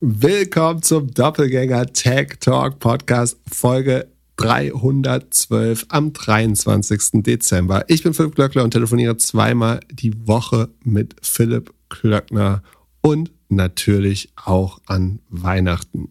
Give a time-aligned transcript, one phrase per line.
[0.00, 7.24] Willkommen zum Doppelgänger Tech Talk Podcast Folge 312 am 23.
[7.24, 7.84] Dezember.
[7.88, 12.62] Ich bin Philipp Glöckler und telefoniere zweimal die Woche mit Philipp Klöckner
[13.00, 16.10] und natürlich auch an Weihnachten.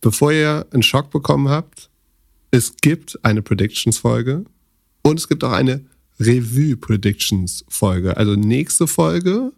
[0.00, 1.90] Bevor ihr einen Schock bekommen habt,
[2.52, 4.44] es gibt eine Predictions-Folge
[5.02, 5.84] und es gibt auch eine
[6.20, 8.16] Revue-Predictions-Folge.
[8.16, 9.50] Also nächste Folge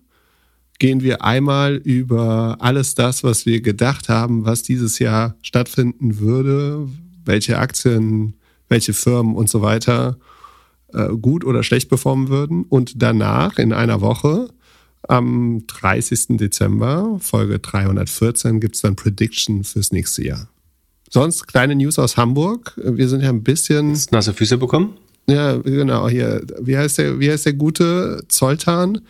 [0.82, 6.88] gehen wir einmal über alles das, was wir gedacht haben, was dieses Jahr stattfinden würde,
[7.24, 8.34] welche Aktien,
[8.68, 10.18] welche Firmen und so weiter
[10.92, 12.64] äh, gut oder schlecht performen würden.
[12.64, 14.48] Und danach in einer Woche,
[15.06, 16.38] am 30.
[16.38, 20.48] Dezember, Folge 314, gibt es dann Prediction fürs nächste Jahr.
[21.10, 22.72] Sonst kleine News aus Hamburg.
[22.76, 23.92] Wir sind ja ein bisschen.
[23.92, 24.94] Hast nasse Füße bekommen?
[25.28, 26.08] Ja, genau.
[26.08, 29.00] Hier, wie heißt der, wie heißt der gute Zoltan?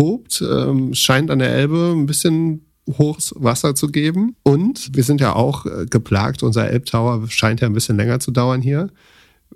[0.00, 2.64] Tobt, ähm, scheint an der Elbe ein bisschen
[2.96, 4.34] hohes Wasser zu geben.
[4.42, 6.42] Und wir sind ja auch äh, geplagt.
[6.42, 8.88] Unser Elbtower scheint ja ein bisschen länger zu dauern hier.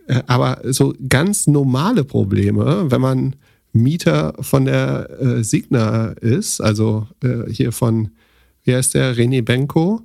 [0.06, 3.36] Äh, aber so ganz normale Probleme, wenn man
[3.72, 8.10] Mieter von der äh, Signa ist, also äh, hier von,
[8.64, 10.02] wie heißt der, René Benko,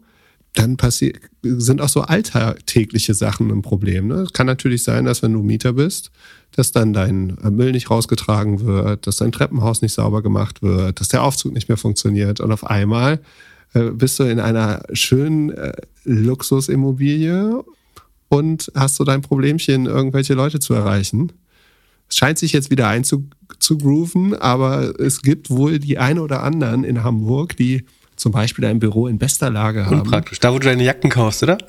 [0.60, 4.08] dann passiert, sind auch so alltägliche Sachen ein Problem.
[4.08, 4.16] Ne?
[4.16, 6.12] Es kann natürlich sein, dass wenn du Mieter bist,
[6.52, 11.08] dass dann dein Müll nicht rausgetragen wird, dass dein Treppenhaus nicht sauber gemacht wird, dass
[11.08, 13.20] der Aufzug nicht mehr funktioniert und auf einmal
[13.74, 17.64] äh, bist du in einer schönen äh, Luxusimmobilie
[18.28, 21.32] und hast so dein Problemchen, irgendwelche Leute zu erreichen.
[22.10, 27.04] Es scheint sich jetzt wieder einzugrooven, aber es gibt wohl die ein oder anderen in
[27.04, 27.86] Hamburg, die
[28.20, 30.02] zum Beispiel ein Büro in bester Lage haben.
[30.02, 30.40] Unpraktisch.
[30.40, 31.58] Da, wo du deine Jacken kaufst, oder?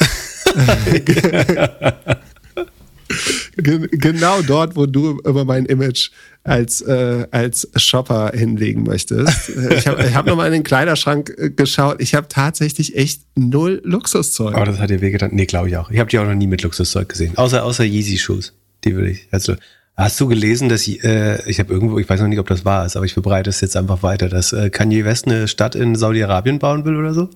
[3.57, 6.11] genau dort, wo du über mein Image
[6.43, 9.51] als, äh, als Shopper hinlegen möchtest.
[9.71, 12.01] Ich habe ich hab nochmal in den Kleiderschrank äh, geschaut.
[12.01, 14.55] Ich habe tatsächlich echt null Luxuszeug.
[14.55, 15.31] Aber das hat dir wehgetan.
[15.33, 15.91] Nee, glaube ich auch.
[15.91, 17.37] Ich habe die auch noch nie mit Luxuszeug gesehen.
[17.37, 18.55] Außer, außer Yeezy-Shoes.
[18.85, 19.29] Die würde ich.
[19.31, 19.55] Also,
[20.01, 22.87] Hast du gelesen, dass äh, ich habe irgendwo, ich weiß noch nicht, ob das wahr
[22.87, 25.95] ist, aber ich verbreite es jetzt einfach weiter, dass äh, Kanye West eine Stadt in
[25.95, 27.29] Saudi-Arabien bauen will oder so?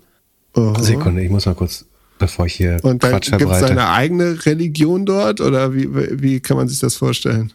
[0.57, 0.83] Uh -huh.
[0.83, 1.85] Sekunde, ich muss mal kurz,
[2.19, 3.21] bevor ich hier Und dann.
[3.21, 5.89] Gibt es eine eigene Religion dort oder wie,
[6.23, 7.53] wie kann man sich das vorstellen?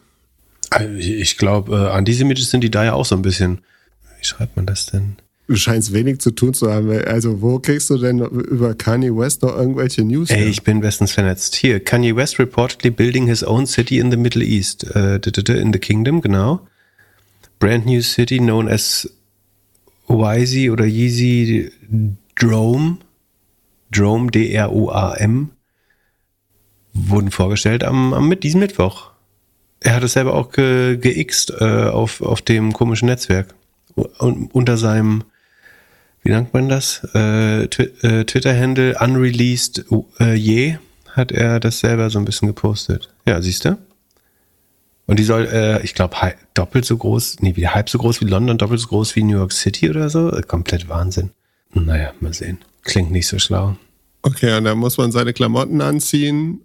[0.69, 3.61] Also, ich glaube, äh, antisemitisch sind die da ja auch so ein bisschen.
[4.19, 5.15] Wie schreibt man das denn?
[5.49, 6.91] Du scheinst wenig zu tun zu haben.
[7.07, 10.29] Also, wo kriegst du denn über Kanye West noch irgendwelche News?
[10.29, 11.55] Ey, ich bin bestens vernetzt.
[11.55, 14.85] Hier, Kanye West reportedly building his own city in the Middle East.
[14.95, 16.67] Uh, in the Kingdom, genau.
[17.57, 19.09] Brand new city known as
[20.07, 21.71] Yeezy oder Yeezy
[22.35, 22.99] Drome.
[23.89, 25.49] Drome, D-R-O-A-M.
[26.93, 29.13] Wurden vorgestellt am, am mit diesem Mittwoch.
[29.79, 33.55] Er hat es selber auch ge, geixt äh, auf, auf dem komischen Netzwerk.
[33.95, 35.23] Und unter seinem
[36.21, 37.07] wie nennt man das?
[37.15, 39.85] Äh, äh, Twitter-Handle unreleased
[40.19, 40.77] äh, je
[41.13, 43.09] hat er das selber so ein bisschen gepostet.
[43.25, 43.77] Ja, siehst du?
[45.05, 46.15] Und die soll, äh, ich glaube,
[46.53, 49.37] doppelt so groß, nee, wie halb so groß wie London, doppelt so groß wie New
[49.37, 50.31] York City oder so.
[50.31, 51.31] Äh, komplett Wahnsinn.
[51.73, 52.59] Naja, mal sehen.
[52.83, 53.75] Klingt nicht so schlau.
[54.21, 56.61] Okay, und dann muss man seine Klamotten anziehen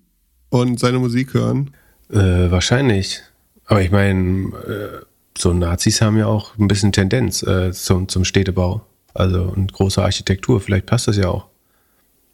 [0.50, 1.70] und seine Musik hören.
[2.10, 3.22] Äh, wahrscheinlich.
[3.66, 5.04] Aber ich meine, äh,
[5.38, 8.84] so Nazis haben ja auch ein bisschen Tendenz äh, zum, zum Städtebau.
[9.14, 11.47] Also und große Architektur, vielleicht passt das ja auch.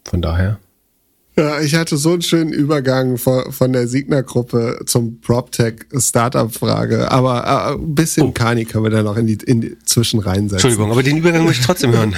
[0.03, 0.59] Von daher.
[1.37, 7.75] Ja, ich hatte so einen schönen Übergang von, von der Signer-Gruppe zum PropTech-Startup-Frage, aber äh,
[7.75, 8.31] ein bisschen oh.
[8.31, 10.55] Kani können wir da noch in die, in die Zwischen reinsetzen.
[10.55, 12.15] Entschuldigung, aber den Übergang muss ich trotzdem hören.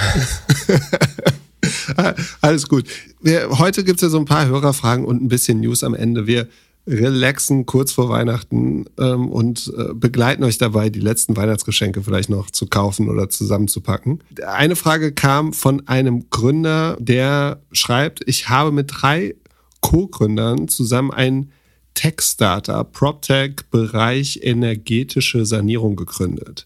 [2.41, 2.87] Alles gut.
[3.21, 6.25] Wir, heute gibt es ja so ein paar Hörerfragen und ein bisschen News am Ende.
[6.25, 6.47] Wir
[6.85, 12.51] relaxen kurz vor Weihnachten ähm, und äh, begleiten euch dabei, die letzten Weihnachtsgeschenke vielleicht noch
[12.51, 14.21] zu kaufen oder zusammenzupacken.
[14.45, 19.35] Eine Frage kam von einem Gründer, der schreibt, ich habe mit drei
[19.81, 21.51] Co-Gründern zusammen ein
[21.93, 26.65] Tech-Startup, PropTech, Bereich energetische Sanierung gegründet.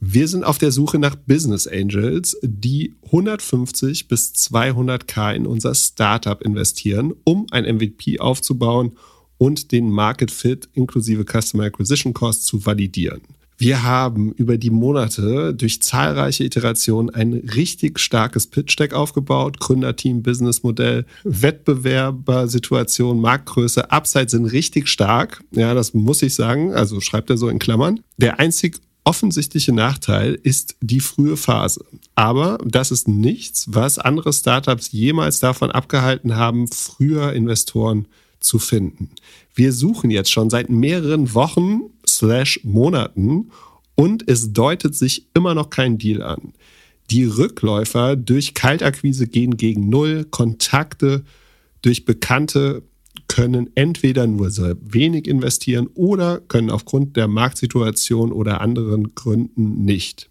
[0.00, 6.42] Wir sind auf der Suche nach Business Angels, die 150 bis 200k in unser Startup
[6.42, 8.96] investieren, um ein MVP aufzubauen
[9.42, 13.22] und den Market Fit inklusive Customer Acquisition Cost zu validieren.
[13.58, 19.58] Wir haben über die Monate durch zahlreiche Iterationen ein richtig starkes Pitch-Deck aufgebaut.
[19.58, 25.42] Gründerteam, Businessmodell, Wettbewerbersituation, Marktgröße, Upside sind richtig stark.
[25.50, 26.72] Ja, das muss ich sagen.
[26.72, 27.98] Also schreibt er so in Klammern.
[28.18, 31.84] Der einzig offensichtliche Nachteil ist die frühe Phase.
[32.14, 38.10] Aber das ist nichts, was andere Startups jemals davon abgehalten haben, früher Investoren zu
[38.58, 39.10] finden.
[39.54, 43.50] Wir suchen jetzt schon seit mehreren Wochen slash Monaten
[43.94, 46.52] und es deutet sich immer noch kein Deal an.
[47.10, 50.24] Die Rückläufer durch Kaltakquise gehen gegen Null.
[50.30, 51.24] Kontakte
[51.82, 52.82] durch Bekannte
[53.28, 60.30] können entweder nur sehr wenig investieren oder können aufgrund der Marktsituation oder anderen Gründen nicht.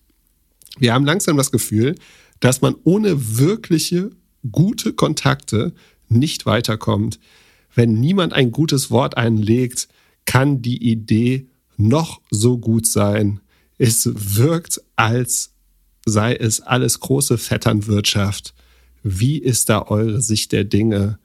[0.79, 1.95] Wir haben langsam das Gefühl,
[2.39, 4.11] dass man ohne wirkliche
[4.51, 5.73] gute Kontakte
[6.09, 7.19] nicht weiterkommt.
[7.73, 9.88] Wenn niemand ein gutes Wort einlegt,
[10.25, 11.47] kann die Idee
[11.77, 13.39] noch so gut sein.
[13.77, 15.53] Es wirkt, als
[16.06, 18.53] sei es alles große Vetternwirtschaft.
[19.03, 21.19] Wie ist da eure Sicht der Dinge?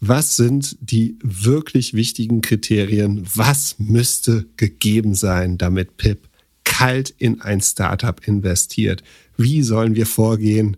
[0.00, 3.24] Was sind die wirklich wichtigen Kriterien?
[3.34, 6.28] Was müsste gegeben sein, damit Pip
[6.64, 9.02] kalt in ein Startup investiert?
[9.36, 10.76] Wie sollen wir vorgehen?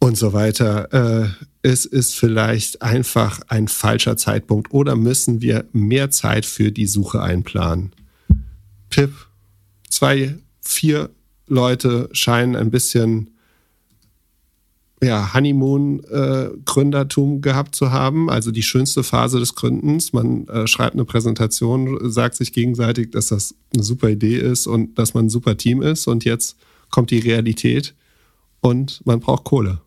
[0.00, 0.92] Und so weiter.
[0.92, 1.28] Äh,
[1.62, 7.20] es ist vielleicht einfach ein falscher Zeitpunkt oder müssen wir mehr Zeit für die Suche
[7.20, 7.92] einplanen?
[8.90, 9.12] Pip,
[9.90, 11.10] zwei, vier
[11.48, 13.30] Leute scheinen ein bisschen
[15.02, 20.12] ja, Honeymoon-Gründertum gehabt zu haben, also die schönste Phase des Gründens.
[20.12, 24.98] Man äh, schreibt eine Präsentation, sagt sich gegenseitig, dass das eine super Idee ist und
[24.98, 26.08] dass man ein super Team ist.
[26.08, 26.56] Und jetzt
[26.90, 27.94] kommt die Realität
[28.60, 29.80] und man braucht Kohle.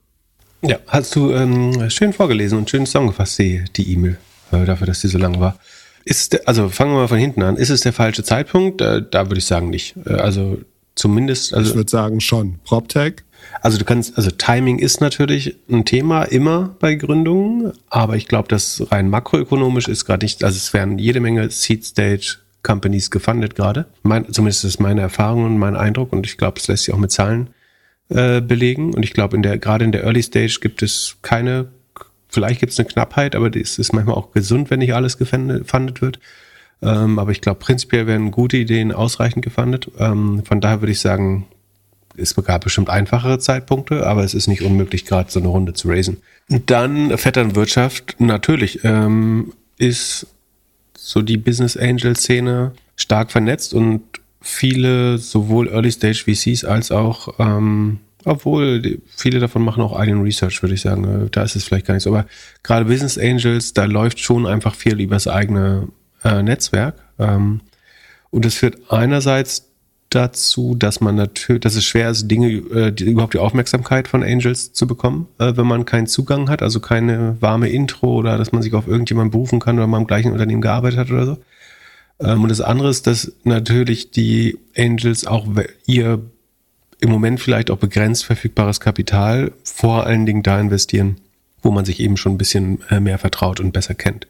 [0.63, 4.17] Ja, hast du ähm, schön vorgelesen und schön zusammengefasst, die E-Mail,
[4.51, 5.57] äh, dafür, dass die so lang war.
[6.05, 7.57] Ist, der, also fangen wir mal von hinten an.
[7.57, 8.81] Ist es der falsche Zeitpunkt?
[8.81, 9.95] Äh, da würde ich sagen nicht.
[10.05, 10.59] Äh, also
[10.95, 11.53] zumindest.
[11.53, 12.59] Also, ich würde sagen schon.
[12.63, 13.23] PropTech
[13.61, 18.47] also du kannst, also Timing ist natürlich ein Thema immer bei Gründungen, aber ich glaube,
[18.47, 23.55] dass rein makroökonomisch ist gerade nicht, also es werden jede Menge Seed Stage Companies gefundet
[23.55, 23.87] gerade.
[24.03, 26.99] Mein, zumindest ist meine Erfahrung und mein Eindruck und ich glaube, es lässt sich auch
[26.99, 27.49] mit Zahlen
[28.11, 28.93] äh, belegen.
[28.93, 31.67] Und ich glaube, in der, gerade in der Early Stage gibt es keine,
[32.27, 36.01] vielleicht gibt es eine Knappheit, aber es ist manchmal auch gesund, wenn nicht alles gefundet
[36.01, 36.19] wird.
[36.81, 39.89] Ähm, aber ich glaube, prinzipiell werden gute Ideen ausreichend gefundet.
[39.99, 41.47] Ähm, von daher würde ich sagen,
[42.17, 45.87] es gab bestimmt einfachere Zeitpunkte, aber es ist nicht unmöglich, gerade so eine Runde zu
[45.87, 46.17] raisen.
[46.49, 50.27] Dann Vetternwirtschaft, natürlich ähm, ist
[50.97, 54.01] so die Business Angel Szene stark vernetzt und
[54.41, 60.21] viele sowohl Early Stage VCs als auch ähm, obwohl die, viele davon machen auch eigenen
[60.21, 61.25] Research, würde ich sagen.
[61.25, 62.11] Äh, da ist es vielleicht gar nicht so.
[62.11, 62.25] Aber
[62.63, 65.87] gerade Business Angels, da läuft schon einfach viel übers eigene
[66.23, 66.95] äh, Netzwerk.
[67.19, 67.61] Ähm,
[68.29, 69.67] und das führt einerseits
[70.09, 74.23] dazu, dass man natürlich, dass es schwer ist, Dinge, äh, die, überhaupt die Aufmerksamkeit von
[74.23, 78.51] Angels zu bekommen, äh, wenn man keinen Zugang hat, also keine warme Intro oder dass
[78.51, 81.37] man sich auf irgendjemanden berufen kann oder mal im gleichen Unternehmen gearbeitet hat oder so.
[82.21, 85.47] Ähm, und das andere ist, dass natürlich die Angels auch
[85.85, 86.21] ihr
[86.99, 91.17] im Moment vielleicht auch begrenzt verfügbares Kapital vor allen Dingen da investieren,
[91.61, 94.27] wo man sich eben schon ein bisschen äh, mehr vertraut und besser kennt.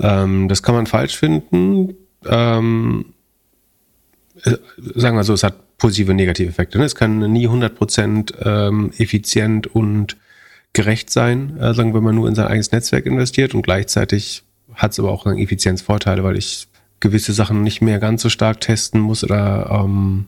[0.00, 1.94] Ähm, das kann man falsch finden.
[2.26, 3.06] Ähm,
[4.42, 4.56] äh,
[4.94, 6.78] sagen wir so, es hat positive und negative Effekte.
[6.78, 6.84] Ne?
[6.84, 10.16] Es kann nie 100% ähm, effizient und
[10.74, 14.42] gerecht sein, äh, wenn man nur in sein eigenes Netzwerk investiert und gleichzeitig
[14.74, 16.68] hat es aber auch Effizienzvorteile, weil ich
[17.04, 20.26] gewisse Sachen nicht mehr ganz so stark testen muss oder ähm,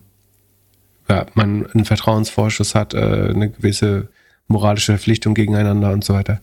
[1.09, 4.09] ja, man einen Vertrauensvorschuss hat, äh, eine gewisse
[4.47, 6.43] moralische Verpflichtung gegeneinander und so weiter.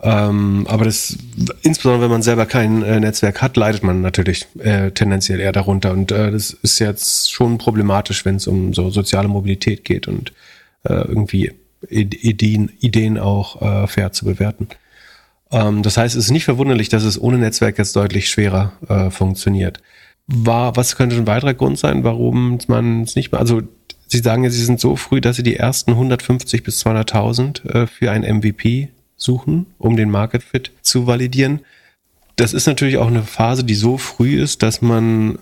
[0.00, 1.16] Ähm, aber das,
[1.62, 5.92] insbesondere wenn man selber kein äh, Netzwerk hat, leidet man natürlich äh, tendenziell eher darunter.
[5.92, 10.32] Und äh, das ist jetzt schon problematisch, wenn es um so soziale Mobilität geht und
[10.82, 11.52] äh, irgendwie
[11.88, 14.68] Ideen, Ideen auch äh, fair zu bewerten.
[15.52, 19.10] Ähm, das heißt, es ist nicht verwunderlich, dass es ohne Netzwerk jetzt deutlich schwerer äh,
[19.10, 19.80] funktioniert.
[20.26, 23.62] War, was könnte ein weiterer Grund sein, warum man es nicht mehr, also
[24.08, 27.86] Sie sagen ja, Sie sind so früh, dass Sie die ersten 150 bis 200.000 äh,
[27.86, 31.60] für ein MVP suchen, um den Market Fit zu validieren.
[32.36, 35.38] Das ist natürlich auch eine Phase, die so früh ist, dass man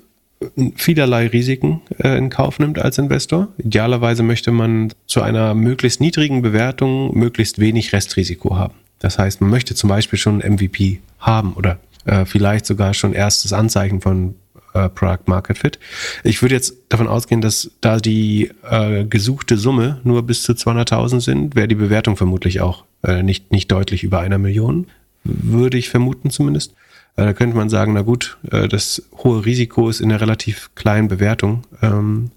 [0.76, 3.48] vielerlei Risiken äh, in Kauf nimmt als Investor.
[3.58, 8.74] Idealerweise möchte man zu einer möglichst niedrigen Bewertung möglichst wenig Restrisiko haben.
[9.00, 13.52] Das heißt, man möchte zum Beispiel schon MVP haben oder äh, vielleicht sogar schon erstes
[13.52, 14.36] Anzeichen von
[14.74, 15.78] äh, Product Market Fit.
[16.22, 21.20] Ich würde jetzt davon ausgehen, dass da die äh, gesuchte Summe nur bis zu 200.000
[21.20, 24.86] sind, wäre die Bewertung vermutlich auch äh, nicht, nicht deutlich über einer Million,
[25.24, 26.74] würde ich vermuten zumindest.
[27.16, 30.70] Äh, da könnte man sagen, na gut, äh, das hohe Risiko ist in der relativ
[30.74, 32.30] kleinen Bewertung ähm,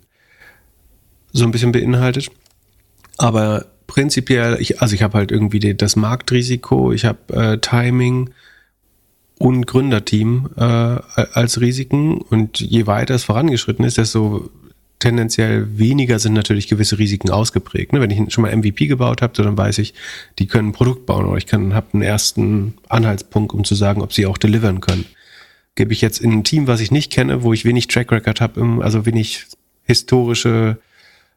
[1.32, 2.30] so ein bisschen beinhaltet.
[3.18, 8.30] Aber prinzipiell, ich, also ich habe halt irgendwie die, das Marktrisiko, ich habe äh, Timing,
[9.44, 12.22] und Gründerteam äh, als Risiken.
[12.22, 14.50] Und je weiter es vorangeschritten ist, desto
[15.00, 17.92] tendenziell weniger sind natürlich gewisse Risiken ausgeprägt.
[17.92, 18.00] Ne?
[18.00, 19.94] Wenn ich schon mal MVP gebaut habe, dann weiß ich,
[20.40, 24.02] die können ein Produkt bauen oder ich kann habe einen ersten Anhaltspunkt, um zu sagen,
[24.02, 25.04] ob sie auch delivern können.
[25.76, 28.40] Gebe ich jetzt in ein Team, was ich nicht kenne, wo ich wenig Track Record
[28.40, 29.48] habe, also wenig
[29.84, 30.78] historische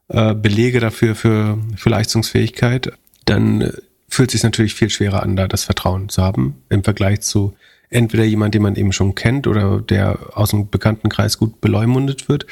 [0.08, 2.92] äh, Belege dafür für, für Leistungsfähigkeit,
[3.25, 3.72] dann äh,
[4.08, 7.54] fühlt sich natürlich viel schwerer an, da das Vertrauen zu haben im Vergleich zu
[7.90, 12.46] entweder jemand, den man eben schon kennt oder der aus dem Bekanntenkreis gut beleumundet wird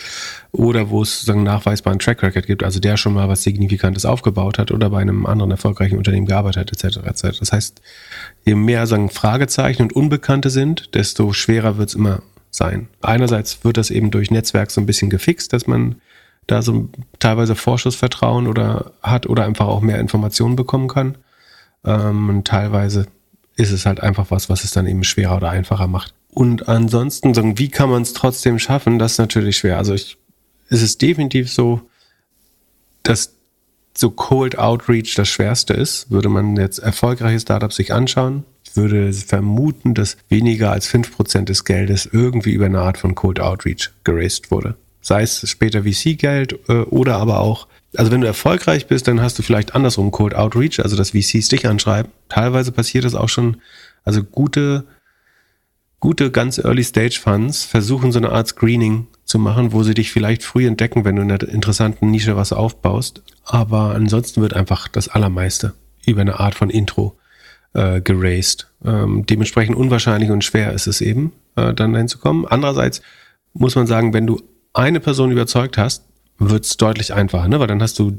[0.52, 4.58] oder wo es sozusagen nachweisbaren Track Record gibt, also der schon mal was Signifikantes aufgebaut
[4.58, 6.99] hat oder bei einem anderen erfolgreichen Unternehmen gearbeitet hat, etc.
[6.99, 7.38] etc.
[7.38, 7.82] Das heißt,
[8.44, 12.88] je mehr sagen Fragezeichen und Unbekannte sind, desto schwerer wird es immer sein.
[13.02, 15.96] Einerseits wird das eben durch Netzwerk so ein bisschen gefixt, dass man
[16.47, 21.17] da so teilweise Vorschussvertrauen oder hat oder einfach auch mehr Informationen bekommen kann.
[21.85, 23.07] Ähm, und teilweise
[23.57, 26.15] ist es halt einfach was, was es dann eben schwerer oder einfacher macht.
[26.31, 28.99] Und ansonsten, wie kann man es trotzdem schaffen?
[28.99, 29.79] Das ist natürlich schwer.
[29.79, 30.19] Also ich,
[30.69, 31.81] es ist definitiv so,
[33.05, 33.35] dass
[33.97, 36.11] so Cold Outreach das Schwerste ist.
[36.11, 41.65] Würde man jetzt erfolgreiche Startups sich anschauen, würde vermuten, dass weniger als fünf Prozent des
[41.65, 44.75] Geldes irgendwie über eine Art von Cold Outreach geraced wurde.
[45.04, 49.38] Sei es später VC-Geld äh, oder aber auch also wenn du erfolgreich bist, dann hast
[49.38, 52.11] du vielleicht andersrum Cold Outreach, also dass VCs dich anschreiben.
[52.28, 53.58] Teilweise passiert das auch schon.
[54.04, 54.84] Also gute,
[56.00, 60.12] gute ganz Early Stage Funds versuchen so eine Art Screening zu machen, wo sie dich
[60.12, 63.23] vielleicht früh entdecken, wenn du in einer interessanten Nische was aufbaust.
[63.44, 67.16] Aber ansonsten wird einfach das Allermeiste über eine Art von Intro
[67.73, 68.68] äh, geraced.
[68.84, 72.46] Ähm, dementsprechend unwahrscheinlich und schwer ist es eben, äh, dann hinzukommen.
[72.46, 73.00] Andererseits
[73.54, 74.42] muss man sagen, wenn du
[74.75, 76.04] eine Person überzeugt hast,
[76.38, 77.61] wird es deutlich einfacher, ne?
[77.61, 78.12] weil dann hast du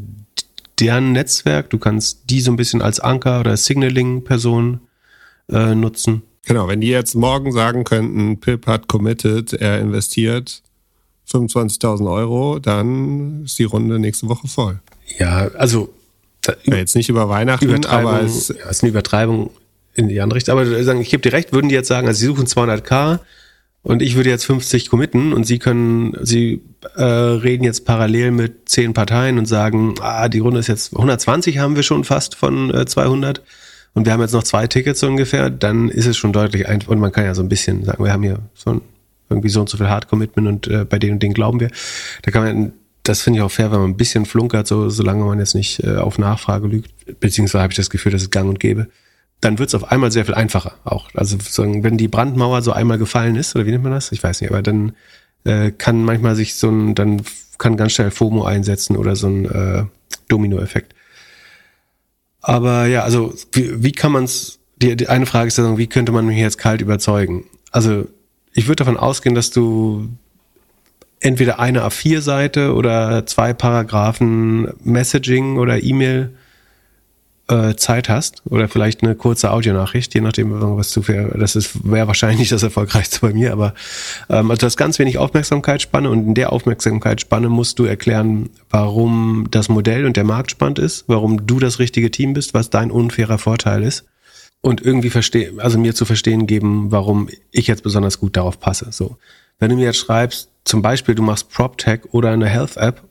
[0.79, 4.79] deren Netzwerk, du kannst die so ein bisschen als Anker oder Signaling-Person
[5.49, 6.23] äh, nutzen.
[6.45, 10.61] Genau, wenn die jetzt morgen sagen könnten, Pip hat committed, er investiert
[11.31, 14.79] 25.000 Euro, dann ist die Runde nächste Woche voll.
[15.17, 15.93] Ja, also
[16.65, 19.49] ja, jetzt nicht über Weihnachten, aber es ja, ist eine Übertreibung
[19.95, 20.57] in die andere Richtung.
[20.57, 23.19] Aber sagen, ich gebe dir recht, würden die jetzt sagen, also sie suchen 200k,
[23.85, 26.59] und ich würde jetzt 50 committen und Sie können, Sie
[26.95, 31.59] äh, reden jetzt parallel mit zehn Parteien und sagen, ah, die Runde ist jetzt 120
[31.59, 33.43] haben wir schon fast von äh, 200
[33.93, 36.99] und wir haben jetzt noch zwei Tickets ungefähr, dann ist es schon deutlich einfach und
[36.99, 38.81] man kann ja so ein bisschen sagen, wir haben hier so ein,
[39.29, 41.69] irgendwie so und so viel Hard Commitment und äh, bei denen und denen glauben wir.
[42.23, 42.73] Da kann man,
[43.03, 45.83] das finde ich auch fair, wenn man ein bisschen flunkert, so solange man jetzt nicht
[45.83, 48.87] äh, auf Nachfrage lügt, beziehungsweise habe ich das Gefühl, dass es gang und gäbe
[49.41, 51.09] dann wird es auf einmal sehr viel einfacher auch.
[51.13, 54.11] Also wenn die Brandmauer so einmal gefallen ist, oder wie nennt man das?
[54.11, 54.93] Ich weiß nicht, aber dann
[55.43, 57.21] äh, kann manchmal sich so ein, dann
[57.57, 59.83] kann ganz schnell FOMO einsetzen oder so ein äh,
[60.27, 60.93] Domino-Effekt.
[62.41, 65.87] Aber ja, also wie, wie kann man es, die, die eine Frage ist dann, wie
[65.87, 67.45] könnte man mich jetzt kalt überzeugen?
[67.71, 68.07] Also
[68.53, 70.09] ich würde davon ausgehen, dass du
[71.19, 76.35] entweder eine A4-Seite oder zwei Paragraphen Messaging oder E-Mail
[77.47, 81.89] äh, Zeit hast oder vielleicht eine kurze Audionachricht, je nachdem, was du für, das ist,
[81.89, 83.73] wäre wahrscheinlich das erfolgreichste bei mir, aber
[84.29, 89.47] ähm, also du hast ganz wenig Aufmerksamkeitsspanne und in der Aufmerksamkeitsspanne musst du erklären, warum
[89.51, 92.89] das Modell und der Markt spannend ist, warum du das richtige Team bist, was dein
[92.89, 94.05] unfairer Vorteil ist
[94.61, 98.87] und irgendwie verstehen, also mir zu verstehen geben, warum ich jetzt besonders gut darauf passe.
[98.89, 99.17] So,
[99.59, 103.03] wenn du mir jetzt schreibst, zum Beispiel du machst PropTech oder eine Health App,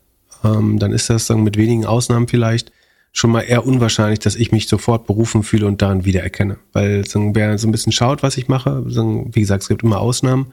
[0.43, 2.73] ähm, dann ist das dann mit wenigen Ausnahmen vielleicht
[3.17, 6.59] schon mal eher unwahrscheinlich, dass ich mich sofort berufen fühle und daran wiedererkenne.
[6.73, 9.85] Weil so, wer so ein bisschen schaut, was ich mache, so, wie gesagt, es gibt
[9.85, 10.53] immer Ausnahmen.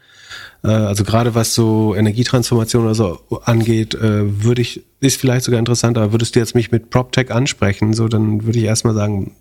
[0.63, 5.59] Äh, also gerade was so Energietransformation oder so angeht, äh, würde ich, ist vielleicht sogar
[5.59, 9.35] interessant, aber würdest du jetzt mich mit PropTech ansprechen, so dann würde ich erstmal sagen,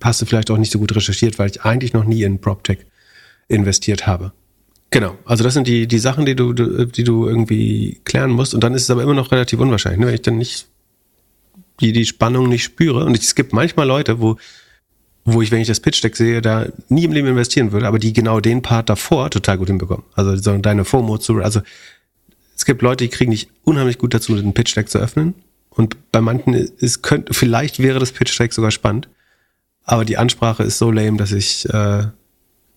[0.00, 2.78] hast du vielleicht auch nicht so gut recherchiert, weil ich eigentlich noch nie in PropTech
[3.48, 4.32] investiert habe.
[4.90, 8.54] Genau, also das sind die, die Sachen, die du, die du irgendwie klären musst.
[8.54, 10.06] Und dann ist es aber immer noch relativ unwahrscheinlich, ne?
[10.06, 10.66] wenn ich dann nicht
[11.80, 13.04] die, die Spannung nicht spüre.
[13.04, 14.36] Und es gibt manchmal Leute, wo,
[15.24, 18.12] wo ich, wenn ich das Pitch-Deck sehe, da nie im Leben investieren würde, aber die
[18.12, 20.04] genau den Part davor total gut hinbekommen.
[20.14, 21.60] Also so deine FOMO zu, also
[22.56, 25.34] es gibt Leute, die kriegen dich unheimlich gut dazu, den Pitch-Deck zu öffnen.
[25.70, 29.08] Und bei manchen ist, könnte, vielleicht wäre das Pitch-Deck sogar spannend.
[29.84, 32.06] Aber die Ansprache ist so lame, dass ich äh,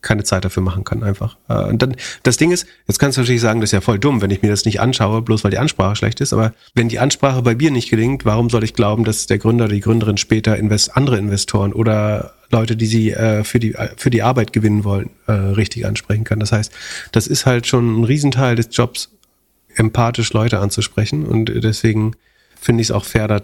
[0.02, 1.38] keine Zeit dafür machen kann einfach.
[1.48, 4.00] Äh, und dann das Ding ist, jetzt kannst du natürlich sagen, das ist ja voll
[4.00, 6.34] dumm, wenn ich mir das nicht anschaue, bloß weil die Ansprache schlecht ist.
[6.34, 9.66] Aber wenn die Ansprache bei mir nicht gelingt, warum soll ich glauben, dass der Gründer
[9.66, 14.10] oder die Gründerin später invest andere Investoren oder Leute, die sie äh, für die für
[14.10, 16.40] die Arbeit gewinnen wollen, äh, richtig ansprechen kann?
[16.40, 16.72] Das heißt,
[17.12, 19.12] das ist halt schon ein Riesenteil des Jobs,
[19.76, 21.26] empathisch Leute anzusprechen.
[21.26, 22.16] Und deswegen
[22.60, 23.42] finde ich es auch fair, da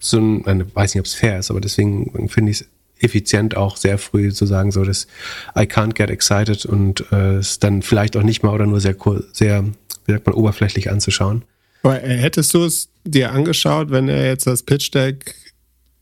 [0.00, 2.68] so ein, weiß nicht, ob es fair ist, aber deswegen finde ich es
[3.00, 5.06] effizient auch sehr früh zu sagen, so dass
[5.56, 8.96] I can't get excited und äh, es dann vielleicht auch nicht mal oder nur sehr
[9.32, 9.64] sehr,
[10.06, 11.44] wie sagt man, oberflächlich anzuschauen.
[11.82, 15.34] Aber äh, hättest du es dir angeschaut, wenn er jetzt das Pitch Deck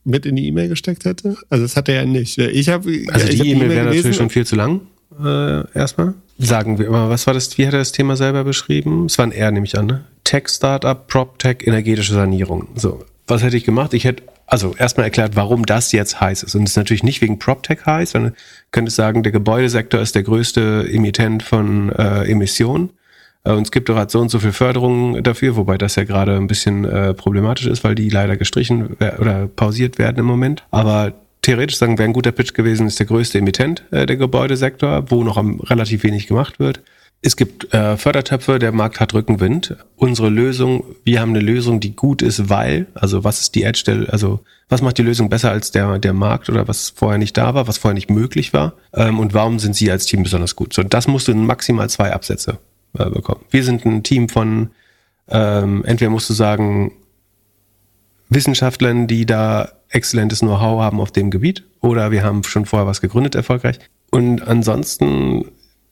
[0.03, 1.37] mit in die E-Mail gesteckt hätte?
[1.49, 2.37] Also das hat er ja nicht.
[2.37, 4.81] Ich habe also die E-Mail e wäre natürlich schon viel zu lang
[5.23, 6.13] äh, erstmal.
[6.37, 9.05] sagen wir immer, was war das, wie hat er das Thema selber beschrieben?
[9.05, 10.03] Es war ein R, nehme ich an, ne?
[10.23, 12.67] Tech-Startup, PropTech, energetische Sanierung.
[12.75, 13.93] So, was hätte ich gemacht?
[13.93, 16.55] Ich hätte also erstmal erklärt, warum das jetzt heiß ist.
[16.55, 18.33] Und es ist natürlich nicht wegen PropTech heiß, sondern
[18.71, 22.91] könnte sagen, der Gebäudesektor ist der größte Emittent von äh, Emissionen.
[23.43, 26.05] Äh, und es gibt doch halt so und so viel Förderung dafür, wobei das ja
[26.05, 30.63] gerade ein bisschen äh, problematisch ist, weil die leider gestrichen oder pausiert werden im Moment.
[30.71, 35.11] Aber theoretisch sagen, wäre ein guter Pitch gewesen, ist der größte Emittent äh, der Gebäudesektor,
[35.11, 36.81] wo noch am, relativ wenig gemacht wird.
[37.21, 39.75] Es gibt äh, Fördertöpfe, der Markt hat Rückenwind.
[39.95, 44.07] Unsere Lösung, wir haben eine Lösung, die gut ist, weil, also was ist die Edge,
[44.09, 47.55] also was macht die Lösung besser als der, der Markt oder was vorher nicht da
[47.55, 50.73] war, was vorher nicht möglich war ähm, und warum sind Sie als Team besonders gut?
[50.73, 52.59] So, das musst du in maximal zwei Absätze
[52.97, 53.41] äh, bekommen.
[53.49, 54.69] Wir sind ein Team von,
[55.27, 56.91] ähm, entweder musst du sagen,
[58.29, 63.01] Wissenschaftlern, die da exzellentes Know-how haben auf dem Gebiet oder wir haben schon vorher was
[63.01, 63.79] gegründet erfolgreich.
[64.11, 65.45] Und ansonsten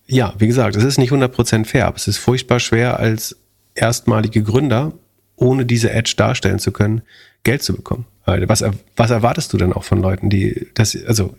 [0.07, 3.37] ja, wie gesagt, es ist nicht 100% fair, aber es ist furchtbar schwer als
[3.73, 4.93] erstmalige Gründer,
[5.35, 7.01] ohne diese Edge darstellen zu können,
[7.43, 8.05] Geld zu bekommen.
[8.25, 8.63] Was,
[8.95, 11.35] was erwartest du denn auch von Leuten, die das, also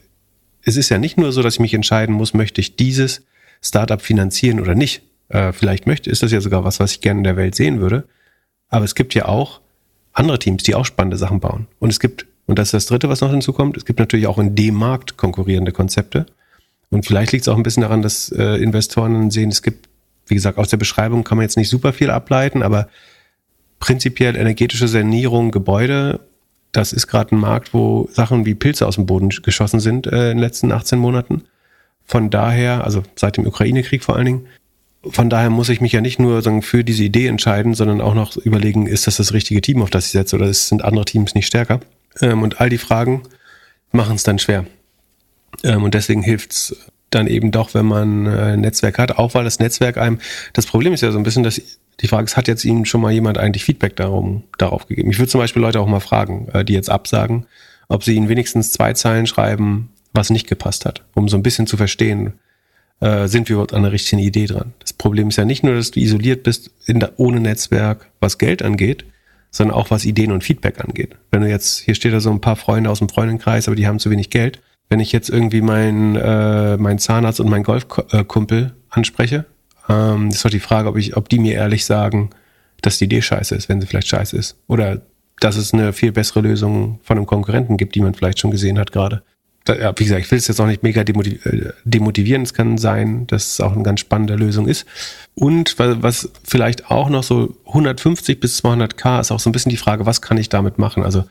[0.63, 3.23] es ist ja nicht nur so, dass ich mich entscheiden muss, möchte ich dieses
[3.63, 5.03] Startup finanzieren oder nicht.
[5.29, 7.81] Äh, vielleicht möchte, ist das ja sogar was, was ich gerne in der Welt sehen
[7.81, 8.05] würde.
[8.69, 9.61] Aber es gibt ja auch
[10.13, 11.67] andere Teams, die auch spannende Sachen bauen.
[11.79, 14.39] Und es gibt, und das ist das Dritte, was noch hinzukommt, es gibt natürlich auch
[14.39, 16.27] in dem Markt konkurrierende Konzepte.
[16.91, 19.89] Und vielleicht liegt es auch ein bisschen daran, dass äh, Investoren sehen, es gibt,
[20.27, 22.89] wie gesagt, aus der Beschreibung kann man jetzt nicht super viel ableiten, aber
[23.79, 26.21] prinzipiell energetische Sanierung, Gebäude,
[26.73, 30.31] das ist gerade ein Markt, wo Sachen wie Pilze aus dem Boden geschossen sind äh,
[30.31, 31.45] in den letzten 18 Monaten.
[32.05, 34.47] Von daher, also seit dem Ukraine-Krieg vor allen Dingen,
[35.09, 38.15] von daher muss ich mich ja nicht nur sagen, für diese Idee entscheiden, sondern auch
[38.15, 41.35] noch überlegen, ist das das richtige Team, auf das ich setze, oder sind andere Teams
[41.35, 41.81] nicht stärker?
[42.21, 43.23] Ähm, und all die Fragen
[43.93, 44.67] machen es dann schwer.
[45.65, 46.77] Ähm, und deswegen hilft's
[47.11, 50.19] dann eben doch, wenn man äh, ein Netzwerk hat, auch weil das Netzwerk einem,
[50.53, 51.61] das Problem ist ja so ein bisschen, dass
[52.01, 55.11] die Frage ist, hat jetzt Ihnen schon mal jemand eigentlich Feedback darum, darauf gegeben?
[55.11, 57.47] Ich würde zum Beispiel Leute auch mal fragen, äh, die jetzt absagen,
[57.89, 61.67] ob sie ihnen wenigstens zwei Zeilen schreiben, was nicht gepasst hat, um so ein bisschen
[61.67, 62.35] zu verstehen,
[63.01, 64.73] äh, sind wir überhaupt an der richtigen Idee dran.
[64.81, 68.63] Das Problem ist ja nicht nur, dass du isoliert bist der, ohne Netzwerk, was Geld
[68.63, 69.05] angeht,
[69.51, 71.17] sondern auch was Ideen und Feedback angeht.
[71.31, 73.87] Wenn du jetzt, hier steht da so ein paar Freunde aus dem Freundinnenkreis, aber die
[73.87, 78.75] haben zu wenig Geld, wenn ich jetzt irgendwie meinen äh, mein Zahnarzt und meinen Golfkumpel
[78.89, 79.47] anspreche,
[79.89, 82.31] ähm, ist doch die Frage, ob ich, ob die mir ehrlich sagen,
[82.83, 84.57] dass die Idee scheiße ist, wenn sie vielleicht scheiße ist.
[84.69, 85.03] Oder
[85.41, 88.79] dass es eine viel bessere Lösung von einem Konkurrenten gibt, die man vielleicht schon gesehen
[88.79, 89.23] hat gerade.
[89.69, 92.43] Ja, wie gesagt, ich will es jetzt auch nicht mega äh, demotivieren.
[92.43, 94.87] Es kann sein, dass es auch eine ganz spannende Lösung ist.
[95.35, 99.77] Und was vielleicht auch noch so 150 bis 200k ist auch so ein bisschen die
[99.77, 101.03] Frage, was kann ich damit machen?
[101.03, 101.25] Also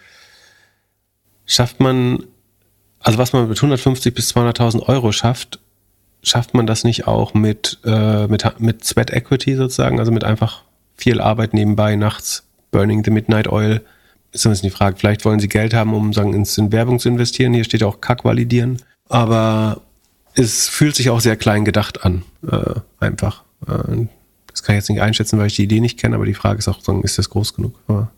[1.45, 2.25] schafft man
[3.05, 5.59] also was man mit 150 bis 200.000 Euro schafft,
[6.23, 10.63] schafft man das nicht auch mit, äh, mit, mit Sweat Equity sozusagen, also mit einfach
[10.97, 13.81] viel Arbeit nebenbei nachts, Burning the Midnight Oil,
[14.31, 14.97] ist bisschen die Frage.
[14.97, 17.53] Vielleicht wollen sie Geld haben, um sagen, in Werbung zu investieren.
[17.53, 18.81] Hier steht auch Kack validieren.
[19.07, 19.81] Aber
[20.33, 23.43] es fühlt sich auch sehr klein gedacht an, äh, einfach.
[23.67, 24.07] Äh,
[24.47, 26.57] das kann ich jetzt nicht einschätzen, weil ich die Idee nicht kenne, aber die Frage
[26.57, 27.79] ist auch, ist das groß genug?
[27.87, 28.11] Aber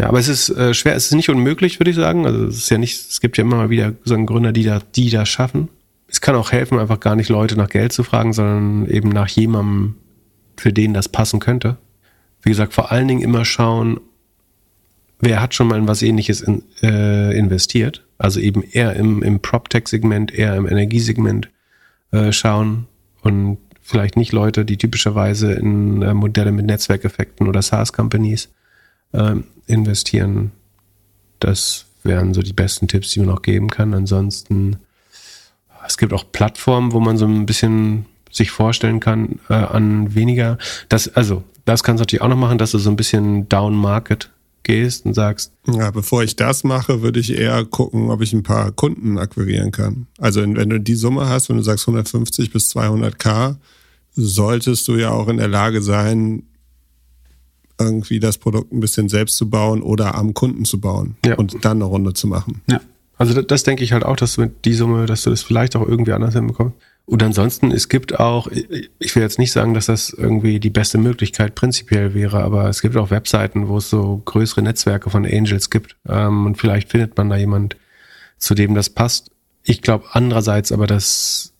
[0.00, 2.26] ja, aber es ist äh, schwer, es ist nicht unmöglich, würde ich sagen.
[2.26, 4.80] Also es ist ja nicht, es gibt ja immer mal wieder so Gründer, die da,
[4.96, 5.68] die das schaffen.
[6.08, 9.28] Es kann auch helfen, einfach gar nicht Leute nach Geld zu fragen, sondern eben nach
[9.28, 9.96] jemandem,
[10.56, 11.76] für den das passen könnte.
[12.42, 14.00] Wie gesagt, vor allen Dingen immer schauen,
[15.20, 18.06] wer hat schon mal in was ähnliches in, äh, investiert.
[18.16, 21.50] Also eben eher im, im PropTech-Segment, eher im Energiesegment
[22.10, 22.86] äh, schauen
[23.20, 28.48] und vielleicht nicht Leute, die typischerweise in äh, Modelle mit Netzwerkeffekten oder SaaS-Companies
[29.12, 30.52] ähm, investieren.
[31.38, 33.94] Das wären so die besten Tipps, die man auch geben kann.
[33.94, 34.76] Ansonsten,
[35.86, 40.58] es gibt auch Plattformen, wo man so ein bisschen sich vorstellen kann äh, an weniger.
[40.88, 43.74] Das, also, das kannst du natürlich auch noch machen, dass du so ein bisschen down
[43.74, 44.30] market
[44.62, 45.52] gehst und sagst.
[45.66, 49.72] Ja, bevor ich das mache, würde ich eher gucken, ob ich ein paar Kunden akquirieren
[49.72, 50.06] kann.
[50.18, 53.56] Also wenn du die Summe hast, wenn du sagst 150 bis 200k,
[54.12, 56.44] solltest du ja auch in der Lage sein,
[57.80, 61.34] irgendwie das Produkt ein bisschen selbst zu bauen oder am Kunden zu bauen ja.
[61.34, 62.62] und dann eine Runde zu machen.
[62.68, 62.80] Ja.
[63.16, 65.42] Also das, das denke ich halt auch, dass du mit die Summe, dass du das
[65.42, 66.76] vielleicht auch irgendwie anders hinbekommst.
[67.10, 70.96] Und ansonsten, es gibt auch, ich will jetzt nicht sagen, dass das irgendwie die beste
[70.96, 75.70] Möglichkeit prinzipiell wäre, aber es gibt auch Webseiten, wo es so größere Netzwerke von Angels
[75.70, 75.96] gibt.
[76.08, 77.76] Ähm, und vielleicht findet man da jemand,
[78.38, 79.32] zu dem das passt.
[79.64, 81.52] Ich glaube andererseits aber, dass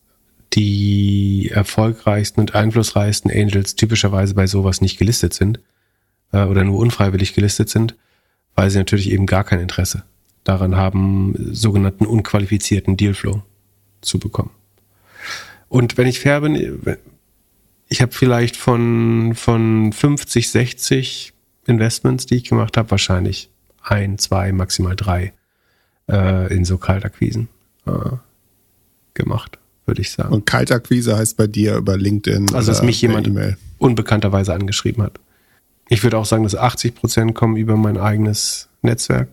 [0.53, 5.61] die erfolgreichsten und einflussreichsten Angels typischerweise bei sowas nicht gelistet sind
[6.33, 7.97] äh, oder nur unfreiwillig gelistet sind,
[8.55, 10.05] weil sie natürlich eben gar kein Interesse
[10.45, 13.43] daran haben, sogenannten unqualifizierten Dealflow
[14.01, 14.51] zu bekommen.
[15.69, 16.99] Und wenn ich fair bin,
[17.89, 21.33] ich habe vielleicht von, von 50, 60
[21.67, 23.51] Investments, die ich gemacht habe, wahrscheinlich
[23.83, 25.33] ein, zwei, maximal drei
[26.09, 27.49] äh, in so Kaltakquisen
[27.87, 28.17] äh,
[29.15, 30.33] gemacht, würde ich sagen.
[30.33, 32.55] Und Kaltakquise heißt bei dir über LinkedIn.
[32.55, 35.21] Also, dass mich jemand e unbekannterweise angeschrieben hat.
[35.91, 39.29] Ich würde auch sagen, dass 80 Prozent kommen über mein eigenes Netzwerk.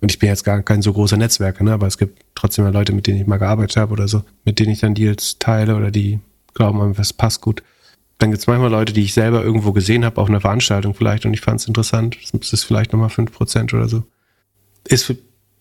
[0.00, 1.72] Und ich bin jetzt gar kein so großer Netzwerker, ne?
[1.72, 4.58] aber es gibt trotzdem mal Leute, mit denen ich mal gearbeitet habe oder so, mit
[4.58, 6.18] denen ich dann Deals teile oder die
[6.52, 7.62] glauben, es passt gut.
[8.18, 11.26] Dann gibt es manchmal Leute, die ich selber irgendwo gesehen habe, auf einer Veranstaltung vielleicht,
[11.26, 12.18] und ich fand es interessant.
[12.32, 14.02] Das ist vielleicht nochmal 5% oder so.
[14.88, 15.14] Ist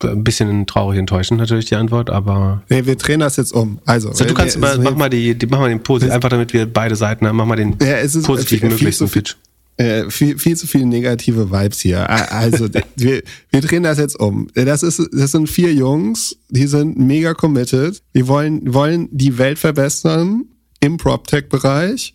[0.04, 2.64] ein bisschen traurig enttäuschend natürlich die Antwort, aber.
[2.70, 3.80] Nee, wir drehen das jetzt um.
[3.86, 6.54] Also, so, du kannst mal, mach mal die, die, mach mal den Positiv, einfach damit
[6.54, 9.36] wir beide Seiten haben, mach mal den ja, es ist positiven möglichsten Pitch.
[9.80, 12.10] Äh, viel, viel zu viele negative Vibes hier.
[12.10, 14.48] Also, wir, wir drehen das jetzt um.
[14.54, 18.02] Das ist, das sind vier Jungs, die sind mega committed.
[18.14, 20.46] Die wollen, wollen die Welt verbessern
[20.82, 22.14] im PropTech-Bereich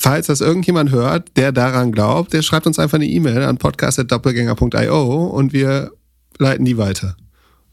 [0.00, 5.26] Falls das irgendjemand hört, der daran glaubt, der schreibt uns einfach eine E-Mail an podcast.doppelgänger.io
[5.26, 5.90] und wir
[6.38, 7.16] leiten die weiter.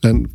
[0.01, 0.29] Dann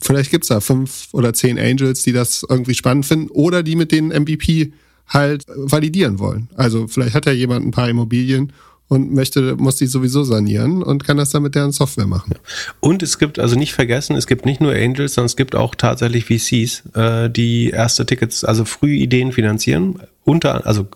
[0.00, 3.92] vielleicht gibt's da fünf oder zehn Angels, die das irgendwie spannend finden oder die mit
[3.92, 4.72] den MVP
[5.08, 6.48] halt validieren wollen.
[6.56, 8.52] Also vielleicht hat ja jemand ein paar Immobilien
[8.88, 12.34] und möchte, muss die sowieso sanieren und kann das dann mit deren Software machen.
[12.80, 15.74] Und es gibt, also nicht vergessen, es gibt nicht nur Angels, sondern es gibt auch
[15.74, 20.02] tatsächlich VCs, äh, die erste Tickets, also früh Ideen finanzieren.
[20.24, 20.86] Unter, also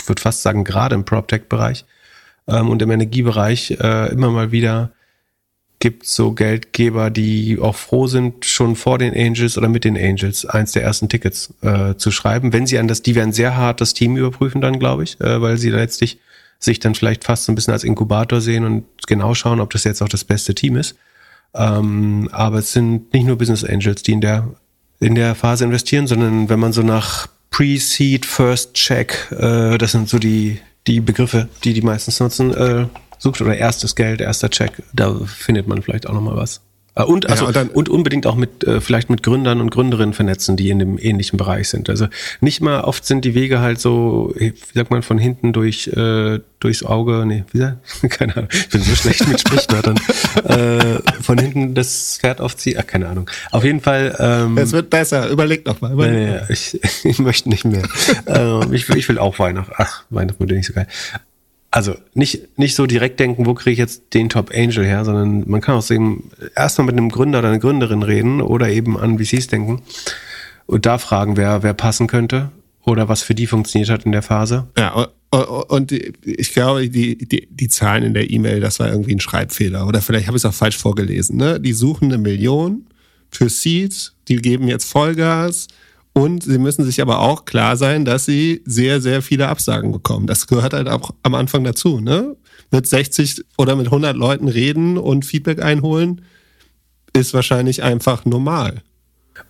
[0.00, 1.84] ich würde fast sagen, gerade im PropTech-Bereich
[2.48, 4.92] ähm, und im Energiebereich äh, immer mal wieder
[5.86, 10.44] gibt so Geldgeber, die auch froh sind, schon vor den Angels oder mit den Angels
[10.44, 12.52] eins der ersten Tickets äh, zu schreiben.
[12.52, 15.40] Wenn sie an das, die werden sehr hart das Team überprüfen dann, glaube ich, äh,
[15.40, 16.18] weil sie letztlich
[16.58, 19.84] sich dann vielleicht fast so ein bisschen als Inkubator sehen und genau schauen, ob das
[19.84, 20.96] jetzt auch das beste Team ist.
[21.54, 24.48] Ähm, aber es sind nicht nur Business Angels, die in der
[24.98, 30.08] in der Phase investieren, sondern wenn man so nach Pre-Seed, First Check, äh, das sind
[30.08, 32.86] so die, die Begriffe, die die meistens nutzen, äh,
[33.26, 36.60] sucht oder erstes Geld, erster Check, da findet man vielleicht auch nochmal was.
[36.94, 39.70] Äh, und, also, ja, und, dann, und unbedingt auch mit, äh, vielleicht mit Gründern und
[39.70, 41.90] Gründerinnen vernetzen, die in dem ähnlichen Bereich sind.
[41.90, 42.06] Also
[42.40, 46.38] nicht mal oft sind die Wege halt so, wie sagt man, von hinten durch, äh,
[46.60, 47.78] durchs Auge, nee, wie sagt,
[48.10, 49.96] keine Ahnung, ich bin so schlecht mit Sprichwörtern,
[50.44, 53.28] äh, von hinten das Pferd aufziehen, ach, keine Ahnung.
[53.50, 54.14] Auf jeden Fall.
[54.20, 55.92] Ähm, es wird besser, überleg doch mal.
[55.92, 57.82] Überleg nee, nee, ich, ich möchte nicht mehr.
[58.28, 60.86] ähm, ich, ich will auch Weihnachten, ach, Weihnachten würde nicht so geil
[61.76, 65.44] also nicht, nicht so direkt denken, wo kriege ich jetzt den Top Angel her, sondern
[65.46, 69.18] man kann auch sehen, erstmal mit einem Gründer oder einer Gründerin reden oder eben an
[69.18, 69.82] VCs denken
[70.64, 72.50] und da fragen, wer, wer passen könnte
[72.86, 74.68] oder was für die funktioniert hat in der Phase.
[74.78, 79.20] Ja, und ich glaube, die, die, die Zahlen in der E-Mail, das war irgendwie ein
[79.20, 81.36] Schreibfehler oder vielleicht habe ich es auch falsch vorgelesen.
[81.36, 81.60] Ne?
[81.60, 82.86] Die suchen eine Million
[83.30, 85.68] für Seeds, die geben jetzt Vollgas
[86.16, 90.26] und sie müssen sich aber auch klar sein, dass sie sehr, sehr viele Absagen bekommen.
[90.26, 92.00] Das gehört halt auch am Anfang dazu.
[92.00, 92.36] Ne?
[92.70, 96.22] Mit 60 oder mit 100 Leuten reden und Feedback einholen,
[97.12, 98.82] ist wahrscheinlich einfach normal.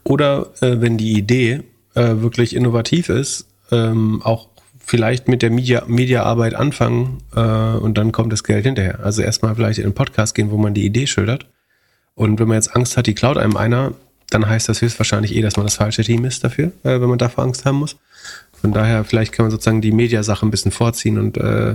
[0.02, 1.62] Oder äh, wenn die Idee
[1.94, 4.48] äh, wirklich innovativ ist, ähm, auch
[4.80, 9.04] vielleicht mit der Media, Mediaarbeit anfangen äh, und dann kommt das Geld hinterher.
[9.04, 11.46] Also erstmal vielleicht in einen Podcast gehen, wo man die Idee schildert.
[12.16, 13.92] Und wenn man jetzt Angst hat, die klaut einem einer,
[14.30, 17.18] dann heißt das höchstwahrscheinlich eh, dass man das falsche Team ist dafür, äh, wenn man
[17.18, 17.96] davor Angst haben muss.
[18.52, 21.74] Von daher, vielleicht kann man sozusagen die Mediasache ein bisschen vorziehen und äh,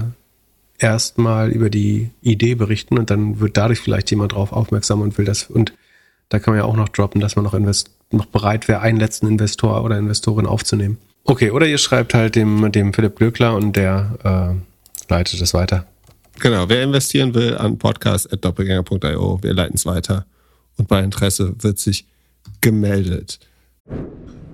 [0.79, 5.25] erstmal über die Idee berichten und dann wird dadurch vielleicht jemand drauf aufmerksam und will
[5.25, 5.43] das.
[5.43, 5.73] Und
[6.29, 8.99] da kann man ja auch noch droppen, dass man noch, invest noch bereit wäre, einen
[8.99, 10.97] letzten Investor oder Investorin aufzunehmen.
[11.23, 15.85] Okay, oder ihr schreibt halt dem, dem Philipp Glöckler und der äh, leitet es weiter.
[16.39, 20.25] Genau, wer investieren will an podcast.doppelgänger.io, wir leiten es weiter.
[20.77, 22.05] Und bei Interesse wird sich
[22.61, 23.39] gemeldet.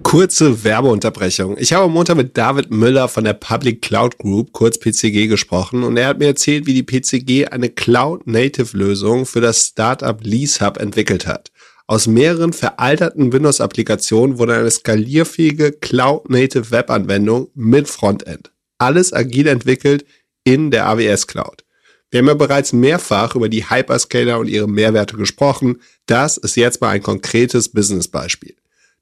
[0.03, 1.57] Kurze Werbeunterbrechung.
[1.59, 5.83] Ich habe am Montag mit David Müller von der Public Cloud Group, kurz PCG, gesprochen
[5.83, 11.27] und er hat mir erzählt, wie die PCG eine Cloud-Native-Lösung für das Startup LeaseHub entwickelt
[11.27, 11.51] hat.
[11.87, 18.51] Aus mehreren veralterten Windows-Applikationen wurde eine skalierfähige Cloud-Native Web-Anwendung mit Frontend.
[18.77, 20.05] Alles agil entwickelt
[20.45, 21.65] in der AWS Cloud.
[22.09, 25.81] Wir haben ja bereits mehrfach über die Hyperscaler und ihre Mehrwerte gesprochen.
[26.05, 28.55] Das ist jetzt mal ein konkretes Business-Beispiel.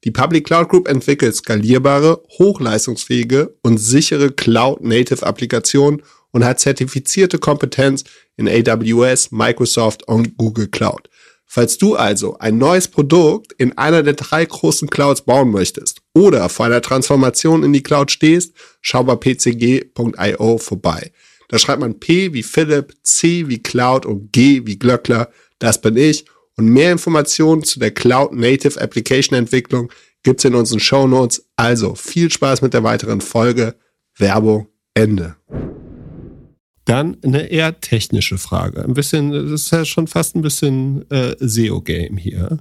[0.04, 8.04] Die Public Cloud Group entwickelt skalierbare, hochleistungsfähige und sichere Cloud-Native-Applikationen und hat zertifizierte Kompetenz
[8.38, 11.10] in AWS, Microsoft und Google Cloud.
[11.46, 16.50] Falls du also ein neues Produkt in einer der drei großen Clouds bauen möchtest oder
[16.50, 21.12] vor einer Transformation in die Cloud stehst, schau bei pcg.io vorbei.
[21.48, 25.30] Da schreibt man P wie Philipp, C wie Cloud und G wie Glöckler.
[25.60, 26.26] Das bin ich.
[26.58, 29.92] Und mehr Informationen zu der Cloud Native Application Entwicklung
[30.24, 31.48] gibt's in unseren Show Notes.
[31.56, 33.76] Also viel Spaß mit der weiteren Folge.
[34.18, 35.36] Werbung Ende.
[36.86, 38.84] Dann eine eher technische Frage.
[38.84, 42.60] Ein bisschen, das ist ja schon fast ein bisschen äh, SEO-Game hier.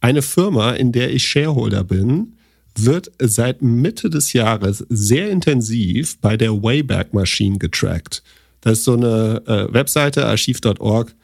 [0.00, 2.36] Eine Firma, in der ich Shareholder bin,
[2.76, 8.22] wird seit Mitte des Jahres sehr intensiv bei der Wayback Machine getrackt.
[8.60, 11.14] Das ist so eine äh, Webseite, archiv.org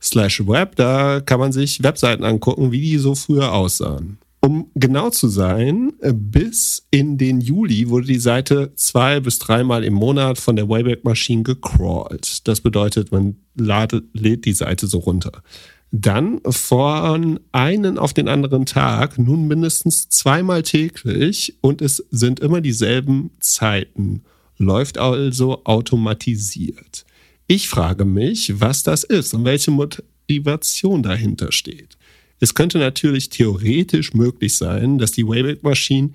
[0.00, 0.76] slash web.
[0.76, 4.18] Da kann man sich Webseiten angucken, wie die so früher aussahen.
[4.40, 9.82] Um genau zu sein, äh, bis in den Juli wurde die Seite zwei bis dreimal
[9.82, 12.46] im Monat von der Wayback Machine gecrawlt.
[12.46, 15.42] Das bedeutet, man lädt die Seite so runter.
[15.92, 22.60] Dann von einen auf den anderen Tag, nun mindestens zweimal täglich und es sind immer
[22.60, 24.22] dieselben Zeiten.
[24.58, 27.04] Läuft also automatisiert.
[27.46, 31.96] Ich frage mich, was das ist und welche Motivation dahinter steht.
[32.40, 36.10] Es könnte natürlich theoretisch möglich sein, dass die Wayback Machine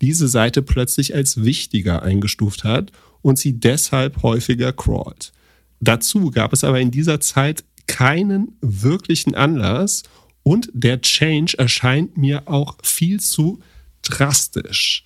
[0.00, 5.32] diese Seite plötzlich als wichtiger eingestuft hat und sie deshalb häufiger crawlt.
[5.80, 10.02] Dazu gab es aber in dieser Zeit keinen wirklichen Anlass
[10.42, 13.60] und der Change erscheint mir auch viel zu
[14.02, 15.04] drastisch.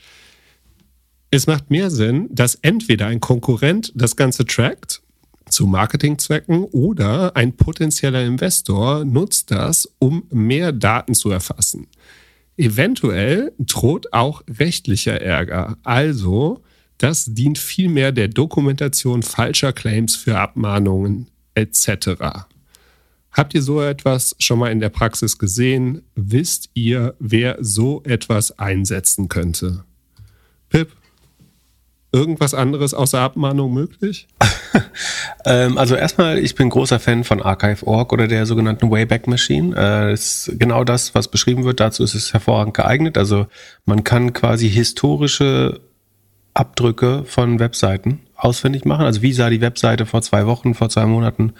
[1.30, 5.00] Es macht mehr Sinn, dass entweder ein Konkurrent das Ganze trackt
[5.48, 11.88] zu Marketingzwecken oder ein potenzieller Investor nutzt das, um mehr Daten zu erfassen.
[12.56, 15.78] Eventuell droht auch rechtlicher Ärger.
[15.82, 16.62] Also,
[16.98, 22.46] das dient vielmehr der Dokumentation falscher Claims für Abmahnungen etc.
[23.32, 26.02] Habt ihr so etwas schon mal in der Praxis gesehen?
[26.14, 29.84] Wisst ihr, wer so etwas einsetzen könnte?
[30.68, 30.90] Pip?
[32.12, 34.28] irgendwas anderes außer Abmahnung möglich?
[35.44, 39.76] ähm, also erstmal, ich bin großer Fan von Archive.org oder der sogenannten Wayback Machine.
[39.76, 41.80] Äh, ist genau das, was beschrieben wird.
[41.80, 43.16] Dazu ist es hervorragend geeignet.
[43.16, 43.46] Also
[43.84, 45.80] man kann quasi historische
[46.54, 49.04] Abdrücke von Webseiten auswendig machen.
[49.04, 51.52] Also wie sah die Webseite vor zwei Wochen, vor zwei Monaten,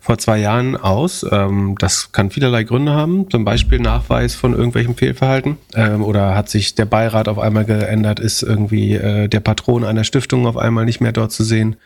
[0.00, 1.24] vor zwei Jahren aus?
[1.30, 3.30] Ähm, das kann vielerlei Gründe haben.
[3.30, 5.56] Zum Beispiel Nachweis von irgendwelchem Fehlverhalten.
[5.74, 8.20] Ähm, oder hat sich der Beirat auf einmal geändert?
[8.20, 11.76] Ist irgendwie äh, der Patron einer Stiftung auf einmal nicht mehr dort zu sehen?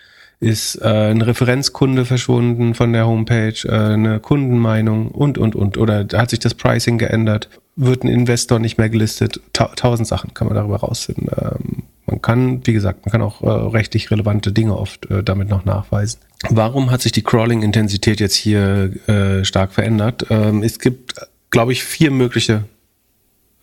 [0.40, 3.62] Ist äh, ein Referenzkunde verschwunden von der Homepage?
[3.64, 5.76] Äh, eine Kundenmeinung und, und, und.
[5.76, 7.50] Oder hat sich das Pricing geändert?
[7.76, 9.40] Wird ein Investor nicht mehr gelistet?
[9.52, 11.28] Ta tausend Sachen kann man darüber rausfinden.
[11.38, 15.48] Ähm, man kann, wie gesagt, man kann auch äh, rechtlich relevante Dinge oft äh, damit
[15.48, 16.20] noch nachweisen.
[16.48, 20.26] Warum hat sich die Crawling-Intensität jetzt hier äh, stark verändert?
[20.30, 21.14] Ähm, es gibt,
[21.50, 22.64] glaube ich, vier mögliche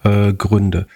[0.04, 0.88] äh, Gründe.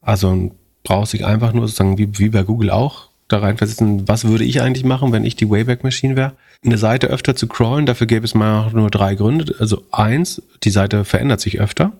[0.00, 4.44] Also braucht sich einfach nur sozusagen wie, wie bei Google auch da reinversetzen, was würde
[4.44, 6.32] ich eigentlich machen, wenn ich die Wayback Machine wäre?
[6.64, 9.54] Eine Seite öfter zu crawlen, dafür gäbe es mal nur drei Gründe.
[9.58, 11.92] Also eins, die Seite verändert sich öfter.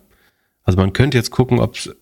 [0.64, 1.94] Also man könnte jetzt gucken, ob es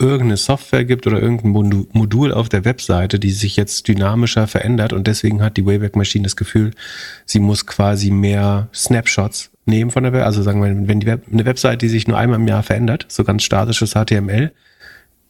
[0.00, 5.06] irgendeine Software gibt oder irgendein Modul auf der Webseite, die sich jetzt dynamischer verändert und
[5.06, 6.72] deswegen hat die Wayback Machine das Gefühl,
[7.26, 10.24] sie muss quasi mehr Snapshots nehmen von der Web.
[10.24, 13.06] Also sagen wir, wenn die Web eine Webseite, die sich nur einmal im Jahr verändert,
[13.08, 14.52] so ganz statisches HTML,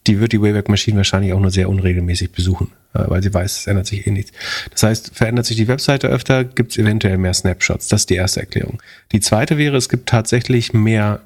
[0.07, 3.59] die wird die Wayback Machine wahrscheinlich auch nur sehr unregelmäßig besuchen, äh, weil sie weiß,
[3.59, 4.33] es ändert sich eh nichts.
[4.71, 7.89] Das heißt, verändert sich die Webseite öfter, gibt es eventuell mehr Snapshots.
[7.89, 8.81] Das ist die erste Erklärung.
[9.13, 11.21] Die zweite wäre, es gibt tatsächlich mehr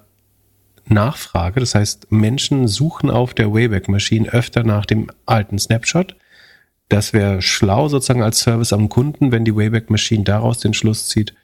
[0.86, 1.60] Nachfrage.
[1.60, 6.16] Das heißt, Menschen suchen auf der Wayback Machine öfter nach dem alten Snapshot.
[6.88, 11.08] Das wäre schlau sozusagen als Service am Kunden, wenn die Wayback Machine daraus den Schluss
[11.08, 11.34] zieht,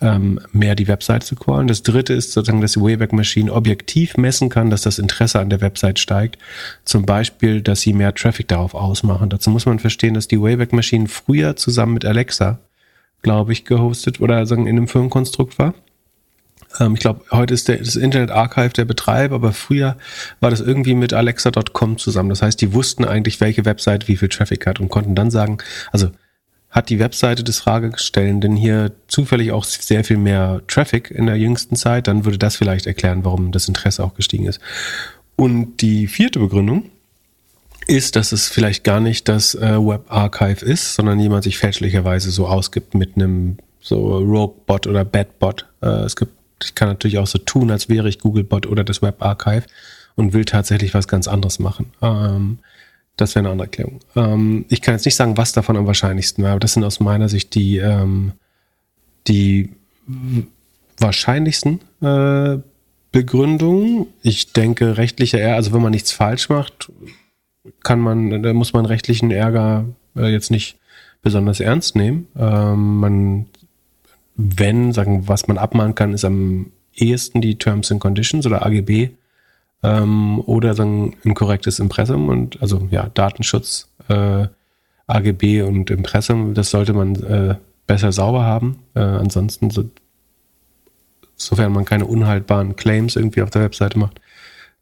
[0.00, 1.66] ähm, mehr die Website zu callen.
[1.66, 5.50] Das dritte ist sozusagen, dass die Wayback Machine objektiv messen kann, dass das Interesse an
[5.50, 6.38] der Website steigt.
[6.84, 9.30] Zum Beispiel, dass sie mehr Traffic darauf ausmachen.
[9.30, 12.58] Dazu muss man verstehen, dass die Wayback Machine früher zusammen mit Alexa,
[13.22, 15.74] glaube ich, gehostet oder sagen in einem Firmenkonstrukt war.
[16.80, 19.96] Ähm, ich glaube, heute ist der, das Internet Archive der Betreiber, aber früher
[20.40, 22.30] war das irgendwie mit Alexa.com zusammen.
[22.30, 25.58] Das heißt, die wussten eigentlich, welche Website wie viel Traffic hat und konnten dann sagen,
[25.92, 26.10] also
[26.70, 31.74] hat die Webseite des Fragestellenden hier zufällig auch sehr viel mehr Traffic in der jüngsten
[31.74, 34.60] Zeit, dann würde das vielleicht erklären, warum das Interesse auch gestiegen ist.
[35.36, 36.90] Und die vierte Begründung
[37.86, 42.30] ist, dass es vielleicht gar nicht das äh, Web Archive ist, sondern jemand sich fälschlicherweise
[42.30, 45.66] so ausgibt mit einem so Rogue-Bot oder Bad-Bot.
[45.80, 49.02] Äh, es gibt ich kann natürlich auch so tun, als wäre ich Googlebot oder das
[49.02, 49.64] Web Archive
[50.14, 51.92] und will tatsächlich was ganz anderes machen.
[52.02, 52.58] Ähm,
[53.16, 54.00] das wäre eine andere Erklärung.
[54.14, 57.00] Ähm, ich kann jetzt nicht sagen, was davon am wahrscheinlichsten wäre, aber das sind aus
[57.00, 58.32] meiner Sicht die, ähm,
[59.26, 59.70] die
[60.98, 62.58] wahrscheinlichsten äh,
[63.12, 64.06] Begründungen.
[64.22, 66.90] Ich denke, rechtlicher Ärger, also wenn man nichts falsch macht,
[67.82, 70.76] kann man, muss man rechtlichen Ärger äh, jetzt nicht
[71.22, 72.28] besonders ernst nehmen.
[72.38, 73.46] Ähm, man
[74.36, 79.10] wenn, sagen, was man abmahnen kann, ist am ehesten die Terms and Conditions oder AGB
[79.82, 84.46] ähm, oder dann ein korrektes Impressum und also ja, Datenschutz, äh,
[85.06, 88.80] AGB und Impressum, das sollte man äh, besser sauber haben.
[88.94, 89.84] Äh, ansonsten, so,
[91.36, 94.20] sofern man keine unhaltbaren Claims irgendwie auf der Webseite macht,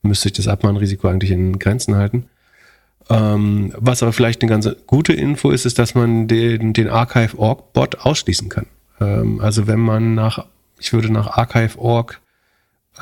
[0.03, 2.27] müsste ich das Abmahnrisiko eigentlich in Grenzen halten.
[3.11, 8.01] Ähm, was aber vielleicht eine ganz gute Info ist, ist, dass man den, den Archive.org-Bot
[8.01, 8.67] ausschließen kann.
[9.01, 10.47] Ähm, also wenn man nach,
[10.79, 12.21] ich würde nach Archive.org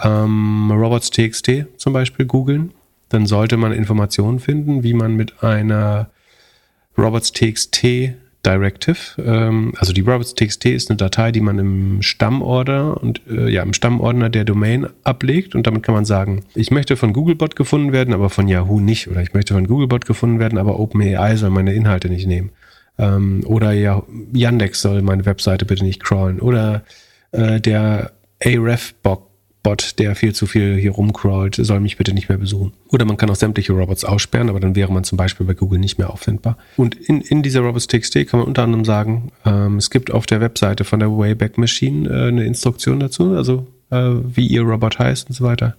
[0.03, 2.73] ähm, Robots.txt zum Beispiel googeln,
[3.09, 6.11] dann sollte man Informationen finden, wie man mit einer
[6.97, 13.49] Robots.txt Directive, ähm, also die Robots.txt ist eine Datei, die man im Stammordner und äh,
[13.49, 17.55] ja im Stammordner der Domain ablegt und damit kann man sagen, ich möchte von Googlebot
[17.55, 21.37] gefunden werden, aber von Yahoo nicht oder ich möchte von Googlebot gefunden werden, aber OpenAI
[21.37, 22.51] soll meine Inhalte nicht nehmen
[22.99, 24.03] ähm, oder ja,
[24.33, 26.83] Yandex soll meine Webseite bitte nicht crawlen oder
[27.33, 28.13] äh, der
[28.45, 32.73] Aref-Bot Bot, der viel zu viel hier rumcrawlt, soll mich bitte nicht mehr besuchen.
[32.89, 35.79] Oder man kann auch sämtliche Robots aussperren, aber dann wäre man zum Beispiel bei Google
[35.79, 36.59] nicht mehr auffindbar.
[36.77, 40.41] Und in, in dieser Robots.txt kann man unter anderem sagen, ähm, es gibt auf der
[40.41, 45.29] Webseite von der Wayback Machine äh, eine Instruktion dazu, also äh, wie ihr Robot heißt
[45.29, 45.77] und so weiter.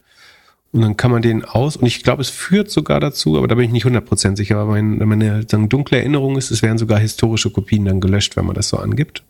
[0.73, 3.53] Und dann kann man den aus, und ich glaube, es führt sogar dazu, aber da
[3.53, 6.97] bin ich nicht 100% sicher, aber mein, meine sagen, dunkle Erinnerung ist, es werden sogar
[6.99, 9.23] historische Kopien dann gelöscht, wenn man das so angibt.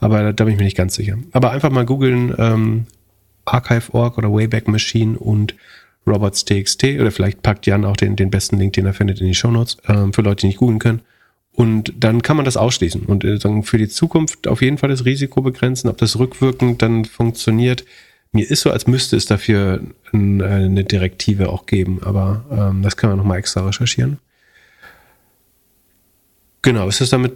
[0.00, 1.16] Aber da, da bin ich mir nicht ganz sicher.
[1.30, 2.86] Aber einfach mal googeln, ähm,
[3.44, 5.54] Archive.org oder Wayback Machine und
[6.04, 9.34] Robots.txt oder vielleicht packt Jan auch den, den besten Link, den er findet, in die
[9.34, 11.02] Shownotes ähm, für Leute, die nicht googeln können.
[11.52, 14.90] Und dann kann man das ausschließen und äh, sagen, für die Zukunft auf jeden Fall
[14.90, 17.84] das Risiko begrenzen, ob das rückwirkend dann funktioniert.
[18.38, 19.80] Mir ist so, als müsste es dafür
[20.12, 24.18] äh, eine Direktive auch geben, aber ähm, das kann man nochmal extra recherchieren.
[26.62, 27.32] Genau, ist das damit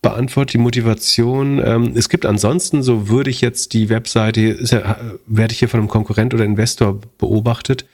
[0.00, 1.62] beantwortet, die Motivation.
[1.64, 5.78] Ähm, es gibt ansonsten, so würde ich jetzt die Webseite, ja, werde ich hier von
[5.78, 7.86] einem Konkurrent oder Investor beobachtet.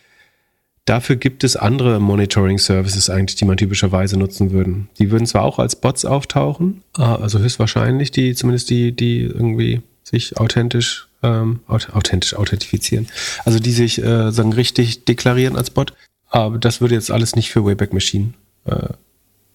[0.87, 4.89] Dafür gibt es andere Monitoring-Services eigentlich, die man typischerweise nutzen würden.
[4.99, 9.83] Die würden zwar auch als Bots auftauchen, ah, also höchstwahrscheinlich, die zumindest die, die irgendwie
[10.05, 13.09] sich authentisch, ähm, authentisch authentifizieren.
[13.45, 15.95] Also die sich äh, sagen richtig deklarieren als Bot.
[16.31, 18.91] Aber das würde jetzt alles nicht für Wayback Machine äh,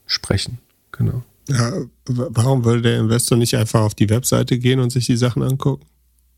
[0.06, 0.60] sprechen.
[0.92, 1.24] Genau.
[1.48, 1.74] Ja,
[2.06, 5.86] warum würde der Investor nicht einfach auf die Webseite gehen und sich die Sachen angucken?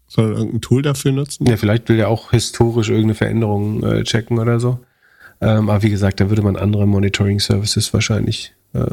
[0.08, 1.46] Sondern irgendein Tool dafür nutzen?
[1.48, 4.80] Ja, vielleicht will er auch historisch irgendeine Veränderung äh, checken oder so.
[5.42, 8.86] Ähm, aber wie gesagt, da würde man andere Monitoring-Services wahrscheinlich äh,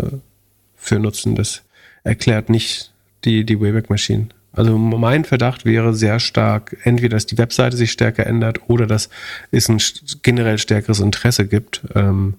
[0.75, 1.35] für nutzen.
[1.35, 1.63] Das
[2.03, 2.93] erklärt nicht
[3.25, 4.33] die, die Wayback-Maschinen.
[4.53, 9.09] Also mein Verdacht wäre sehr stark, entweder dass die Webseite sich stärker ändert oder dass
[9.51, 9.81] es ein
[10.23, 11.83] generell stärkeres Interesse gibt.
[11.95, 12.35] Ähm,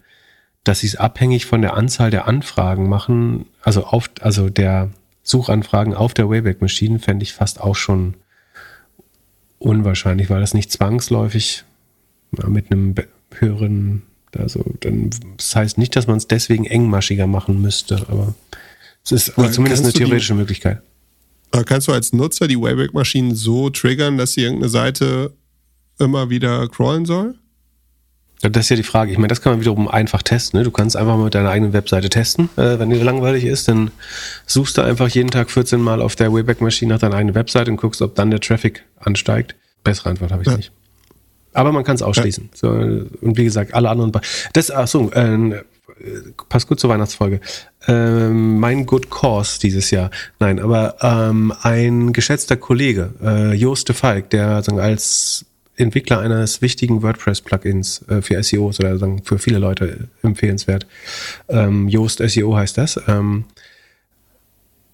[0.63, 4.91] dass sie es abhängig von der Anzahl der Anfragen machen, also auf, also der
[5.23, 8.15] Suchanfragen auf der Wayback Machine fände ich fast auch schon
[9.60, 11.63] unwahrscheinlich, weil das nicht zwangsläufig
[12.32, 12.95] mit einem
[13.39, 14.04] höheren,
[14.38, 18.34] also dann, das heißt nicht, dass man es deswegen engmaschiger machen müsste, aber
[19.04, 20.82] es ist aber zumindest eine theoretische die, Möglichkeit.
[21.66, 25.34] Kannst du als Nutzer die Wayback Maschinen so triggern, dass sie irgendeine Seite
[26.00, 27.36] immer wieder crawlen soll?
[28.42, 29.12] Das ist ja die Frage.
[29.12, 30.60] Ich meine, das kann man wiederum einfach testen.
[30.60, 30.66] Ne?
[30.66, 32.50] Du kannst einfach mal mit deiner eigenen Webseite testen.
[32.58, 33.92] Äh, wenn dir langweilig ist, dann
[34.48, 37.78] suchst du einfach jeden Tag 14 Mal auf der Wayback-Maschine nach deiner eigenen Webseite und
[37.78, 39.56] guckst, ob dann der Traffic ansteigt.
[39.84, 40.58] Bessere Antwort habe ich ja.
[40.58, 40.72] nicht.
[41.54, 42.50] Aber man kann es ausschließen.
[42.52, 42.58] Ja.
[42.58, 44.12] So, und wie gesagt, alle anderen.
[44.54, 45.62] Das, ach so, äh,
[46.49, 47.39] passt gut zur Weihnachtsfolge.
[47.88, 50.10] Ähm, mein Good Cause dieses Jahr.
[50.39, 56.62] Nein, aber ähm, ein geschätzter Kollege, äh, Joost de Falk, der sagen, als Entwickler eines
[56.62, 60.86] wichtigen WordPress-Plugins äh, für SEOs oder sagen für viele Leute empfehlenswert.
[61.49, 62.99] Ähm, Yoast SEO heißt das.
[63.08, 63.45] Ähm,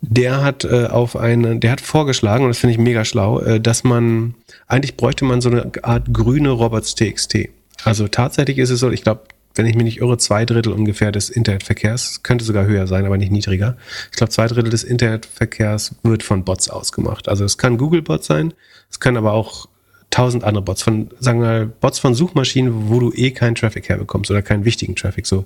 [0.01, 3.59] der hat äh, auf eine, der hat vorgeschlagen, und das finde ich mega schlau, äh,
[3.59, 4.35] dass man,
[4.67, 7.49] eigentlich bräuchte man so eine Art grüne Robots.txt.
[7.83, 9.23] Also tatsächlich ist es so, ich glaube,
[9.59, 13.17] wenn ich mich nicht irre, zwei Drittel ungefähr des Internetverkehrs, könnte sogar höher sein, aber
[13.17, 13.75] nicht niedriger.
[14.09, 17.27] Ich glaube, zwei Drittel des Internetverkehrs wird von Bots ausgemacht.
[17.27, 18.53] Also es kann Google-Bot sein,
[18.89, 19.67] es kann aber auch
[20.11, 23.89] tausend andere Bots von, sagen wir mal, Bots von Suchmaschinen, wo du eh keinen Traffic
[23.89, 25.43] herbekommst oder keinen wichtigen Traffic, so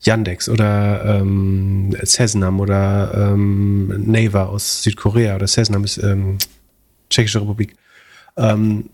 [0.00, 6.38] Yandex oder ähm, Cesnam oder ähm, Naver aus Südkorea oder Cesnam ist ähm,
[7.10, 7.76] Tschechische Republik.
[8.38, 8.88] Ähm,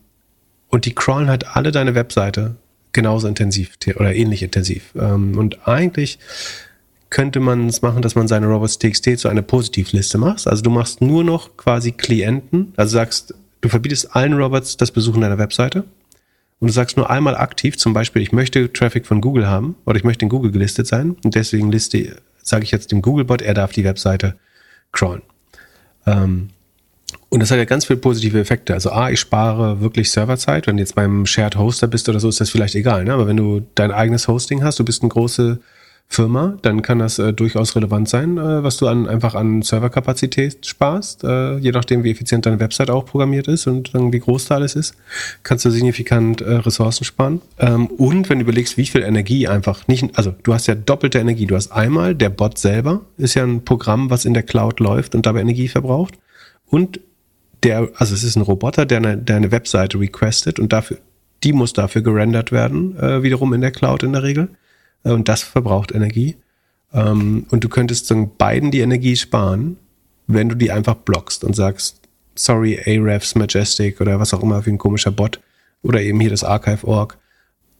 [0.71, 2.57] und die crawlen halt alle deine Webseite
[2.97, 4.93] genauso intensiv oder ähnlich intensiv.
[4.99, 6.19] Ähm, und eigentlich
[7.11, 10.49] könnte man es machen, dass man seine Robots.txt zu einer Positivliste macht.
[10.49, 13.35] Also du machst nur noch quasi Klienten, also sagst,
[13.67, 15.85] Du verbietest allen Robots das Besuchen deiner Webseite
[16.61, 19.97] und du sagst nur einmal aktiv, zum Beispiel, ich möchte Traffic von Google haben oder
[19.97, 23.55] ich möchte in Google gelistet sein und deswegen liste, sage ich jetzt dem Googlebot, er
[23.55, 24.37] darf die Webseite
[24.93, 25.23] crawlen.
[26.07, 26.51] Ähm,
[27.29, 28.75] Und das hat ja ganz viele positive Effekte.
[28.75, 30.67] Also A, ich spare wirklich Serverzeit.
[30.67, 33.05] Wenn du jetzt beim Shared Hoster bist oder so, ist das vielleicht egal.
[33.05, 33.13] Ne?
[33.13, 35.61] Aber wenn du dein eigenes Hosting hast, du bist eine große
[36.09, 40.65] Firma, dann kann das äh, durchaus relevant sein, äh, was du an, einfach an Serverkapazität
[40.65, 41.25] sparst.
[41.25, 44.55] Äh, je nachdem, wie effizient deine Website auch programmiert ist und dann wie groß da
[44.55, 44.95] alles ist,
[45.43, 47.43] kannst du signifikant äh, Ressourcen sparen.
[47.59, 51.19] Ähm, und wenn du überlegst, wie viel Energie einfach nicht, also du hast ja doppelte
[51.19, 51.47] Energie.
[51.47, 55.17] Du hast einmal, der Bot selber ist ja ein Programm, was in der Cloud läuft
[55.17, 56.15] und dabei Energie verbraucht.
[56.67, 57.01] Und
[57.63, 60.99] der, also es ist ein Roboter, der eine, der eine Webseite requestet und dafür,
[61.43, 64.51] die muss dafür gerendert werden, äh, wiederum in der Cloud in der Regel.
[65.05, 66.37] Äh, und das verbraucht Energie.
[66.93, 69.77] Ähm, und du könntest so beiden die Energie sparen,
[70.27, 72.01] wenn du die einfach blockst und sagst,
[72.35, 75.41] sorry, Ahrefs, Majestic oder was auch immer für ein komischer Bot
[75.83, 77.19] oder eben hier das Archive.org.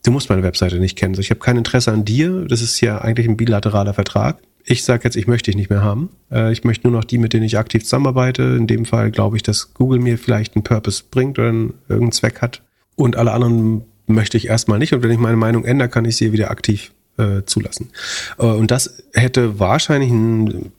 [0.05, 1.13] Du musst meine Webseite nicht kennen.
[1.13, 2.47] Also ich habe kein Interesse an dir.
[2.47, 4.39] Das ist ja eigentlich ein bilateraler Vertrag.
[4.69, 6.11] Ich sage jetzt, ich möchte dich nicht mehr haben.
[6.31, 8.43] Äh, ich möchte nur noch die, mit denen ich aktiv zusammenarbeite.
[8.43, 12.13] In dem Fall glaube ich, dass Google mir vielleicht einen Purpose bringt oder einen, irgendeinen
[12.13, 12.63] Zweck hat.
[12.97, 14.93] Und alle anderen möchte ich erstmal nicht.
[14.93, 17.91] Und wenn ich meine Meinung ändere, kann ich sie wieder aktiv äh, zulassen.
[18.39, 20.73] Äh, und das hätte wahrscheinlich einen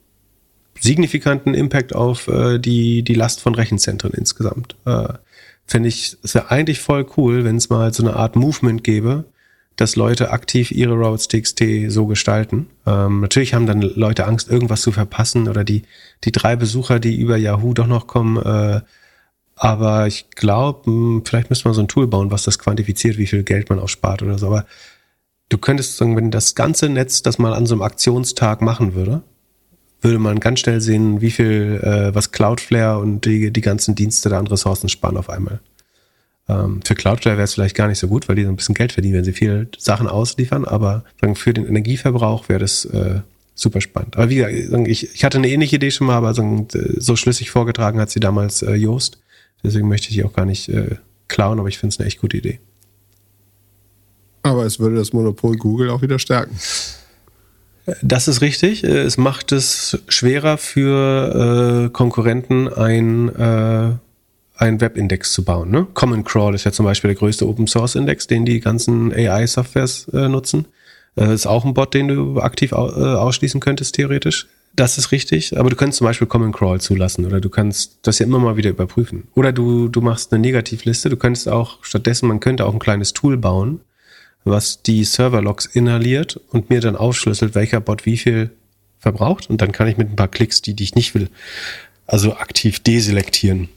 [0.79, 4.75] signifikanten Impact auf äh, die, die Last von Rechenzentren insgesamt.
[4.85, 5.13] Äh,
[5.69, 9.25] Fände ich, es wäre eigentlich voll cool, wenn es mal so eine Art Movement gäbe,
[9.77, 12.67] dass Leute aktiv ihre Routes.txt so gestalten.
[12.85, 15.83] Ähm, natürlich haben dann Leute Angst, irgendwas zu verpassen oder die,
[16.23, 18.37] die drei Besucher, die über Yahoo doch noch kommen.
[18.37, 18.81] Äh,
[19.55, 23.43] aber ich glaube, vielleicht müsste man so ein Tool bauen, was das quantifiziert, wie viel
[23.43, 24.47] Geld man auch spart oder so.
[24.47, 24.65] Aber
[25.49, 29.21] du könntest sagen, wenn das ganze Netz das mal an so einem Aktionstag machen würde,
[30.01, 34.29] würde man ganz schnell sehen, wie viel, äh, was Cloudflare und die, die ganzen Dienste
[34.29, 35.59] da an Ressourcen sparen auf einmal.
[36.49, 38.75] Ähm, für Cloudflare wäre es vielleicht gar nicht so gut, weil die so ein bisschen
[38.75, 43.21] Geld verdienen, wenn sie viele Sachen ausliefern, aber sagen, für den Energieverbrauch wäre das äh,
[43.53, 44.15] super spannend.
[44.15, 46.67] Aber wie gesagt, ich, ich hatte eine ähnliche Idee schon mal, aber so,
[46.97, 49.19] so schlüssig vorgetragen hat sie damals äh, Joost.
[49.63, 50.95] Deswegen möchte ich die auch gar nicht äh,
[51.27, 52.59] klauen, aber ich finde es eine echt gute Idee.
[54.43, 56.55] Aber es würde das Monopol Google auch wieder stärken.
[58.01, 58.83] Das ist richtig.
[58.83, 63.29] Es macht es schwerer für äh, Konkurrenten, ein,
[64.59, 65.69] äh, ein Webindex zu bauen.
[65.69, 65.87] Ne?
[65.93, 70.07] Common Crawl ist ja zum Beispiel der größte Open Source Index, den die ganzen AI-Softwares
[70.13, 70.67] äh, nutzen.
[71.15, 74.47] Äh, ist auch ein Bot, den du aktiv au äh, ausschließen könntest, theoretisch.
[74.75, 78.19] Das ist richtig, aber du kannst zum Beispiel Common Crawl zulassen oder du kannst das
[78.19, 79.27] ja immer mal wieder überprüfen.
[79.33, 83.13] Oder du, du machst eine Negativliste, du könntest auch stattdessen, man könnte auch ein kleines
[83.13, 83.79] Tool bauen,
[84.43, 88.51] was die Serverlogs inhaliert und mir dann aufschlüsselt, welcher Bot wie viel
[88.99, 89.49] verbraucht.
[89.49, 91.29] Und dann kann ich mit ein paar Klicks, die, die ich nicht will,
[92.05, 93.69] also aktiv deselektieren.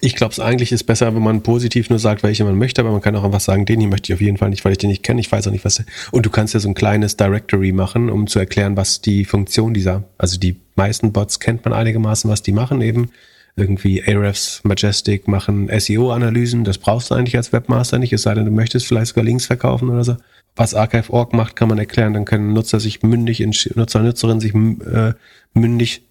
[0.00, 2.90] Ich glaube, es eigentlich ist besser, wenn man positiv nur sagt, welche man möchte, aber
[2.90, 4.78] man kann auch einfach sagen, den hier möchte ich auf jeden Fall nicht, weil ich
[4.78, 5.20] den nicht kenne.
[5.20, 5.82] Ich weiß auch nicht, was.
[6.10, 9.72] Und du kannst ja so ein kleines Directory machen, um zu erklären, was die Funktion
[9.72, 13.10] dieser, also die meisten Bots kennt man einigermaßen, was die machen eben
[13.56, 16.64] irgendwie Ahrefs, Majestic machen SEO-Analysen.
[16.64, 19.46] Das brauchst du eigentlich als Webmaster nicht, es sei denn, du möchtest vielleicht sogar Links
[19.46, 20.16] verkaufen oder so.
[20.54, 22.14] Was Archive.org macht, kann man erklären.
[22.14, 23.40] Dann können Nutzer sich mündig,
[23.74, 25.12] Nutzer Nutzerinnen sich äh,
[25.52, 26.05] mündig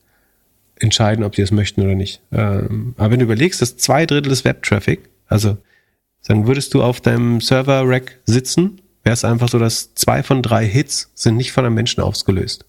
[0.80, 2.22] entscheiden, ob sie es möchten oder nicht.
[2.32, 5.58] Ähm, aber wenn du überlegst, dass zwei Drittel des Web-Traffic, also
[6.22, 10.66] sagen, würdest du auf deinem Server-Rack sitzen, wäre es einfach so, dass zwei von drei
[10.66, 12.66] Hits sind nicht von einem Menschen ausgelöst.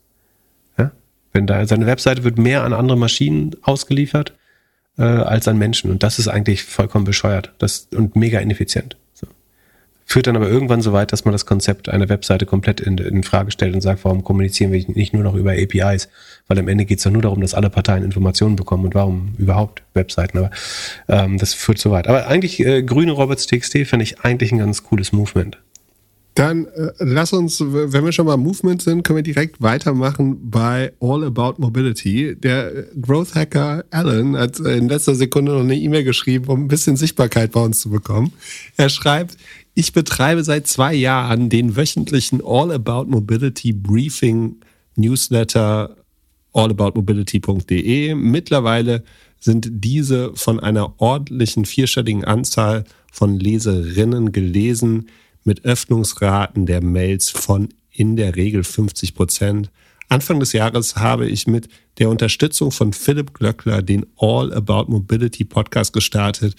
[0.78, 0.92] Ja?
[1.32, 4.34] Wenn da seine Webseite wird mehr an andere Maschinen ausgeliefert,
[4.98, 5.90] äh, als an Menschen.
[5.90, 8.96] Und das ist eigentlich vollkommen bescheuert das, und mega ineffizient.
[10.08, 13.24] Führt dann aber irgendwann so weit, dass man das Konzept einer Webseite komplett in, in
[13.24, 16.08] Frage stellt und sagt, warum kommunizieren wir nicht nur noch über APIs?
[16.46, 19.34] Weil am Ende geht es ja nur darum, dass alle Parteien Informationen bekommen und warum
[19.36, 20.38] überhaupt Webseiten.
[20.38, 20.50] Aber
[21.08, 22.06] ähm, das führt so weit.
[22.06, 25.58] Aber eigentlich äh, grüne Robots.txt finde ich eigentlich ein ganz cooles Movement.
[26.36, 30.92] Dann äh, lass uns, wenn wir schon mal Movement sind, können wir direkt weitermachen bei
[31.00, 32.36] All About Mobility.
[32.36, 36.96] Der Growth Hacker Alan hat in letzter Sekunde noch eine E-Mail geschrieben, um ein bisschen
[36.96, 38.34] Sichtbarkeit bei uns zu bekommen.
[38.76, 39.38] Er schreibt,
[39.78, 44.56] ich betreibe seit zwei Jahren den wöchentlichen All About Mobility Briefing
[44.96, 45.94] Newsletter
[46.54, 48.14] allaboutmobility.de.
[48.14, 49.04] Mittlerweile
[49.38, 55.10] sind diese von einer ordentlichen vierstelligen Anzahl von Leserinnen gelesen
[55.44, 59.70] mit Öffnungsraten der Mails von in der Regel 50 Prozent.
[60.08, 61.68] Anfang des Jahres habe ich mit
[61.98, 66.54] der Unterstützung von Philipp Glöckler den All About Mobility Podcast gestartet.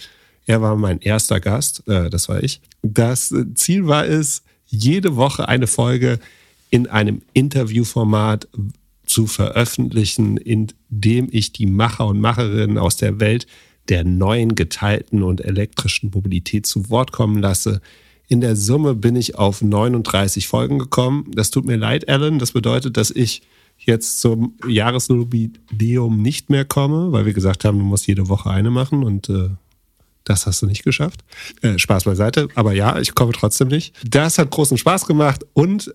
[0.47, 2.61] Er war mein erster Gast, äh, das war ich.
[2.81, 6.19] Das Ziel war es, jede Woche eine Folge
[6.69, 8.47] in einem Interviewformat
[9.05, 13.45] zu veröffentlichen, in dem ich die Macher und Macherinnen aus der Welt
[13.89, 17.81] der neuen geteilten und elektrischen Mobilität zu Wort kommen lasse,
[18.27, 21.31] in der Summe bin ich auf 39 Folgen gekommen.
[21.33, 22.39] Das tut mir leid, Alan.
[22.39, 23.41] Das bedeutet, dass ich
[23.77, 28.69] jetzt zum Jahresjubiläum nicht mehr komme, weil wir gesagt haben, du musst jede Woche eine
[28.69, 29.49] machen und äh,
[30.27, 31.23] das hast du nicht geschafft.
[31.61, 33.95] Äh, Spaß beiseite, aber ja, ich komme trotzdem nicht.
[34.05, 35.93] Das hat großen Spaß gemacht und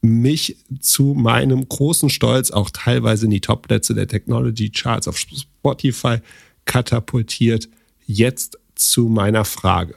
[0.00, 6.18] mich zu meinem großen Stolz auch teilweise in die Topplätze der Technology Charts auf Spotify
[6.66, 7.68] katapultiert.
[8.06, 9.96] Jetzt zu meiner Frage.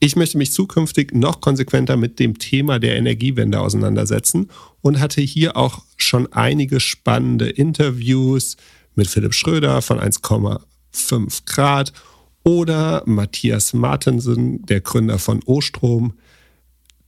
[0.00, 4.50] Ich möchte mich zukünftig noch konsequenter mit dem Thema der Energiewende auseinandersetzen
[4.80, 8.56] und hatte hier auch schon einige spannende Interviews
[8.94, 11.92] mit Philipp Schröder von 1,5 Grad
[12.44, 16.14] oder Matthias Martensen, der Gründer von Ostrom.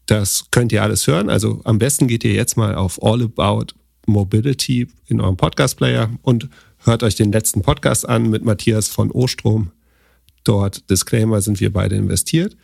[0.06, 1.30] Das könnt ihr alles hören.
[1.30, 3.66] Also am besten geht ihr jetzt mal auf All About
[4.06, 9.72] Mobility in eurem Podcast-Player und hört euch den letzten Podcast an mit Matthias von Ostrom.
[10.44, 12.56] Dort, Disclaimer, sind wir beide investiert.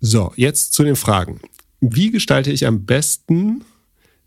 [0.00, 1.40] So, jetzt zu den Fragen.
[1.80, 3.62] Wie gestalte ich am besten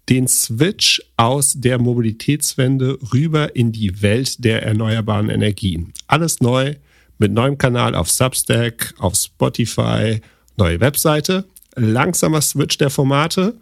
[0.10, 5.94] den Switch aus der Mobilitätswende rüber in die Welt der erneuerbaren Energien?
[6.08, 6.76] Alles neu
[7.18, 10.22] mit neuem Kanal auf Substack, auf Spotify,
[10.58, 11.46] neue Webseite,
[11.76, 13.56] langsamer Switch der Formate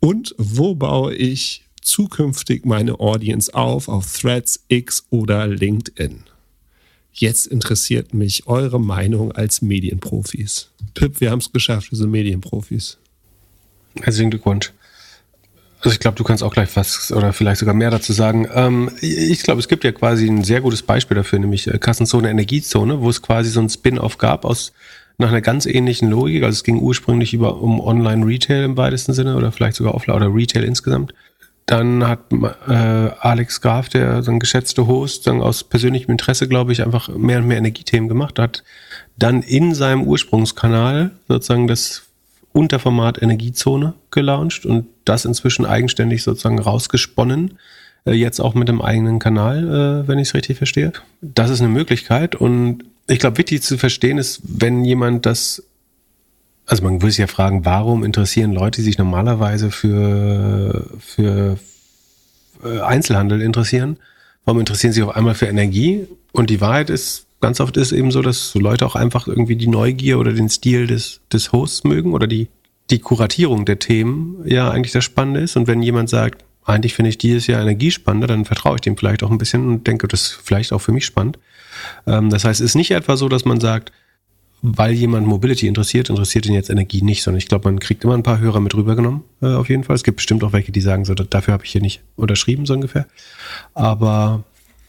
[0.00, 6.24] und wo baue ich zukünftig meine Audience auf auf Threads, X oder LinkedIn?
[7.12, 10.70] Jetzt interessiert mich eure Meinung als Medienprofis.
[10.94, 12.98] Pip, wir haben es geschafft, wir sind Medienprofis.
[14.00, 14.72] Herzlichen Glückwunsch.
[15.84, 18.48] Also ich glaube, du kannst auch gleich was oder vielleicht sogar mehr dazu sagen.
[18.54, 22.30] Ähm, ich glaube, es gibt ja quasi ein sehr gutes Beispiel dafür, nämlich äh, Kassenzone,
[22.30, 24.72] Energiezone, wo es quasi so ein Spin-off gab aus
[25.18, 26.42] nach einer ganz ähnlichen Logik.
[26.42, 30.34] Also es ging ursprünglich über um Online-Retail im weitesten Sinne oder vielleicht sogar Offline oder
[30.34, 31.12] Retail insgesamt.
[31.66, 32.20] Dann hat
[32.66, 37.08] äh, Alex Graf, der so ein geschätzter Host, dann aus persönlichem Interesse, glaube ich, einfach
[37.08, 38.64] mehr und mehr Energiethemen gemacht hat.
[39.18, 42.03] Dann in seinem Ursprungskanal sozusagen das
[42.54, 47.58] Unterformat Energiezone gelauncht und das inzwischen eigenständig sozusagen rausgesponnen.
[48.06, 50.92] Äh, jetzt auch mit einem eigenen Kanal, äh, wenn ich es richtig verstehe.
[51.20, 55.64] Das ist eine Möglichkeit und ich glaube, wichtig zu verstehen ist, wenn jemand das
[56.66, 61.58] also man würde sich ja fragen, warum interessieren Leute, die sich normalerweise für, für
[62.64, 63.98] äh, Einzelhandel interessieren,
[64.44, 66.06] warum interessieren sie auf einmal für Energie?
[66.32, 69.54] Und die Wahrheit ist, ganz oft ist eben so, dass so Leute auch einfach irgendwie
[69.54, 72.48] die Neugier oder den Stil des, des Hosts mögen oder die,
[72.88, 75.54] die Kuratierung der Themen ja eigentlich das Spannende ist.
[75.54, 78.96] Und wenn jemand sagt, eigentlich finde ich dieses Jahr Energie spannender, dann vertraue ich dem
[78.96, 81.38] vielleicht auch ein bisschen und denke, das ist vielleicht auch für mich spannend.
[82.06, 83.92] Ähm, das heißt, es ist nicht etwa so, dass man sagt,
[84.62, 88.14] weil jemand Mobility interessiert, interessiert ihn jetzt Energie nicht, sondern ich glaube, man kriegt immer
[88.14, 89.96] ein paar Hörer mit rübergenommen, äh, auf jeden Fall.
[89.96, 92.72] Es gibt bestimmt auch welche, die sagen, so, dafür habe ich hier nicht unterschrieben, so
[92.72, 93.06] ungefähr.
[93.74, 94.44] Aber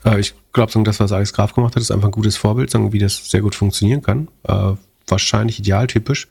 [0.05, 2.99] äh, ich glaube, das, was Alex Graf gemacht hat, ist einfach ein gutes Vorbild, wie
[2.99, 4.27] das sehr gut funktionieren kann.
[4.43, 4.73] Äh,
[5.07, 6.27] wahrscheinlich idealtypisch.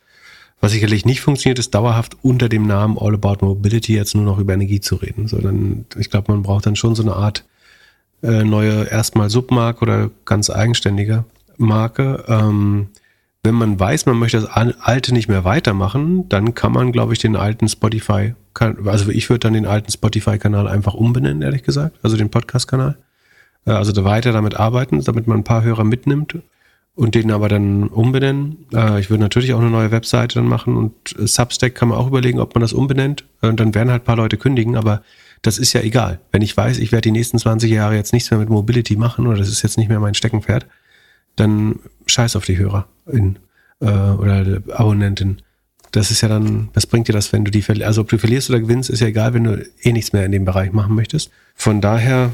[0.60, 4.38] Was sicherlich nicht funktioniert, ist dauerhaft unter dem Namen All About Mobility jetzt nur noch
[4.38, 5.28] über Energie zu reden.
[5.28, 7.44] Sondern ich glaube, man braucht dann schon so eine Art
[8.22, 11.24] äh, neue, erstmal Submarke oder ganz eigenständige
[11.58, 12.24] Marke.
[12.28, 12.88] Ähm,
[13.42, 17.18] wenn man weiß, man möchte das alte nicht mehr weitermachen, dann kann man, glaube ich,
[17.18, 18.34] den alten Spotify,
[18.86, 22.96] also ich würde dann den alten Spotify-Kanal einfach umbenennen, ehrlich gesagt, also den Podcast-Kanal.
[23.66, 26.38] Äh, also weiter damit arbeiten, damit man ein paar Hörer mitnimmt
[26.94, 28.66] und den aber dann umbenennen.
[28.72, 32.06] Äh, ich würde natürlich auch eine neue Webseite dann machen und Substack kann man auch
[32.06, 33.24] überlegen, ob man das umbenennt.
[33.40, 35.02] Und äh, dann werden halt ein paar Leute kündigen, aber
[35.42, 36.20] das ist ja egal.
[36.32, 39.26] Wenn ich weiß, ich werde die nächsten 20 Jahre jetzt nichts mehr mit Mobility machen
[39.26, 40.66] oder das ist jetzt nicht mehr mein Steckenpferd,
[41.36, 43.38] dann scheiß auf die Hörer in,
[43.80, 45.42] äh, oder Abonnentin.
[45.90, 47.64] Das ist ja dann, was bringt dir das, wenn du die?
[47.84, 50.32] Also ob du verlierst oder gewinnst, ist ja egal, wenn du eh nichts mehr in
[50.32, 51.30] dem Bereich machen möchtest.
[51.54, 52.32] Von daher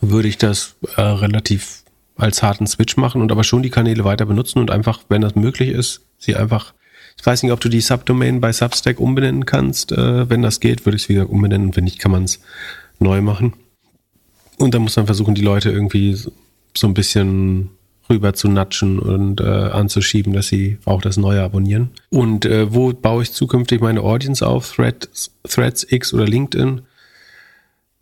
[0.00, 1.84] würde ich das äh, relativ
[2.16, 5.34] als harten Switch machen und aber schon die Kanäle weiter benutzen und einfach, wenn das
[5.34, 6.74] möglich ist, sie einfach,
[7.18, 9.92] ich weiß nicht, ob du die Subdomain bei Substack umbenennen kannst.
[9.92, 12.40] Äh, wenn das geht, würde ich es wieder umbenennen und wenn nicht, kann man es
[12.98, 13.54] neu machen.
[14.58, 17.70] Und dann muss man versuchen, die Leute irgendwie so ein bisschen
[18.10, 21.90] rüber zu natschen und äh, anzuschieben, dass sie auch das Neue abonnieren.
[22.10, 24.74] Und äh, wo baue ich zukünftig meine Audience auf?
[24.74, 26.82] Threads, Threads X oder LinkedIn?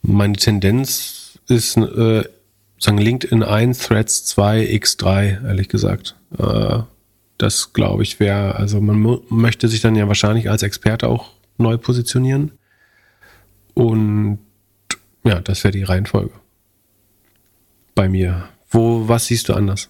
[0.02, 2.24] Meine Tendenz ist äh,
[2.78, 6.16] sagen LinkedIn 1, Threads 2, X3, ehrlich gesagt.
[6.38, 6.80] Äh,
[7.38, 11.76] das glaube ich wäre, also man möchte sich dann ja wahrscheinlich als Experte auch neu
[11.78, 12.52] positionieren.
[13.74, 14.38] Und
[15.24, 16.32] ja, das wäre die Reihenfolge.
[17.94, 18.48] Bei mir.
[18.70, 19.88] Wo, was siehst du anders?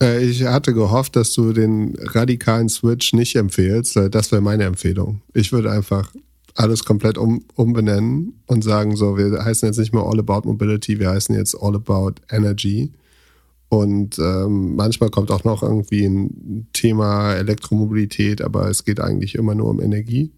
[0.00, 3.96] Äh, ich hatte gehofft, dass du den radikalen Switch nicht empfehlst.
[4.10, 5.22] Das wäre meine Empfehlung.
[5.34, 6.12] Ich würde einfach
[6.54, 10.98] alles komplett um, umbenennen und sagen, so, wir heißen jetzt nicht mehr All About Mobility,
[10.98, 12.92] wir heißen jetzt All About Energy.
[13.68, 19.54] Und ähm, manchmal kommt auch noch irgendwie ein Thema Elektromobilität, aber es geht eigentlich immer
[19.54, 20.30] nur um Energie.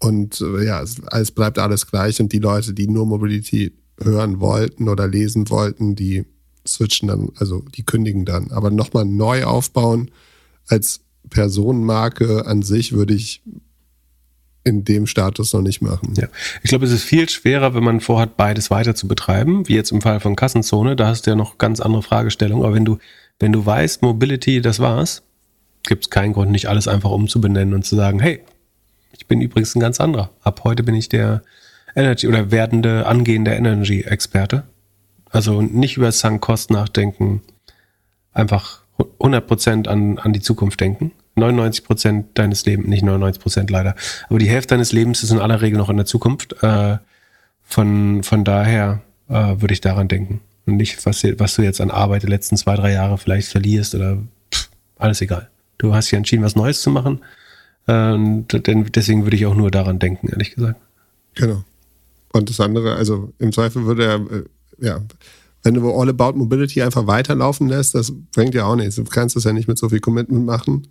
[0.00, 3.72] Und äh, ja, es, es bleibt alles gleich und die Leute, die nur Mobility
[4.02, 6.24] hören wollten oder lesen wollten, die
[6.66, 8.50] switchen dann, also die kündigen dann.
[8.50, 10.10] Aber nochmal neu aufbauen
[10.66, 13.42] als Personenmarke an sich würde ich
[14.64, 16.14] in dem Status noch nicht machen.
[16.16, 16.28] Ja.
[16.62, 19.90] Ich glaube, es ist viel schwerer, wenn man vorhat, beides weiter zu betreiben, wie jetzt
[19.90, 20.96] im Fall von Kassenzone.
[20.96, 22.64] Da hast du ja noch ganz andere Fragestellungen.
[22.64, 22.98] Aber wenn du,
[23.38, 25.22] wenn du weißt, Mobility, das war's,
[25.84, 28.42] gibt es keinen Grund, nicht alles einfach umzubenennen und zu sagen, hey,
[29.12, 30.30] ich bin übrigens ein ganz anderer.
[30.42, 31.42] Ab heute bin ich der
[31.96, 34.64] Energy oder werdende, angehende Energy-Experte.
[35.30, 37.42] Also nicht über Sunk-Cost nachdenken,
[38.32, 41.12] einfach 100% an, an die Zukunft denken.
[41.36, 43.94] 99% deines Lebens, nicht 99% leider,
[44.28, 46.62] aber die Hälfte deines Lebens ist in aller Regel noch in der Zukunft.
[46.62, 46.98] Äh,
[47.62, 50.40] von, von daher äh, würde ich daran denken.
[50.66, 53.94] Und nicht, was, was du jetzt an Arbeit die letzten zwei, drei Jahre vielleicht verlierst
[53.94, 54.18] oder
[54.52, 54.68] pff,
[54.98, 55.48] alles egal.
[55.78, 57.20] Du hast ja entschieden, was Neues zu machen.
[57.86, 58.48] Äh, und
[58.96, 60.80] deswegen würde ich auch nur daran denken, ehrlich gesagt.
[61.34, 61.64] Genau.
[62.32, 64.44] Und das andere, also im Zweifel würde er, äh,
[64.78, 65.00] ja,
[65.62, 68.96] wenn du All About Mobility einfach weiterlaufen lässt, das bringt ja auch nichts.
[68.96, 70.88] Du kannst das ja nicht mit so viel Commitment machen.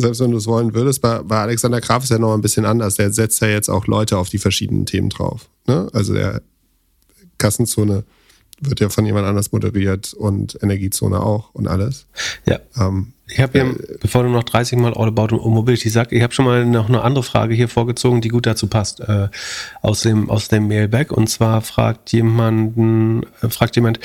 [0.00, 2.64] Selbst wenn du es wollen würdest, bei, bei Alexander Graf ist ja noch ein bisschen
[2.64, 2.94] anders.
[2.94, 5.48] Der setzt ja jetzt auch Leute auf die verschiedenen Themen drauf.
[5.66, 5.88] Ne?
[5.92, 6.42] Also der
[7.38, 8.04] Kassenzone
[8.60, 12.06] wird ja von jemand anders moderiert und Energiezone auch und alles.
[12.46, 12.58] Ja.
[12.76, 16.22] Ähm, ich habe ja, äh, bevor du noch 30 Mal All About Mobility sagst, ich
[16.22, 19.28] habe schon mal noch eine andere Frage hier vorgezogen, die gut dazu passt, äh,
[19.82, 21.12] aus dem, aus dem Mailback.
[21.12, 24.00] Und zwar fragt jemanden, äh, fragt jemand,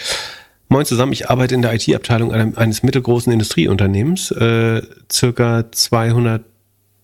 [0.67, 6.43] Moin zusammen, ich arbeite in der IT-Abteilung eines mittelgroßen Industrieunternehmens, äh, circa 200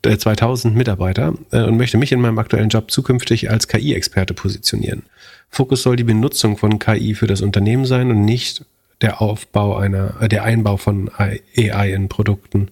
[0.03, 5.03] äh, 2000 Mitarbeiter äh, und möchte mich in meinem aktuellen Job zukünftig als KI-Experte positionieren.
[5.49, 8.65] Fokus soll die Benutzung von KI für das Unternehmen sein und nicht
[9.01, 12.71] der Aufbau einer, äh, der Einbau von AI in Produkten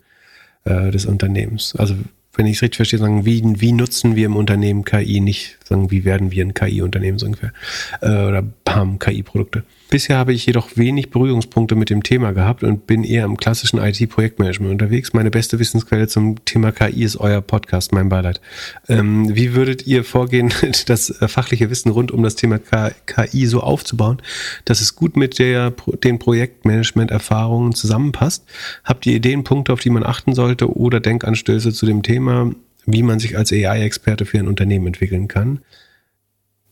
[0.64, 1.76] äh, des Unternehmens.
[1.76, 1.96] Also
[2.34, 5.92] wenn ich es richtig verstehe, sagen, wie, wie nutzen wir im Unternehmen KI, nicht sagen,
[5.92, 7.54] wie werden wir ein KI-Unternehmen so ungefähr.
[8.02, 9.64] Äh, oder haben KI-Produkte.
[9.90, 13.80] Bisher habe ich jedoch wenig Berührungspunkte mit dem Thema gehabt und bin eher im klassischen
[13.80, 15.14] IT-Projektmanagement unterwegs.
[15.14, 18.40] Meine beste Wissensquelle zum Thema KI ist euer Podcast, mein Beileid.
[18.88, 20.54] Ähm, wie würdet ihr vorgehen,
[20.86, 24.22] das fachliche Wissen rund um das Thema KI so aufzubauen,
[24.66, 28.46] dass es gut mit der, den Projektmanagement-Erfahrungen zusammenpasst?
[28.84, 32.52] Habt ihr Ideen, Punkte, auf die man achten sollte oder Denkanstöße zu dem Thema,
[32.94, 35.60] wie man sich als AI-Experte für ein Unternehmen entwickeln kann?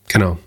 [0.07, 0.38] Genau.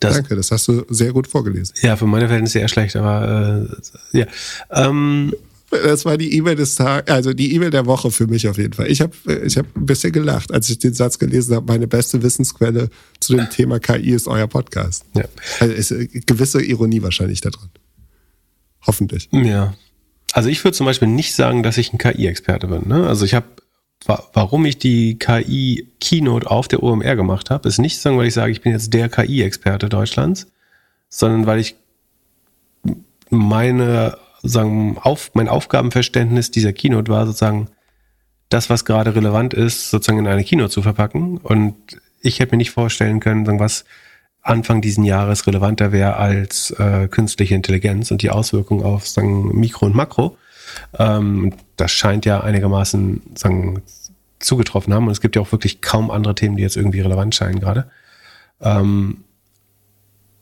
[0.00, 1.74] Das, Danke, das hast du sehr gut vorgelesen.
[1.82, 3.68] Ja, für meine Verhältnisse sehr schlecht, aber
[4.12, 4.26] äh, ja.
[4.70, 5.34] Ähm,
[5.70, 8.72] das war die E-Mail des Tages, also die E-Mail der Woche für mich auf jeden
[8.72, 8.90] Fall.
[8.90, 9.12] Ich habe
[9.44, 11.66] ich hab ein bisschen gelacht, als ich den Satz gelesen habe.
[11.66, 12.88] Meine beste Wissensquelle
[13.20, 15.04] zu dem Thema KI ist euer Podcast.
[15.14, 15.24] Ja.
[15.60, 17.68] Also ist eine gewisse Ironie wahrscheinlich da drin.
[18.86, 19.28] Hoffentlich.
[19.32, 19.74] Ja.
[20.32, 22.88] Also ich würde zum Beispiel nicht sagen, dass ich ein KI-Experte bin.
[22.88, 23.06] Ne?
[23.06, 23.46] Also ich habe
[24.06, 28.62] warum ich die KI-Keynote auf der OMR gemacht habe, ist nicht weil ich sage, ich
[28.62, 30.46] bin jetzt der KI-Experte Deutschlands,
[31.08, 31.76] sondern weil ich
[33.30, 37.68] meine, sagen, auf, mein Aufgabenverständnis dieser Keynote war sozusagen,
[38.48, 41.38] das, was gerade relevant ist, sozusagen in eine Keynote zu verpacken.
[41.38, 41.74] Und
[42.20, 43.84] ich hätte mir nicht vorstellen können, sagen, was
[44.42, 49.86] Anfang diesen Jahres relevanter wäre als äh, künstliche Intelligenz und die Auswirkungen auf sagen, Mikro
[49.86, 50.38] und Makro.
[50.98, 53.82] Ähm, das scheint ja einigermaßen sagen,
[54.38, 55.06] zugetroffen haben.
[55.06, 57.90] Und es gibt ja auch wirklich kaum andere Themen, die jetzt irgendwie relevant scheinen gerade.
[58.60, 59.24] Ähm,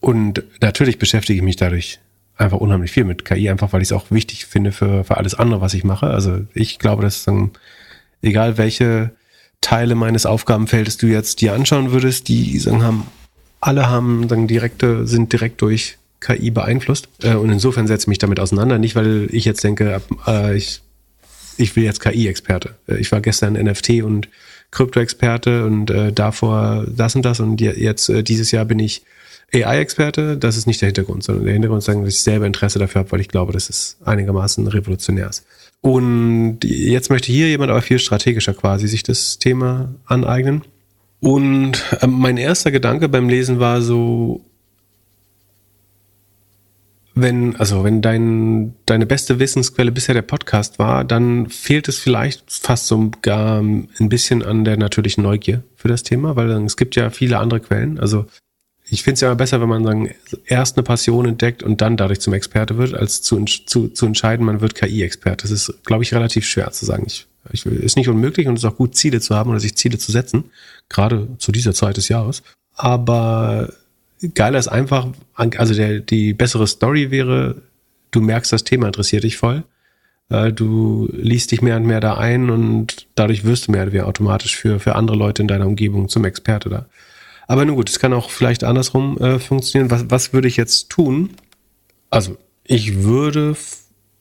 [0.00, 2.00] und natürlich beschäftige ich mich dadurch
[2.36, 5.34] einfach unheimlich viel mit KI, einfach weil ich es auch wichtig finde für, für alles
[5.34, 6.06] andere, was ich mache.
[6.06, 7.50] Also ich glaube, dass dann,
[8.22, 9.12] egal welche
[9.60, 13.06] Teile meines Aufgabenfeldes du jetzt dir anschauen würdest, die sagen, haben,
[13.60, 17.08] alle haben dann direkte, sind direkt durch KI beeinflusst.
[17.22, 18.78] Äh, und insofern setze ich mich damit auseinander.
[18.78, 20.82] Nicht, weil ich jetzt denke, äh, ich,
[21.56, 22.76] ich will jetzt KI-Experte.
[22.88, 24.28] Äh, ich war gestern NFT und
[24.70, 29.02] Krypto-Experte und äh, davor das und das und jetzt äh, dieses Jahr bin ich
[29.54, 30.36] AI-Experte.
[30.36, 33.12] Das ist nicht der Hintergrund, sondern der Hintergrund ist, dass ich selber Interesse dafür habe,
[33.12, 35.46] weil ich glaube, dass es einigermaßen revolutionär ist.
[35.80, 40.62] Und jetzt möchte hier jemand aber viel strategischer quasi sich das Thema aneignen.
[41.20, 44.44] Und äh, mein erster Gedanke beim Lesen war so,
[47.18, 52.52] wenn, also wenn dein, deine beste Wissensquelle bisher der Podcast war, dann fehlt es vielleicht
[52.52, 56.94] fast so gar ein bisschen an der natürlichen Neugier für das Thema, weil es gibt
[56.94, 57.98] ja viele andere Quellen.
[57.98, 58.26] Also
[58.88, 60.14] ich finde es ja immer besser, wenn man sagen,
[60.44, 64.44] erst eine Passion entdeckt und dann dadurch zum Experte wird, als zu, zu, zu entscheiden,
[64.44, 65.44] man wird KI-Experte.
[65.44, 67.04] Das ist, glaube ich, relativ schwer zu sagen.
[67.06, 69.74] Ich, ich ist nicht unmöglich und es ist auch gut, Ziele zu haben oder sich
[69.74, 70.50] Ziele zu setzen,
[70.90, 72.42] gerade zu dieser Zeit des Jahres.
[72.74, 73.72] Aber
[74.34, 77.62] geiler ist einfach, also der, die bessere Story wäre,
[78.10, 79.64] du merkst, das Thema interessiert dich voll.
[80.28, 83.92] Äh, du liest dich mehr und mehr da ein und dadurch wirst du mehr oder
[83.92, 86.86] weniger automatisch für, für andere Leute in deiner Umgebung zum Experte da.
[87.46, 89.90] Aber nun gut, es kann auch vielleicht andersrum äh, funktionieren.
[89.90, 91.30] Was, was würde ich jetzt tun?
[92.10, 93.56] Also, ich würde,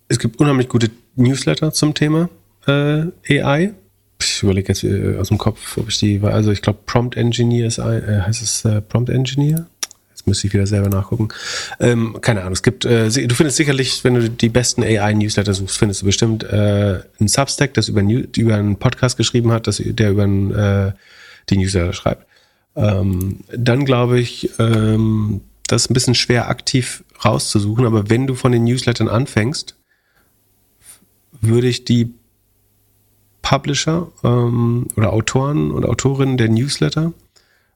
[0.07, 2.29] es gibt unheimlich gute Newsletter zum Thema
[2.67, 3.73] äh, AI.
[4.21, 7.67] Ich überlege jetzt äh, aus dem Kopf, ob ich die, also ich glaube Prompt Engineer
[7.67, 9.65] ist äh, heißt es äh, Prompt Engineer?
[10.25, 11.29] Müsste ich wieder selber nachgucken.
[11.79, 15.77] Ähm, keine Ahnung, es gibt, äh, du findest sicherlich, wenn du die besten AI-Newsletter suchst,
[15.77, 20.11] findest du bestimmt äh, einen Substack, das über, über einen Podcast geschrieben hat, das, der
[20.11, 20.93] über einen, äh,
[21.49, 22.25] die Newsletter schreibt.
[22.75, 28.35] Ähm, dann glaube ich, ähm, das ist ein bisschen schwer aktiv rauszusuchen, aber wenn du
[28.35, 29.75] von den Newslettern anfängst,
[31.41, 32.13] würde ich die
[33.41, 37.13] Publisher ähm, oder Autoren und Autorinnen der Newsletter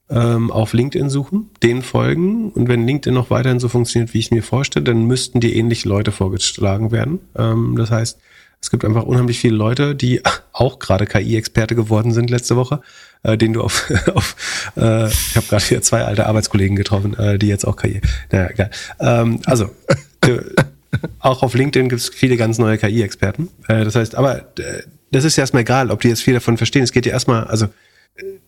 [0.09, 4.31] ähm, auf LinkedIn suchen, denen folgen und wenn LinkedIn noch weiterhin so funktioniert, wie ich
[4.31, 7.19] mir vorstelle, dann müssten die ähnliche Leute vorgeschlagen werden.
[7.37, 8.19] Ähm, das heißt,
[8.61, 10.21] es gibt einfach unheimlich viele Leute, die
[10.53, 12.81] auch gerade KI-Experte geworden sind letzte Woche,
[13.23, 14.35] äh, denen du auf, auf
[14.75, 18.01] äh, ich habe gerade hier zwei alte Arbeitskollegen getroffen, äh, die jetzt auch KI.
[18.31, 18.71] Naja, egal.
[18.99, 19.69] Ähm, also
[20.21, 20.39] äh,
[21.19, 23.49] auch auf LinkedIn gibt es viele ganz neue KI-Experten.
[23.67, 26.57] Äh, das heißt, aber äh, das ist ja erstmal egal, ob die jetzt viel davon
[26.57, 26.83] verstehen.
[26.83, 27.67] Es geht ja erstmal, also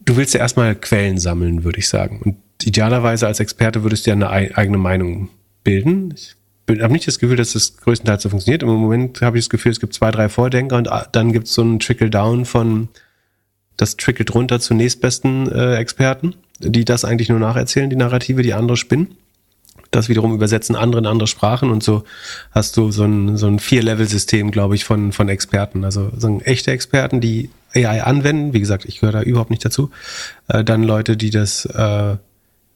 [0.06, 2.22] du willst ja erstmal Quellen sammeln, würde ich sagen.
[2.24, 5.30] Und idealerweise als Experte würdest du ja eine eigene Meinung
[5.64, 6.14] bilden.
[6.16, 6.36] Ich
[6.82, 8.64] habe nicht das Gefühl, dass das größtenteils so funktioniert.
[8.64, 11.48] Im Moment habe ich das Gefühl, es gibt zwei, drei Vordenker und ah, dann gibt
[11.48, 12.90] es so einen Trickle-Down von,
[13.78, 18.54] das trickelt runter zu nächstbesten äh, Experten, die das eigentlich nur nacherzählen, die Narrative, die
[18.54, 19.16] andere spinnen.
[19.90, 22.06] Das wiederum übersetzen andere in andere Sprachen und so
[22.52, 25.84] hast du so ein, so ein Vier-Level-System, glaube ich, von, von Experten.
[25.84, 28.54] Also so echte Experten, die AI anwenden.
[28.54, 29.92] Wie gesagt, ich gehöre da überhaupt nicht dazu.
[30.48, 32.18] Äh, dann Leute, die das äh,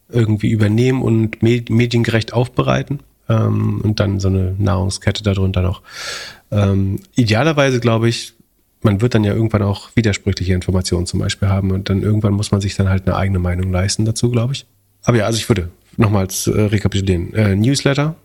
[0.10, 3.00] irgendwie übernehmen und mediengerecht aufbereiten.
[3.28, 5.82] Ähm, und dann so eine Nahrungskette darunter noch.
[6.52, 8.34] Ähm, idealerweise glaube ich,
[8.82, 12.52] man wird dann ja irgendwann auch widersprüchliche Informationen zum Beispiel haben und dann irgendwann muss
[12.52, 14.68] man sich dann halt eine eigene Meinung leisten dazu, glaube ich.
[15.04, 17.34] Aber ja, also ich würde nochmals äh, rekapitulieren.
[17.34, 18.16] Äh, Newsletter,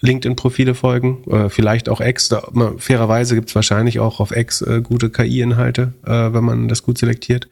[0.00, 2.28] LinkedIn-Profile folgen, äh, vielleicht auch X.
[2.28, 2.42] Da,
[2.78, 6.98] fairerweise gibt es wahrscheinlich auch auf X äh, gute KI-Inhalte, äh, wenn man das gut
[6.98, 7.48] selektiert.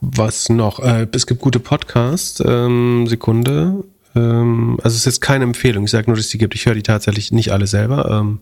[0.00, 0.80] Was noch?
[0.80, 2.42] Äh, es gibt gute Podcasts.
[2.44, 3.84] Ähm, Sekunde.
[4.14, 5.84] Ähm, also es ist jetzt keine Empfehlung.
[5.84, 6.54] Ich sage nur, dass es die gibt.
[6.54, 8.10] Ich höre die tatsächlich nicht alle selber.
[8.10, 8.40] Ähm,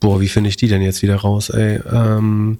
[0.00, 1.50] boah, wie finde ich die denn jetzt wieder raus?
[1.50, 1.80] Ey?
[1.90, 2.58] Ähm,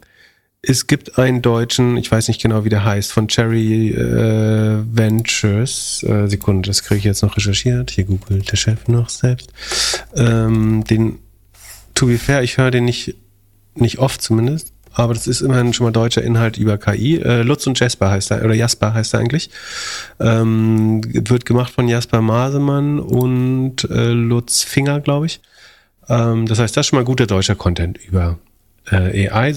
[0.67, 6.03] es gibt einen deutschen, ich weiß nicht genau, wie der heißt, von Cherry äh, Ventures.
[6.03, 7.91] Äh, Sekunde, das kriege ich jetzt noch recherchiert.
[7.91, 9.53] Hier googelt der Chef noch selbst.
[10.17, 11.19] Ähm, den,
[11.95, 13.15] to be fair, ich höre den nicht,
[13.75, 17.17] nicht oft zumindest, aber das ist immerhin schon mal deutscher Inhalt über KI.
[17.17, 19.51] Äh, Lutz und Jasper heißt er, oder Jasper heißt er eigentlich.
[20.21, 25.41] Ähm, wird gemacht von Jasper Masemann und äh, Lutz Finger, glaube ich.
[26.09, 28.39] Ähm, das heißt, das ist schon mal guter deutscher Content über
[28.91, 29.57] äh, AI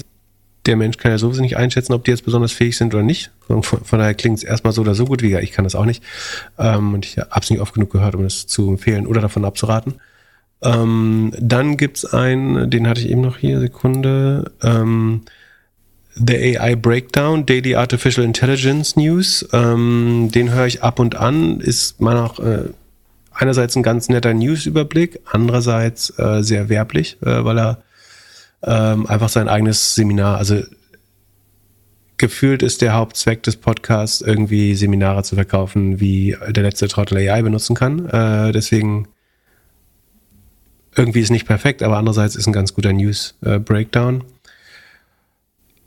[0.68, 3.30] der Mensch kann ja sowieso nicht einschätzen, ob die jetzt besonders fähig sind oder nicht.
[3.46, 5.84] Von, von daher klingt es erstmal so oder so gut, wie ich kann das auch
[5.84, 6.02] nicht.
[6.58, 9.44] Ähm, und ich habe es nicht oft genug gehört, um es zu empfehlen oder davon
[9.44, 9.94] abzuraten.
[10.62, 14.52] Ähm, dann gibt's einen, den hatte ich eben noch hier, Sekunde.
[14.62, 15.22] Ähm,
[16.14, 19.48] The AI Breakdown, Daily Artificial Intelligence News.
[19.52, 21.60] Ähm, den höre ich ab und an.
[21.60, 22.64] Ist man auch äh,
[23.32, 27.82] einerseits ein ganz netter Newsüberblick, andererseits äh, sehr werblich, äh, weil er
[28.62, 30.38] ähm, einfach sein eigenes Seminar.
[30.38, 30.62] Also
[32.18, 37.42] gefühlt ist der Hauptzweck des Podcasts irgendwie Seminare zu verkaufen, wie der letzte Trottel AI
[37.42, 38.06] benutzen kann.
[38.08, 39.08] Äh, deswegen
[40.96, 44.24] irgendwie ist nicht perfekt, aber andererseits ist ein ganz guter News-Breakdown.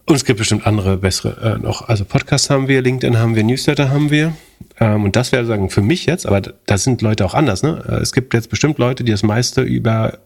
[0.06, 1.90] und es gibt bestimmt andere bessere äh, noch.
[1.90, 4.34] Also Podcasts haben wir, LinkedIn haben wir, Newsletter haben wir.
[4.80, 7.62] Ähm, und das wäre sagen für mich jetzt, aber da sind Leute auch anders.
[7.62, 7.84] Ne?
[7.88, 10.20] Äh, es gibt jetzt bestimmt Leute, die das meiste über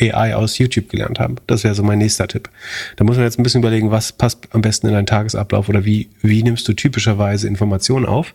[0.00, 1.36] AI aus YouTube gelernt haben.
[1.46, 2.50] Das wäre so mein nächster Tipp.
[2.96, 5.84] Da muss man jetzt ein bisschen überlegen, was passt am besten in deinen Tagesablauf oder
[5.84, 8.34] wie, wie nimmst du typischerweise Informationen auf.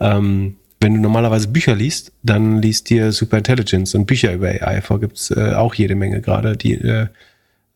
[0.00, 5.00] Ähm, wenn du normalerweise Bücher liest, dann liest dir Superintelligence und Bücher über AI vor.
[5.00, 7.06] Gibt's äh, auch jede Menge gerade, die, äh,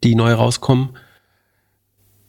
[0.05, 0.91] die neu rauskommen.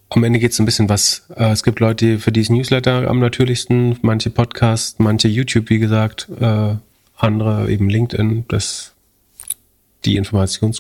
[0.10, 1.28] Am Ende geht es ein bisschen was.
[1.36, 5.80] Äh, es gibt Leute, für die ist Newsletter am natürlichsten, manche Podcasts, manche YouTube, wie
[5.80, 6.76] gesagt, äh,
[7.18, 8.46] andere eben LinkedIn.
[8.48, 8.89] Das
[10.06, 10.76] die Informationen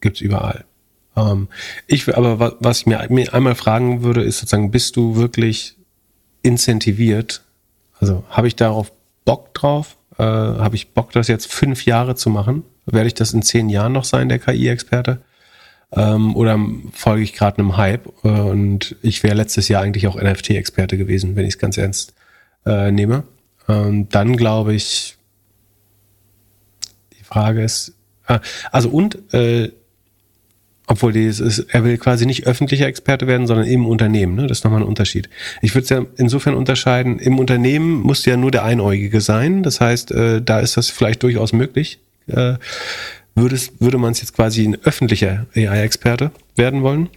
[0.00, 0.64] gibt es überall.
[1.16, 1.48] Ähm,
[1.86, 5.76] ich, aber was ich mir, mir einmal fragen würde, ist sozusagen, bist du wirklich
[6.42, 7.42] incentiviert?
[8.00, 8.92] Also habe ich darauf
[9.24, 9.96] Bock drauf?
[10.18, 12.64] Äh, habe ich Bock, das jetzt fünf Jahre zu machen?
[12.86, 15.22] Werde ich das in zehn Jahren noch sein, der KI-Experte?
[15.92, 16.58] Ähm, oder
[16.92, 18.06] folge ich gerade einem Hype?
[18.24, 22.14] Äh, und ich wäre letztes Jahr eigentlich auch NFT-Experte gewesen, wenn ich es ganz ernst
[22.66, 23.24] äh, nehme.
[23.68, 25.16] Ähm, dann glaube ich,
[27.18, 27.94] die Frage ist,
[28.70, 29.70] also und äh,
[30.86, 34.34] obwohl dieses ist, er will quasi nicht öffentlicher Experte werden, sondern im Unternehmen.
[34.34, 34.46] Ne?
[34.46, 35.30] Das ist nochmal ein Unterschied.
[35.62, 39.62] Ich würde es ja insofern unterscheiden, im Unternehmen muss ja nur der Einäugige sein.
[39.62, 42.00] Das heißt, äh, da ist das vielleicht durchaus möglich.
[42.26, 42.54] Äh,
[43.34, 47.08] würde, es, würde man es jetzt quasi ein öffentlicher AI-Experte werden wollen,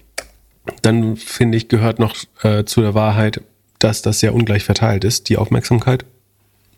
[0.82, 3.42] dann finde ich, gehört noch äh, zu der Wahrheit,
[3.80, 6.06] dass das sehr ungleich verteilt ist, die Aufmerksamkeit.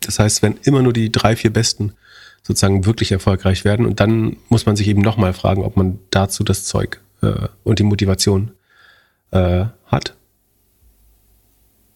[0.00, 1.94] Das heißt, wenn immer nur die drei, vier Besten
[2.42, 6.44] sozusagen wirklich erfolgreich werden und dann muss man sich eben nochmal fragen, ob man dazu
[6.44, 8.52] das Zeug äh, und die Motivation
[9.30, 10.16] äh, hat.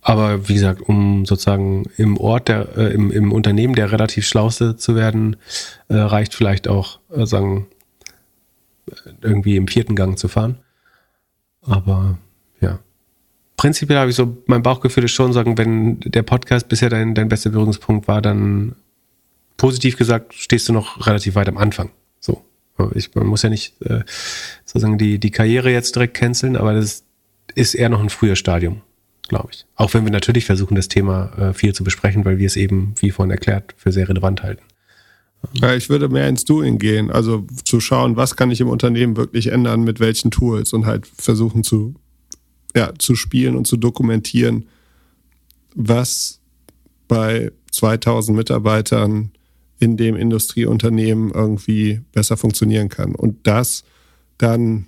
[0.07, 4.77] Aber wie gesagt, um sozusagen im Ort der, äh, im, im Unternehmen der relativ Schlauste
[4.77, 5.37] zu werden,
[5.89, 7.67] äh, reicht vielleicht auch, äh, sagen,
[9.23, 10.59] irgendwie im vierten Gang zu fahren.
[11.63, 12.19] Aber
[12.61, 12.81] ja.
[13.57, 17.31] Prinzipiell habe ich so, mein Bauchgefühl ist schon sagen, wenn der Podcast bisher dein, dein
[17.31, 18.77] bester Berührungspunkt war, dann
[19.57, 21.91] positiv gesagt, stehst du noch relativ weit am Anfang.
[22.21, 22.45] So.
[22.95, 24.03] Ich, man muss ja nicht äh,
[24.65, 27.05] sozusagen die, die Karriere jetzt direkt canceln, aber das
[27.55, 28.83] ist eher noch ein früher Stadium,
[29.29, 29.67] glaube ich.
[29.77, 32.95] Auch wenn wir natürlich versuchen, das Thema äh, viel zu besprechen, weil wir es eben,
[32.99, 34.63] wie vorhin erklärt, für sehr relevant halten.
[35.53, 39.17] Ja, ich würde mehr ins Doing gehen, also zu schauen, was kann ich im Unternehmen
[39.17, 41.95] wirklich ändern, mit welchen Tools und halt versuchen zu,
[42.75, 44.67] ja, zu spielen und zu dokumentieren,
[45.75, 46.41] was
[47.09, 49.33] bei 2000 Mitarbeitern
[49.85, 53.15] in dem Industrieunternehmen irgendwie besser funktionieren kann.
[53.15, 53.85] Und das
[54.39, 54.87] dann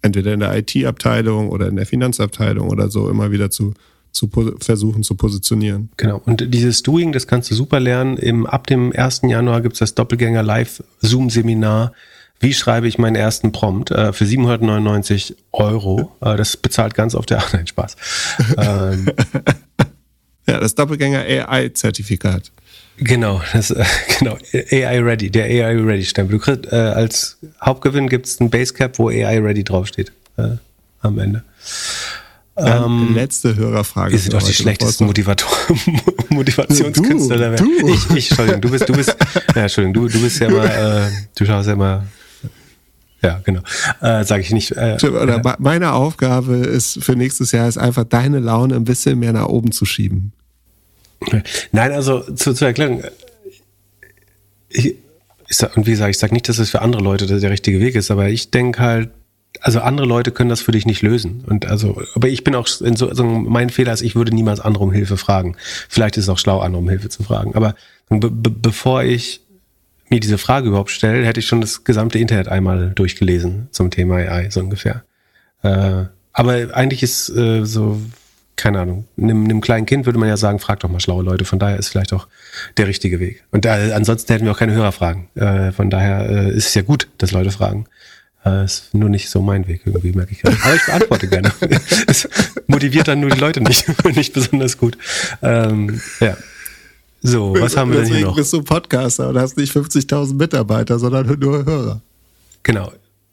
[0.00, 3.74] entweder in der IT-Abteilung oder in der Finanzabteilung oder so immer wieder zu,
[4.10, 5.90] zu versuchen zu positionieren.
[5.98, 6.22] Genau.
[6.24, 8.16] Und dieses Doing, das kannst du super lernen.
[8.16, 9.22] Im, ab dem 1.
[9.24, 11.92] Januar gibt es das Doppelgänger Live Zoom Seminar.
[12.40, 16.16] Wie schreibe ich meinen ersten Prompt äh, für 799 Euro?
[16.22, 17.96] Äh, das bezahlt ganz auf der, ach nein, Spaß.
[18.56, 19.10] ähm,
[20.46, 22.50] ja, das Doppelgänger AI-Zertifikat.
[22.98, 23.84] Genau, das, äh,
[24.18, 26.38] genau, AI Ready, der AI Ready Stempel.
[26.38, 30.56] Du kriegst, äh, als Hauptgewinn gibt es ein Basecap, wo AI Ready draufsteht äh,
[31.00, 31.44] am Ende.
[32.56, 34.12] Ähm, letzte Hörerfrage.
[34.12, 35.48] Wir sind doch die schlechtesten Motivator
[36.28, 37.60] Motivationskünstler der Welt.
[37.60, 37.88] Du.
[37.88, 39.16] Ich, ich, Entschuldigung, du bist, du bist,
[39.54, 42.02] ja, Entschuldigung, du, du bist ja mal, äh, du schaust ja mal,
[43.22, 43.60] ja, genau,
[44.00, 44.72] äh, sage ich nicht.
[44.72, 49.32] Äh, Oder meine Aufgabe ist für nächstes Jahr ist einfach deine Laune ein bisschen mehr
[49.32, 50.32] nach oben zu schieben.
[51.72, 53.02] Nein, also zu, zur Erklärung.
[54.68, 54.94] Ich,
[55.48, 57.80] ich sag, und wie gesagt, ich sage nicht, dass es für andere Leute der richtige
[57.80, 59.10] Weg ist, aber ich denke halt,
[59.60, 61.44] also andere Leute können das für dich nicht lösen.
[61.46, 64.60] Und also, aber ich bin auch in so, also mein Fehler ist, ich würde niemals
[64.60, 65.56] andere um Hilfe fragen.
[65.88, 67.54] Vielleicht ist es auch schlau, andere um Hilfe zu fragen.
[67.54, 67.74] Aber
[68.08, 69.40] be bevor ich
[70.10, 74.16] mir diese Frage überhaupt stelle, hätte ich schon das gesamte Internet einmal durchgelesen zum Thema
[74.16, 75.04] AI, so ungefähr.
[75.62, 78.00] Äh, aber eigentlich ist äh, so
[78.58, 81.44] keine Ahnung, einem, einem kleinen Kind würde man ja sagen, frag doch mal schlaue Leute.
[81.44, 82.26] Von daher ist vielleicht auch
[82.76, 83.44] der richtige Weg.
[83.52, 85.28] Und äh, ansonsten hätten wir auch keine Hörerfragen.
[85.36, 87.86] Äh, von daher äh, ist es ja gut, dass Leute fragen.
[88.44, 90.44] Äh, ist nur nicht so mein Weg irgendwie, merke ich.
[90.44, 91.52] Aber ich beantworte gerne.
[92.08, 92.28] es
[92.66, 93.86] motiviert dann nur die Leute nicht,
[94.16, 94.98] nicht besonders gut.
[95.40, 96.36] Ähm, ja.
[97.22, 98.36] So, was haben wir denn hier noch?
[98.36, 102.00] bist du Podcaster und hast nicht 50.000 Mitarbeiter, sondern nur Hörer.
[102.64, 102.92] Genau.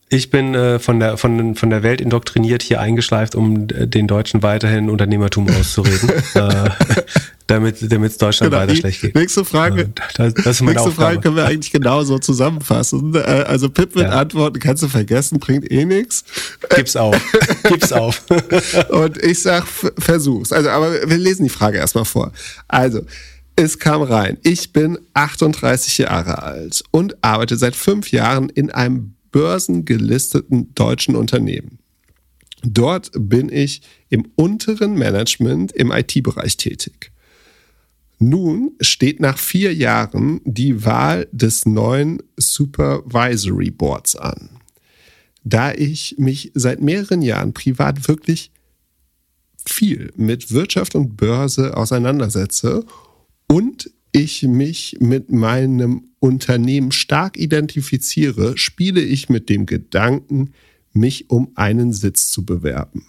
[0.10, 4.08] Ich bin äh, von, der, von, von der Welt indoktriniert hier eingeschleift, um äh, den
[4.08, 6.70] Deutschen weiterhin Unternehmertum auszureden, äh,
[7.47, 9.16] damit es Deutschland genau, weiter schlecht geht.
[9.16, 9.89] Nächste Frage.
[10.16, 10.91] Das, das ist meine nächste.
[10.91, 13.16] Frage können wir eigentlich genauso zusammenfassen.
[13.16, 14.12] Äh, also Pip mit ja.
[14.12, 16.24] Antworten kannst du vergessen, bringt eh nichts.
[16.76, 17.20] Gib's auf.
[17.64, 18.22] Gib's auf.
[18.89, 19.66] Und ich sag,
[19.97, 20.51] versuch's.
[20.51, 22.32] Also, aber wir lesen die Frage erstmal vor.
[22.68, 23.01] Also,
[23.56, 24.38] es kam rein.
[24.43, 31.79] Ich bin 38 Jahre alt und arbeite seit fünf Jahren in einem börsengelisteten deutschen Unternehmen.
[32.63, 37.11] Dort bin ich im unteren Management im IT-Bereich tätig.
[38.17, 44.51] Nun steht nach vier Jahren die Wahl des neuen Supervisory Boards an.
[45.43, 48.53] Da ich mich seit mehreren Jahren privat wirklich
[49.65, 52.86] viel mit Wirtschaft und Börse auseinandersetze
[53.47, 60.53] und ich mich mit meinem Unternehmen stark identifiziere, spiele ich mit dem Gedanken,
[60.93, 63.05] mich um einen Sitz zu bewerben.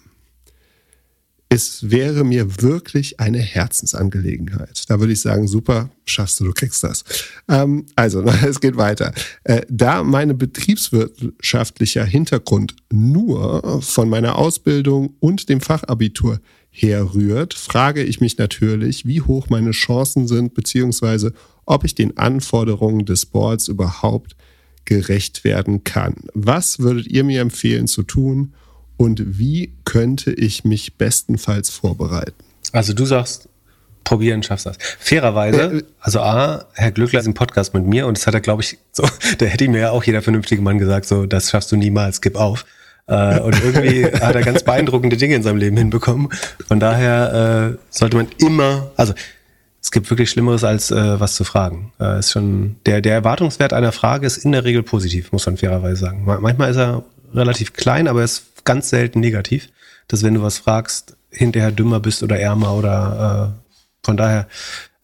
[1.47, 4.83] Es wäre mir wirklich eine Herzensangelegenheit.
[4.89, 7.05] Da würde ich sagen, super, schaffst du, du kriegst das.
[7.47, 9.13] Ähm, also, es geht weiter.
[9.45, 16.41] Äh, da mein betriebswirtschaftlicher Hintergrund nur von meiner Ausbildung und dem Fachabitur
[16.81, 21.33] herrührt, frage ich mich natürlich, wie hoch meine Chancen sind, beziehungsweise
[21.65, 24.35] ob ich den Anforderungen des Boards überhaupt
[24.85, 26.15] gerecht werden kann.
[26.33, 28.53] Was würdet ihr mir empfehlen zu tun
[28.95, 32.43] und wie könnte ich mich bestenfalls vorbereiten?
[32.71, 33.49] Also du sagst,
[34.03, 34.77] probieren, schaffst das.
[34.99, 38.41] Fairerweise, äh, also A, Herr Glückler ist im Podcast mit mir und das hat er,
[38.41, 39.03] glaube ich, so,
[39.37, 42.35] da hätte ihm ja auch jeder vernünftige Mann gesagt, so, das schaffst du niemals, gib
[42.35, 42.65] auf.
[43.07, 46.29] Äh, und irgendwie hat er ganz beeindruckende Dinge in seinem Leben hinbekommen.
[46.67, 49.13] Von daher äh, sollte man immer, also
[49.81, 51.93] es gibt wirklich Schlimmeres als äh, was zu fragen.
[51.99, 55.57] Äh, ist schon der der Erwartungswert einer Frage ist in der Regel positiv, muss man
[55.57, 56.23] fairerweise sagen.
[56.25, 57.03] Manchmal ist er
[57.33, 59.69] relativ klein, aber er ist ganz selten negativ,
[60.09, 64.47] dass wenn du was fragst, hinterher dümmer bist oder ärmer oder äh, von daher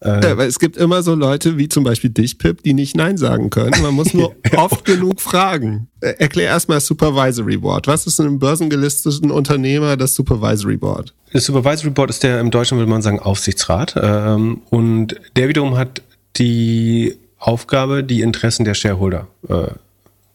[0.04, 3.16] ja, weil es gibt immer so Leute wie zum Beispiel dich, Pip, die nicht Nein
[3.16, 3.80] sagen können.
[3.82, 5.88] Man muss nur oft genug fragen.
[6.00, 7.86] Äh, erklär erstmal das Supervisory Board.
[7.86, 11.14] Was ist in einem börsengelisteten Unternehmer das Supervisory Board?
[11.32, 13.94] Das Supervisory Board ist der im Deutschen würde man sagen Aufsichtsrat.
[14.00, 16.02] Ähm, und der wiederum hat
[16.36, 19.68] die Aufgabe, die Interessen der Shareholder äh,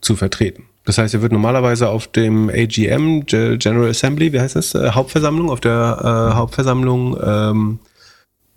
[0.01, 0.63] zu vertreten.
[0.85, 5.51] Das heißt, er wird normalerweise auf dem AGM, General Assembly, wie heißt das, äh, Hauptversammlung,
[5.51, 7.79] auf der äh, Hauptversammlung ähm,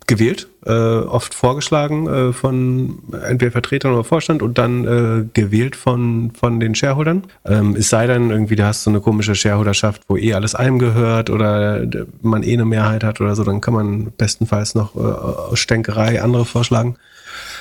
[0.07, 6.31] gewählt, äh, oft vorgeschlagen äh, von entweder Vertretern oder Vorstand und dann äh, gewählt von,
[6.31, 7.23] von den Shareholdern.
[7.45, 10.79] Ähm, es sei denn, irgendwie, du hast so eine komische Shareholderschaft, wo eh alles einem
[10.79, 11.85] gehört oder
[12.21, 16.21] man eh eine Mehrheit hat oder so, dann kann man bestenfalls noch äh, aus Stänkerei
[16.21, 16.97] andere vorschlagen.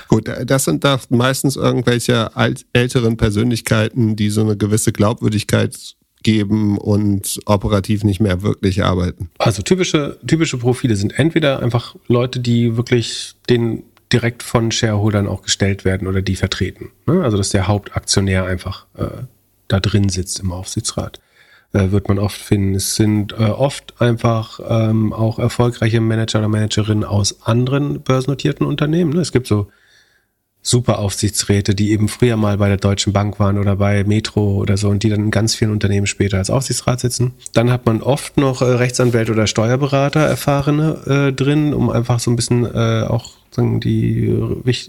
[0.09, 2.31] Gut, das sind da meistens irgendwelche
[2.73, 9.31] älteren Persönlichkeiten, die so eine gewisse Glaubwürdigkeit geben und operativ nicht mehr wirklich arbeiten.
[9.39, 15.43] Also typische, typische Profile sind entweder einfach Leute, die wirklich den direkt von Shareholdern auch
[15.43, 16.91] gestellt werden oder die vertreten.
[17.07, 17.23] Ne?
[17.23, 19.23] Also dass der Hauptaktionär einfach äh,
[19.69, 21.21] da drin sitzt im Aufsichtsrat.
[21.73, 22.75] Äh, wird man oft finden.
[22.75, 29.15] Es sind äh, oft einfach ähm, auch erfolgreiche Manager oder Managerinnen aus anderen börsennotierten Unternehmen.
[29.15, 29.21] Ne?
[29.21, 29.69] Es gibt so
[30.63, 34.77] super Aufsichtsräte, die eben früher mal bei der Deutschen Bank waren oder bei Metro oder
[34.77, 37.33] so und die dann in ganz vielen Unternehmen später als Aufsichtsrat sitzen.
[37.53, 42.31] Dann hat man oft noch äh, Rechtsanwälte oder Steuerberater erfahrene äh, drin, um einfach so
[42.31, 44.35] ein bisschen äh, auch sagen die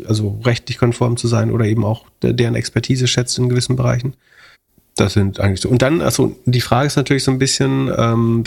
[0.08, 4.14] also rechtlich konform zu sein oder eben auch deren Expertise schätzt in gewissen Bereichen.
[4.96, 5.70] Das sind eigentlich so.
[5.70, 8.44] Und dann, also die Frage ist natürlich so ein bisschen, ähm,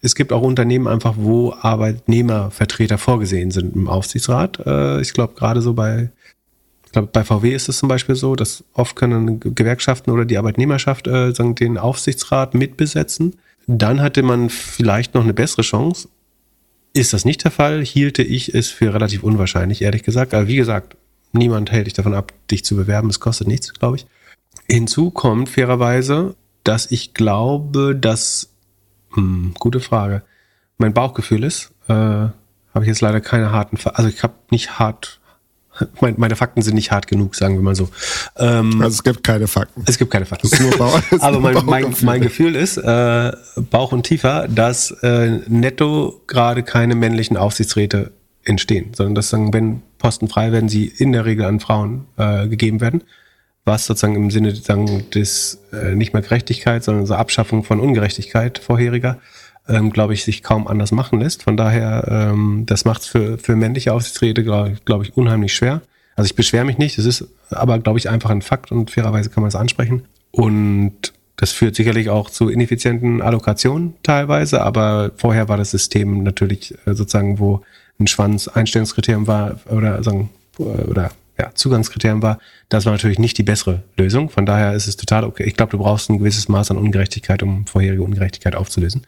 [0.00, 4.60] es gibt auch Unternehmen einfach, wo Arbeitnehmervertreter vorgesehen sind im Aufsichtsrat.
[4.64, 6.10] Äh, ich glaube, gerade so bei
[6.94, 11.06] glaube, bei VW ist es zum Beispiel so, dass oft können Gewerkschaften oder die Arbeitnehmerschaft
[11.06, 13.36] äh, den Aufsichtsrat mitbesetzen.
[13.66, 16.08] Dann hatte man vielleicht noch eine bessere Chance.
[16.92, 20.32] Ist das nicht der Fall, hielte ich es für relativ unwahrscheinlich, ehrlich gesagt.
[20.32, 20.96] Aber wie gesagt,
[21.32, 23.10] niemand hält dich davon ab, dich zu bewerben.
[23.10, 24.06] Es kostet nichts, glaube ich.
[24.68, 28.50] Hinzu kommt fairerweise, dass ich glaube, dass,
[29.12, 30.22] hm, gute Frage,
[30.78, 35.20] mein Bauchgefühl ist, äh, habe ich jetzt leider keine harten, also ich habe nicht hart
[36.16, 37.88] meine, Fakten sind nicht hart genug, sagen wir mal so.
[38.36, 39.82] Ähm, also es gibt keine Fakten.
[39.86, 40.48] Es gibt keine Fakten.
[40.78, 43.32] Bauch, Aber mein, mein, mein Gefühl ist, äh,
[43.70, 48.12] Bauch und tiefer, dass äh, netto gerade keine männlichen Aufsichtsräte
[48.44, 52.46] entstehen, sondern dass sagen, wenn Posten frei werden, sie in der Regel an Frauen äh,
[52.48, 53.02] gegeben werden.
[53.66, 58.58] Was sozusagen im Sinne sagen, des äh, nicht mehr Gerechtigkeit, sondern so Abschaffung von Ungerechtigkeit
[58.58, 59.18] vorheriger
[59.68, 61.42] ähm, glaube ich, sich kaum anders machen lässt.
[61.42, 65.82] Von daher, ähm, das macht es für, für männliche Aufsichtsräte, glaube glaub ich, unheimlich schwer.
[66.16, 69.30] Also ich beschwere mich nicht, das ist aber, glaube ich, einfach ein Fakt und fairerweise
[69.30, 70.04] kann man es ansprechen.
[70.30, 76.74] Und das führt sicherlich auch zu ineffizienten Allokationen teilweise, aber vorher war das System natürlich
[76.86, 77.62] äh, sozusagen, wo
[77.98, 82.38] ein Schwanz Einstellungskriterium war oder sagen, oder ja, Zugangskriterium war,
[82.68, 84.30] das war natürlich nicht die bessere Lösung.
[84.30, 85.44] Von daher ist es total okay.
[85.44, 89.04] Ich glaube, du brauchst ein gewisses Maß an Ungerechtigkeit, um vorherige Ungerechtigkeit aufzulösen.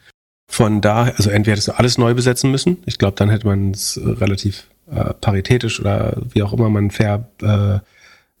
[0.47, 2.77] Von daher, also entweder hättest du alles neu besetzen müssen.
[2.85, 7.27] Ich glaube, dann hätte man es relativ äh, paritätisch oder wie auch immer man fair
[7.41, 7.79] äh,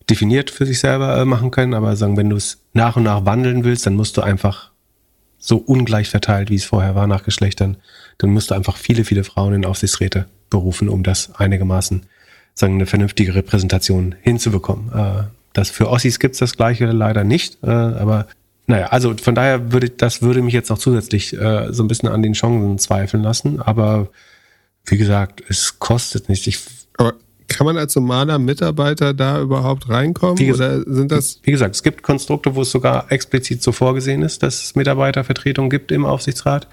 [0.09, 1.73] definiert für sich selber äh, machen können.
[1.73, 4.71] Aber sagen, wenn du es nach und nach wandeln willst, dann musst du einfach
[5.37, 7.77] so ungleich verteilt, wie es vorher war, nach Geschlechtern,
[8.17, 12.05] dann musst du einfach viele, viele Frauen in Aufsichtsräte berufen, um das einigermaßen
[12.53, 14.91] sagen, eine vernünftige Repräsentation hinzubekommen.
[14.93, 18.27] Äh, das für Ossis gibt's das gleiche leider nicht, äh, aber
[18.67, 22.09] naja, also von daher würde das würde mich jetzt noch zusätzlich äh, so ein bisschen
[22.09, 23.61] an den Chancen zweifeln lassen.
[23.61, 24.09] Aber
[24.85, 26.47] wie gesagt, es kostet nicht.
[26.47, 26.59] Ich,
[26.97, 27.13] aber
[27.47, 30.37] kann man als normaler Mitarbeiter da überhaupt reinkommen?
[30.37, 31.39] Wie gesagt, oder sind das?
[31.43, 35.69] Wie gesagt, es gibt Konstrukte, wo es sogar explizit so vorgesehen ist, dass es Mitarbeitervertretung
[35.69, 36.67] gibt im Aufsichtsrat.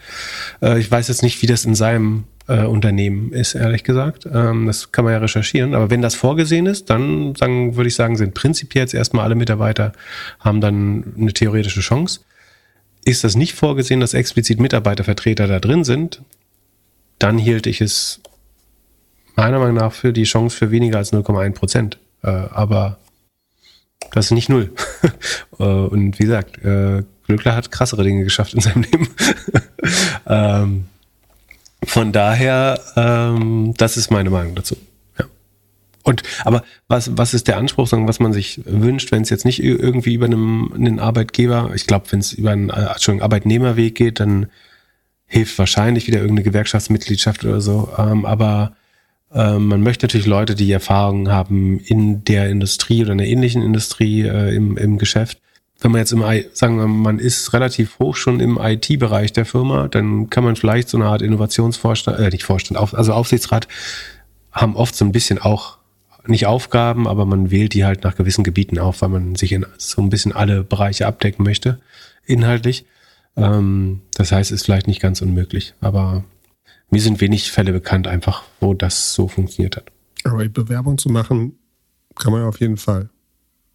[0.61, 4.27] Äh, ich weiß jetzt nicht, wie das in seinem äh, Unternehmen ist, ehrlich gesagt.
[4.33, 5.75] Ähm, das kann man ja recherchieren.
[5.75, 9.35] Aber wenn das vorgesehen ist, dann sagen, würde ich sagen, sind prinzipiell jetzt erstmal alle
[9.35, 9.93] Mitarbeiter
[10.41, 12.21] haben dann eine theoretische Chance.
[13.05, 16.23] Ist das nicht vorgesehen, dass explizit Mitarbeitervertreter da drin sind,
[17.19, 18.21] dann hielt ich es
[19.37, 21.99] meiner Meinung nach für die Chance für weniger als 0,1 Prozent.
[22.23, 22.99] Äh, aber
[24.13, 24.71] das ist nicht null.
[25.59, 29.09] äh, und wie gesagt, äh, Glückler hat krassere Dinge geschafft in seinem Leben.
[30.27, 30.85] ähm,
[31.85, 34.77] von daher, ähm, das ist meine Meinung dazu.
[35.19, 35.27] Ja.
[36.03, 39.45] Und aber was, was ist der Anspruch, sagen, was man sich wünscht, wenn es jetzt
[39.45, 44.21] nicht irgendwie über einem, einen Arbeitgeber, ich glaube, wenn es über einen äh, Arbeitnehmerweg geht,
[44.21, 44.47] dann
[45.27, 47.89] hilft wahrscheinlich wieder irgendeine Gewerkschaftsmitgliedschaft oder so.
[47.99, 48.77] Ähm, aber
[49.33, 54.23] ähm, man möchte natürlich Leute, die Erfahrungen haben in der Industrie oder einer ähnlichen Industrie
[54.23, 55.41] äh, im, im Geschäft.
[55.85, 56.25] Wenn man jetzt im,
[56.55, 60.89] sagen wir, man ist relativ hoch schon im IT-Bereich der Firma, dann kann man vielleicht
[60.89, 63.69] so eine Art Innovationsvorstand, äh, nicht Vorstand, also Aufsichtsrat,
[64.51, 65.77] haben oft so ein bisschen auch
[66.27, 69.67] nicht Aufgaben, aber man wählt die halt nach gewissen Gebieten auf, weil man sich in
[69.77, 71.79] so ein bisschen alle Bereiche abdecken möchte,
[72.25, 72.87] inhaltlich.
[73.37, 76.25] Ähm, das heißt, ist vielleicht nicht ganz unmöglich, aber
[76.89, 79.93] mir sind wenig Fälle bekannt, einfach, wo das so funktioniert hat.
[80.25, 81.59] Aber Bewerbung zu machen,
[82.15, 83.11] kann man auf jeden Fall.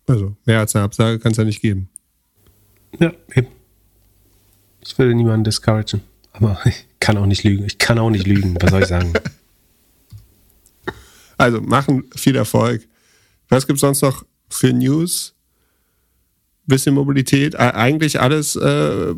[0.08, 1.88] Also, mehr als eine Absage kann es ja nicht geben.
[2.98, 3.48] Ja, eben.
[4.82, 6.02] Ich würde niemanden discouragen.
[6.32, 7.66] Aber ich kann auch nicht lügen.
[7.66, 8.56] Ich kann auch nicht lügen.
[8.60, 9.14] Was soll ich sagen?
[11.38, 12.86] Also, machen viel Erfolg.
[13.48, 15.34] Was gibt es sonst noch für News?
[16.70, 19.14] bisschen Mobilität, eigentlich alles, äh,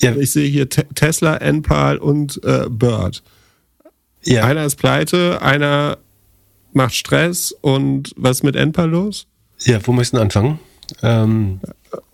[0.00, 0.16] ja.
[0.16, 3.22] ich sehe hier Tesla, Enpal und äh, Bird.
[4.24, 4.44] Ja.
[4.44, 5.98] Einer ist pleite, einer
[6.72, 9.26] macht Stress und was ist mit Enpal los?
[9.60, 10.58] Ja, wo möchten wir anfangen?
[11.02, 11.60] Ähm,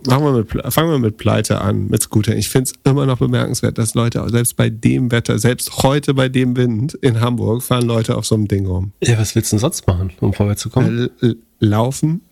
[0.06, 2.34] Machen wir mit, fangen wir mit Pleite an, mit Scooter.
[2.36, 6.28] Ich finde es immer noch bemerkenswert, dass Leute, selbst bei dem Wetter, selbst heute bei
[6.28, 8.92] dem Wind in Hamburg, fahren Leute auf so einem Ding rum.
[9.02, 11.10] Ja, was willst du denn sonst machen, um vorwärts zu kommen?
[11.58, 12.22] Laufen.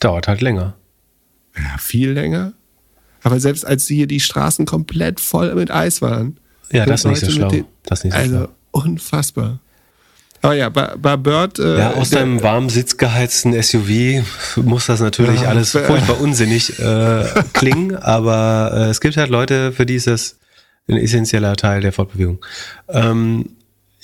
[0.00, 0.74] Dauert halt länger
[1.56, 2.52] ja, viel länger.
[3.22, 6.38] Aber selbst als hier die Straßen komplett voll mit Eis waren.
[6.70, 7.48] Ja, das ist nicht so schlau.
[7.48, 8.48] Den, das ist nicht so also schlau.
[8.72, 9.60] unfassbar.
[10.42, 11.58] Aber ja, bei, bei Bird.
[11.58, 14.24] Äh, ja, aus deinem warm sitzgeheizten SUV
[14.56, 19.72] muss das natürlich ja, alles furchtbar unsinnig äh, klingen, aber äh, es gibt halt Leute,
[19.72, 20.36] für die ist das
[20.88, 22.44] ein essentieller Teil der Fortbewegung.
[22.88, 23.50] Ähm,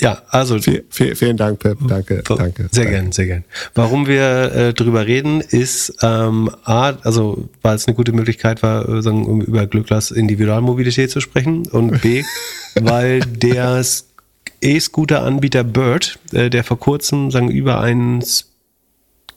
[0.00, 0.60] ja, also.
[0.60, 1.78] Viel, viel, vielen Dank, Pep.
[1.88, 2.68] Danke, danke.
[2.70, 3.44] Sehr gern, sehr gern.
[3.74, 8.88] Warum wir äh, drüber reden, ist ähm, A, also weil es eine gute Möglichkeit war,
[8.88, 12.22] äh, sagen, um über Glücklers Individualmobilität zu sprechen und B,
[12.76, 13.82] weil der
[14.60, 18.22] E-Scooter-Anbieter Bird, äh, der vor kurzem sagen über einen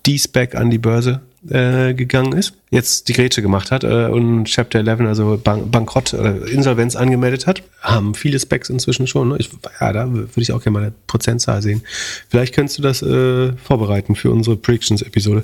[0.05, 4.79] D-Spec an die Börse äh, gegangen ist, jetzt die Grätsche gemacht hat äh, und Chapter
[4.79, 9.29] 11, also Bank Bankrott oder Insolvenz angemeldet hat, haben viele Specs inzwischen schon.
[9.29, 9.37] Ne?
[9.39, 9.49] Ich,
[9.79, 11.81] ja, da würde ich auch gerne mal eine Prozentzahl sehen.
[12.29, 15.43] Vielleicht könntest du das äh, vorbereiten für unsere Predictions-Episode.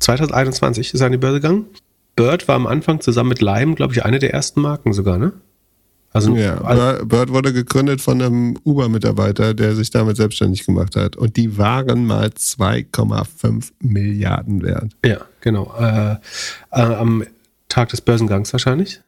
[0.00, 1.66] 2021 ist er an die Börse gegangen.
[2.16, 5.32] Bird war am Anfang zusammen mit Lime, glaube ich, eine der ersten Marken sogar, ne?
[6.16, 11.16] Also, ja, also, Bird wurde gegründet von einem Uber-Mitarbeiter, der sich damit selbstständig gemacht hat.
[11.16, 14.92] Und die waren mal 2,5 Milliarden wert.
[15.04, 15.74] Ja, genau.
[15.78, 16.16] Äh, äh,
[16.70, 17.24] am
[17.68, 19.00] Tag des Börsengangs wahrscheinlich?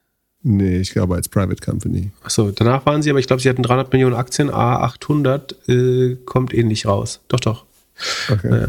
[0.42, 2.10] Nee, ich glaube als Private Company.
[2.22, 6.54] Achso, danach waren sie, aber ich glaube, sie hatten 300 Millionen Aktien, A800 äh, kommt
[6.54, 7.20] ähnlich raus.
[7.28, 7.64] Doch, doch.
[8.30, 8.48] Okay.
[8.48, 8.68] Naja.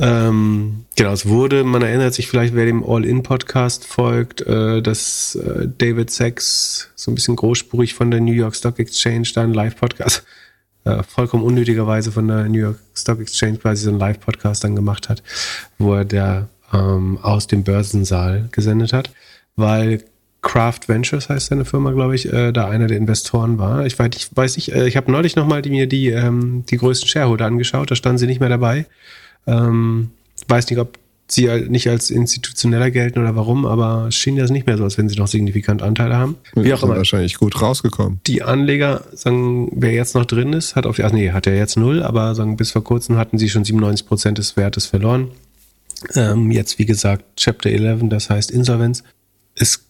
[0.00, 5.68] Ähm, genau, es wurde, man erinnert sich vielleicht, wer dem All-In-Podcast folgt, äh, dass äh,
[5.76, 10.24] David Sachs so ein bisschen großspurig von der New York Stock Exchange da einen Live-Podcast,
[10.84, 15.10] äh, vollkommen unnötigerweise von der New York Stock Exchange quasi so einen Live-Podcast dann gemacht
[15.10, 15.22] hat,
[15.76, 19.10] wo er der ähm, aus dem Börsensaal gesendet hat,
[19.56, 20.02] weil
[20.40, 23.84] Craft Ventures heißt seine Firma, glaube ich, äh, da einer der Investoren war.
[23.84, 26.78] Ich weiß, ich weiß nicht, äh, ich habe neulich nochmal die, mir die, ähm, die
[26.78, 28.86] größten Shareholder angeschaut, da standen sie nicht mehr dabei.
[29.46, 30.10] Ähm,
[30.48, 30.98] weiß nicht, ob
[31.32, 34.98] sie nicht als institutioneller gelten oder warum, aber es schien das nicht mehr so, als
[34.98, 36.36] wenn sie noch signifikant Anteile haben.
[36.54, 36.96] Wie auch immer.
[36.96, 38.20] wahrscheinlich gut rausgekommen.
[38.26, 41.56] Die Anleger, sagen, wer jetzt noch drin ist, hat auf die, ach nee, hat er
[41.56, 45.28] jetzt null, aber sagen, bis vor kurzem hatten sie schon 97 Prozent des Wertes verloren.
[46.14, 49.04] Ähm, jetzt, wie gesagt, Chapter 11, das heißt Insolvenz.
[49.54, 49.84] Es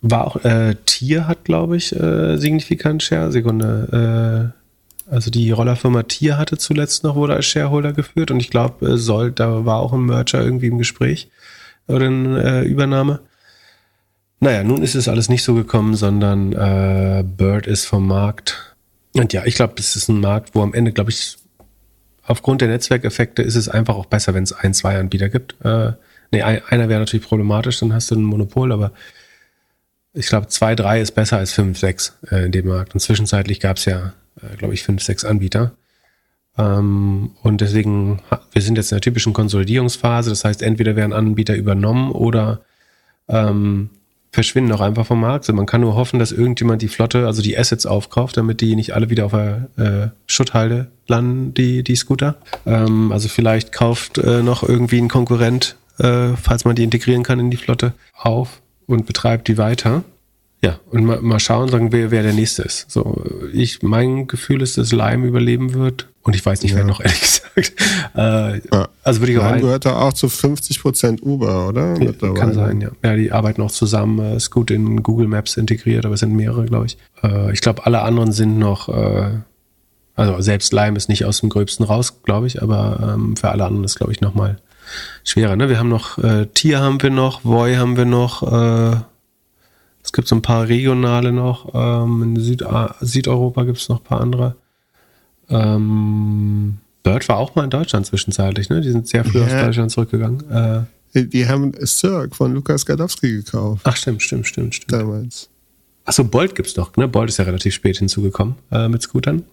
[0.00, 3.32] war auch, äh, Tier hat, glaube ich, äh, signifikant Share.
[3.32, 4.65] Sekunde, äh,
[5.08, 8.96] also die Rollerfirma Tier hatte zuletzt noch, wurde als Shareholder geführt und ich glaube, äh,
[8.96, 11.30] soll, da war auch ein Merger irgendwie im Gespräch
[11.86, 13.20] oder eine äh, Übernahme.
[14.40, 18.76] Naja, nun ist es alles nicht so gekommen, sondern äh, Bird ist vom Markt.
[19.14, 21.36] Und ja, ich glaube, es ist ein Markt, wo am Ende, glaube ich,
[22.22, 25.56] aufgrund der Netzwerkeffekte ist es einfach auch besser, wenn es ein, zwei Anbieter gibt.
[25.64, 25.92] Äh,
[26.32, 28.92] nee, ein, einer wäre natürlich problematisch, dann hast du ein Monopol, aber
[30.12, 32.92] ich glaube, zwei, drei ist besser als fünf, sechs äh, in dem Markt.
[32.92, 35.72] Und zwischenzeitlich gab es ja äh, glaube ich, fünf, sechs Anbieter.
[36.58, 38.20] Ähm, und deswegen,
[38.52, 40.30] wir sind jetzt in der typischen Konsolidierungsphase.
[40.30, 42.62] Das heißt, entweder werden Anbieter übernommen oder
[43.28, 43.90] ähm,
[44.36, 45.44] verschwinden auch einfach vom Markt.
[45.44, 48.76] Also man kann nur hoffen, dass irgendjemand die Flotte, also die Assets aufkauft, damit die
[48.76, 52.36] nicht alle wieder auf der äh, Schutthalde landen, die, die Scooter.
[52.66, 57.40] Ähm, also vielleicht kauft äh, noch irgendwie ein Konkurrent, äh, falls man die integrieren kann
[57.40, 60.04] in die Flotte, auf und betreibt die weiter.
[60.62, 62.90] Ja, und mal, mal schauen, sagen wir, wer der nächste ist.
[62.90, 63.22] So,
[63.52, 66.08] ich, mein Gefühl ist, dass Lime überleben wird.
[66.22, 66.78] Und ich weiß nicht, ja.
[66.78, 67.74] wer noch, ehrlich gesagt.
[68.16, 68.88] Äh, ja.
[69.02, 69.48] Also würde ich auch.
[69.50, 72.00] Lime gehört da auch zu 50 Prozent Uber, oder?
[72.02, 72.90] Ja, kann sein, ja.
[73.04, 76.32] Ja, die arbeiten auch zusammen, äh, ist gut in Google Maps integriert, aber es sind
[76.34, 76.98] mehrere, glaube ich.
[77.22, 79.30] Äh, ich glaube, alle anderen sind noch, äh,
[80.14, 83.64] also selbst Lime ist nicht aus dem Gröbsten raus, glaube ich, aber ähm, für alle
[83.64, 84.58] anderen ist, glaube ich, nochmal
[85.22, 85.56] schwerer.
[85.56, 85.68] Ne?
[85.68, 88.96] Wir haben noch, äh, Tier haben wir noch, Voy haben wir noch, äh,
[90.16, 91.70] gibt so ein paar regionale noch.
[91.74, 92.64] Ähm, in Süd
[93.00, 94.56] Südeuropa gibt es noch ein paar andere.
[95.48, 98.80] Ähm, Bird war auch mal in Deutschland zwischenzeitlich, ne?
[98.80, 99.44] Die sind sehr früh ja.
[99.44, 100.50] aus Deutschland zurückgegangen.
[100.50, 103.82] Äh, die, haben Cirque von Lukas Gadowski gekauft.
[103.84, 104.92] Ach, stimmt, stimmt, stimmt, stimmt.
[104.92, 105.48] Damals.
[106.04, 107.06] Achso, Bolt gibt's noch, ne?
[107.06, 109.44] Bolt ist ja relativ spät hinzugekommen äh, mit Scootern.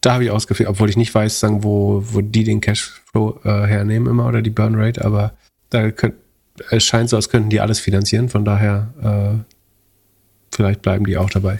[0.00, 3.66] Da habe ich ausgeführt, obwohl ich nicht weiß, sagen, wo, wo die den Cashflow äh,
[3.66, 5.34] hernehmen immer oder die Burn Rate, aber
[5.70, 6.14] da könnt,
[6.70, 8.28] es scheint so, als könnten die alles finanzieren.
[8.28, 9.53] Von daher äh,
[10.54, 11.58] vielleicht bleiben die auch dabei.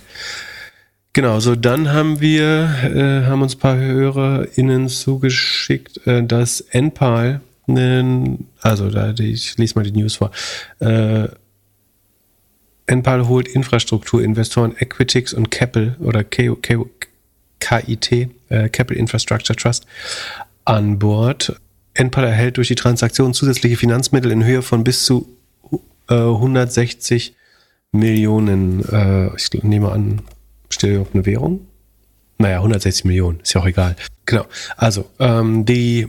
[1.13, 7.41] Genau, so dann haben wir, äh, haben uns ein paar HörerInnen zugeschickt, äh, dass Enpal,
[7.69, 8.03] äh,
[8.61, 10.33] also da, ich lese mal die News vor,
[10.81, 11.29] äh,
[12.87, 16.85] Enpal holt Infrastrukturinvestoren Equitix und Keppel oder K, K,
[17.61, 18.13] KIT,
[18.49, 19.87] äh, Capital Infrastructure Trust,
[20.65, 21.59] an Bord.
[21.95, 25.29] Enpal erhält durch die Transaktion zusätzliche Finanzmittel in Höhe von bis zu
[26.11, 27.35] äh, 160
[27.95, 30.23] Millionen, äh, ich nehme an,
[30.69, 31.61] steht auf eine Währung?
[32.39, 33.97] Naja, 160 Millionen, ist ja auch egal.
[34.27, 34.45] Genau.
[34.77, 36.09] Also, ähm, die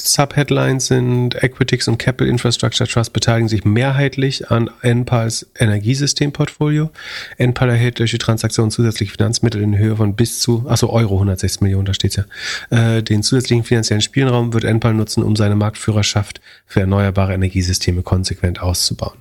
[0.00, 6.90] Subheadlines sind Equitix und Capital Infrastructure Trust beteiligen sich mehrheitlich an NPALs Energiesystemportfolio.
[7.38, 11.62] NPAL erhält durch die Transaktion zusätzliche Finanzmittel in Höhe von bis zu, achso, Euro 160
[11.62, 12.24] Millionen, da steht's ja.
[12.70, 18.62] Äh, den zusätzlichen finanziellen Spielraum wird NPAL nutzen, um seine Marktführerschaft für erneuerbare Energiesysteme konsequent
[18.62, 19.18] auszubauen.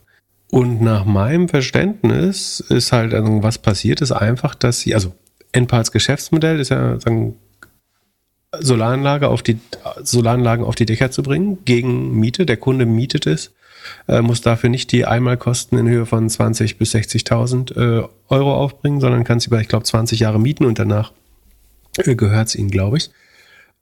[0.50, 5.14] Und nach meinem Verständnis ist halt, also was passiert ist einfach, dass sie, also
[5.52, 7.36] Enpals Geschäftsmodell ist ja sagen,
[8.58, 9.60] Solaranlage auf die,
[10.02, 12.46] Solaranlagen auf die Dächer zu bringen gegen Miete.
[12.46, 13.54] Der Kunde mietet es,
[14.08, 19.02] äh, muss dafür nicht die Einmalkosten in Höhe von 20 bis 60.000 äh, Euro aufbringen,
[19.02, 21.12] sondern kann sie bei, ich glaube, 20 Jahre mieten und danach
[21.98, 23.10] äh, gehört es ihnen, glaube ich.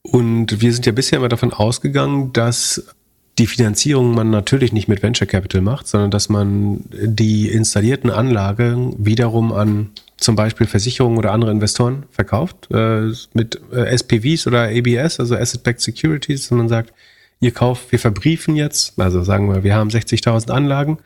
[0.02, 2.96] Und wir sind ja bisher immer davon ausgegangen, dass
[3.38, 8.96] die Finanzierung man natürlich nicht mit Venture Capital macht, sondern dass man die installierten Anlagen
[8.98, 15.20] wiederum an zum Beispiel Versicherungen oder andere Investoren verkauft, äh, mit äh, SPVs oder ABS,
[15.20, 16.94] also Asset-Backed Securities, und man sagt,
[17.42, 21.00] ihr kauft, wir verbriefen jetzt, also sagen wir, wir haben 60.000 Anlagen,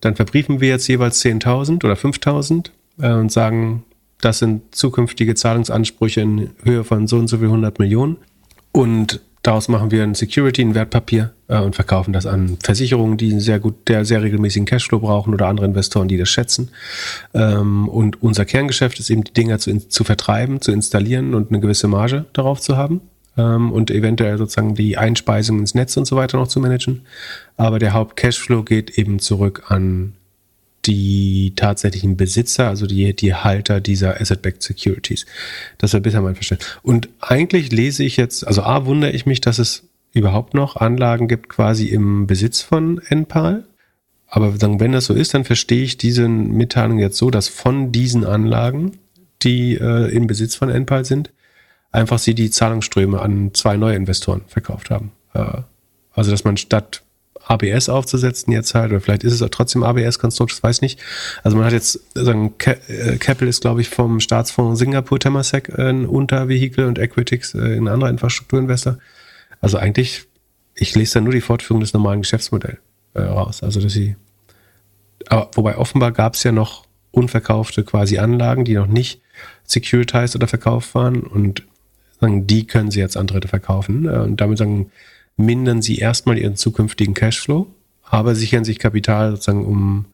[0.00, 3.84] dann verbriefen wir jetzt jeweils 10.000 oder 5.000 äh, und sagen,
[4.20, 8.16] das sind zukünftige Zahlungsansprüche in Höhe von so und so viel 100 Millionen.
[8.72, 13.38] Und Daraus machen wir ein Security, ein Wertpapier äh, und verkaufen das an Versicherungen, die
[13.40, 16.70] sehr gut, der sehr regelmäßigen Cashflow brauchen oder andere Investoren, die das schätzen.
[17.34, 21.60] Ähm, und unser Kerngeschäft ist eben, die Dinger zu, zu vertreiben, zu installieren und eine
[21.60, 23.00] gewisse Marge darauf zu haben
[23.36, 27.02] ähm, und eventuell sozusagen die Einspeisung ins Netz und so weiter noch zu managen.
[27.56, 30.14] Aber der Haupt-Cashflow geht eben zurück an
[30.86, 35.26] die tatsächlichen Besitzer, also die, die Halter dieser Asset-Backed Securities.
[35.78, 36.78] Das war bisher mein Verständnis.
[36.82, 41.28] Und eigentlich lese ich jetzt, also A, wundere ich mich, dass es überhaupt noch Anlagen
[41.28, 43.64] gibt, quasi im Besitz von NPAL.
[44.26, 48.24] Aber wenn das so ist, dann verstehe ich diese Mitteilung jetzt so, dass von diesen
[48.24, 48.98] Anlagen,
[49.42, 51.30] die äh, im Besitz von NPAL sind,
[51.92, 55.12] einfach sie die Zahlungsströme an zwei neue Investoren verkauft haben.
[55.34, 55.62] Äh,
[56.12, 57.02] also dass man statt
[57.48, 61.00] ABS aufzusetzen jetzt halt, oder vielleicht ist es auch trotzdem ABS-Konstrukt, das weiß nicht.
[61.42, 66.04] Also man hat jetzt, sagen, äh, Capital ist, glaube ich, vom Staatsfonds Singapur Temasek ein
[66.06, 68.98] Untervehikel und Equitix äh, ein anderer Infrastrukturinvestor.
[69.60, 70.26] Also eigentlich,
[70.74, 72.78] ich lese da nur die Fortführung des normalen Geschäftsmodells
[73.14, 73.62] äh, raus.
[73.62, 74.16] Also dass sie,
[75.28, 79.22] aber wobei offenbar gab es ja noch unverkaufte quasi Anlagen, die noch nicht
[79.64, 81.64] securitized oder verkauft waren und
[82.20, 84.90] sagen, die können sie jetzt an Dritte verkaufen äh, und damit sagen,
[85.38, 87.66] mindern sie erstmal ihren zukünftigen Cashflow,
[88.04, 90.06] aber sichern sich Kapital sozusagen, um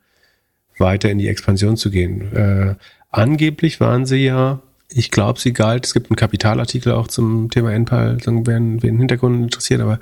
[0.78, 2.32] weiter in die Expansion zu gehen.
[2.32, 2.74] Äh,
[3.10, 7.72] angeblich waren sie ja, ich glaube, sie galt, es gibt einen Kapitalartikel auch zum Thema
[7.72, 9.98] NPAL, wen, wen den Hintergrund interessiert, aber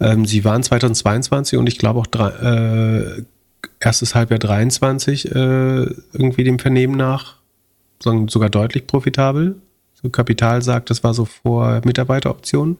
[0.00, 3.22] ähm, sie waren 2022 und ich glaube auch drei, äh,
[3.80, 7.36] erstes Halbjahr 23 äh, irgendwie dem Vernehmen nach
[8.02, 9.56] sogar deutlich profitabel.
[9.94, 12.78] So Kapital sagt, das war so vor Mitarbeiteroptionen.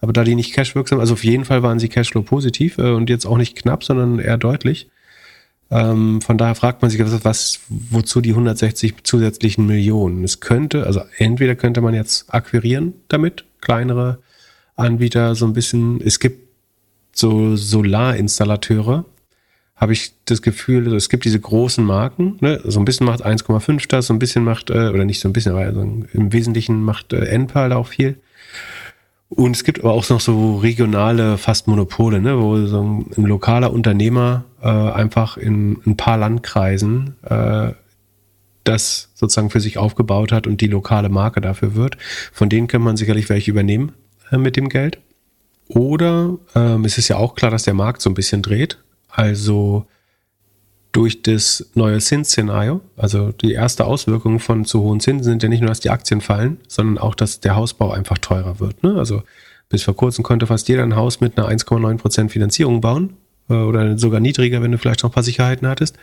[0.00, 3.08] Aber da die nicht cashwirksam, also auf jeden Fall waren sie Cashflow positiv äh, und
[3.08, 4.88] jetzt auch nicht knapp, sondern eher deutlich.
[5.70, 10.22] Ähm, von daher fragt man sich, was, was, wozu die 160 zusätzlichen Millionen?
[10.22, 14.18] Es könnte, also entweder könnte man jetzt akquirieren damit, kleinere
[14.76, 16.46] Anbieter so ein bisschen, es gibt
[17.12, 19.06] so Solarinstallateure,
[19.74, 22.60] habe ich das Gefühl, also es gibt diese großen Marken, ne?
[22.64, 25.32] so ein bisschen macht 1,5 das, so ein bisschen macht, äh, oder nicht so ein
[25.32, 28.18] bisschen, aber also im Wesentlichen macht äh, Enpal auch viel.
[29.28, 33.24] Und es gibt aber auch noch so regionale fast Monopole, ne, wo so ein, ein
[33.24, 37.72] lokaler Unternehmer äh, einfach in ein paar Landkreisen äh,
[38.62, 41.96] das sozusagen für sich aufgebaut hat und die lokale Marke dafür wird.
[42.32, 43.92] Von denen kann man sicherlich welche übernehmen
[44.30, 44.98] äh, mit dem Geld.
[45.68, 48.78] Oder ähm, es ist ja auch klar, dass der Markt so ein bisschen dreht.
[49.08, 49.86] Also
[50.96, 55.60] durch das neue Zinsszenario, also die erste Auswirkung von zu hohen Zinsen sind ja nicht
[55.60, 58.82] nur, dass die Aktien fallen, sondern auch, dass der Hausbau einfach teurer wird.
[58.82, 58.94] Ne?
[58.96, 59.22] Also
[59.68, 63.12] bis vor kurzem konnte fast jeder ein Haus mit einer 1,9% Finanzierung bauen
[63.50, 65.98] äh, oder sogar niedriger, wenn du vielleicht noch ein paar Sicherheiten hattest.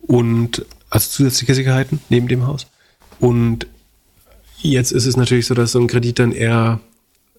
[0.00, 2.68] Und also zusätzliche Sicherheiten neben dem Haus.
[3.20, 3.66] Und
[4.62, 6.80] jetzt ist es natürlich so, dass so ein Kredit dann eher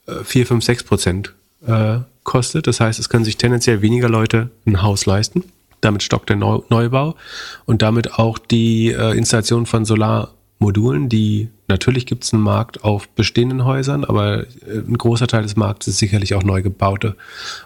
[0.05, 1.33] äh, 4, 5, 6 Prozent
[1.65, 2.67] äh, kostet.
[2.67, 5.43] Das heißt, es können sich tendenziell weniger Leute ein Haus leisten.
[5.81, 7.15] Damit stockt der Neubau
[7.65, 13.07] und damit auch die äh, Installation von Solarmodulen, die natürlich gibt es einen Markt auf
[13.09, 17.15] bestehenden Häusern, aber äh, ein großer Teil des Marktes ist sicherlich auch neu gebaute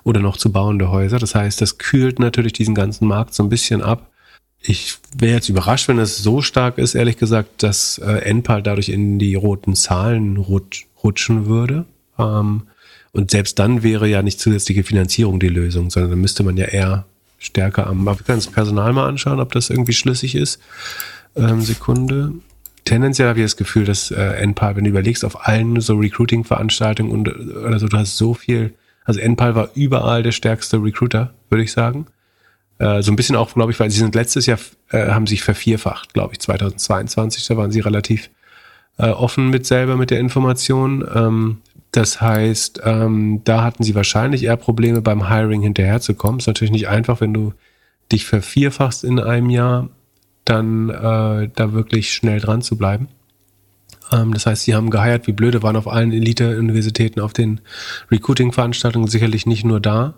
[0.03, 1.19] oder noch zu bauende Häuser.
[1.19, 4.09] Das heißt, das kühlt natürlich diesen ganzen Markt so ein bisschen ab.
[4.63, 8.89] Ich wäre jetzt überrascht, wenn es so stark ist, ehrlich gesagt, dass äh, Enpal dadurch
[8.89, 11.85] in die roten Zahlen rut rutschen würde.
[12.19, 12.63] Ähm,
[13.11, 16.65] und selbst dann wäre ja nicht zusätzliche Finanzierung die Lösung, sondern dann müsste man ja
[16.65, 17.05] eher
[17.41, 18.07] stärker am.
[18.07, 20.61] Aber wir können das Personal mal anschauen, ob das irgendwie schlüssig ist.
[21.35, 22.33] Ähm, Sekunde.
[22.85, 27.11] Tendenziell habe ich das Gefühl, dass äh, NPAL, wenn du überlegst, auf allen so Recruiting-Veranstaltungen
[27.11, 28.73] und oder so, du hast so viel.
[29.03, 32.05] Also NPAL war überall der stärkste Recruiter, würde ich sagen.
[32.79, 34.59] Äh, so ein bisschen auch, glaube ich, weil sie sind letztes Jahr
[34.89, 37.45] äh, haben sich vervierfacht, glaube ich, 2022.
[37.47, 38.29] Da waren sie relativ
[38.97, 41.07] äh, offen mit selber mit der Information.
[41.13, 41.57] Ähm,
[41.91, 46.39] das heißt, ähm, da hatten sie wahrscheinlich eher Probleme beim Hiring hinterherzukommen.
[46.39, 47.53] Ist natürlich nicht einfach, wenn du
[48.11, 49.89] dich vervierfachst in einem Jahr,
[50.45, 53.09] dann äh, da wirklich schnell dran zu bleiben.
[54.11, 57.61] Ähm, das heißt, sie haben geheiert wie blöde, waren auf allen Elite-Universitäten, auf den
[58.09, 60.15] Recruiting-Veranstaltungen sicherlich nicht nur da.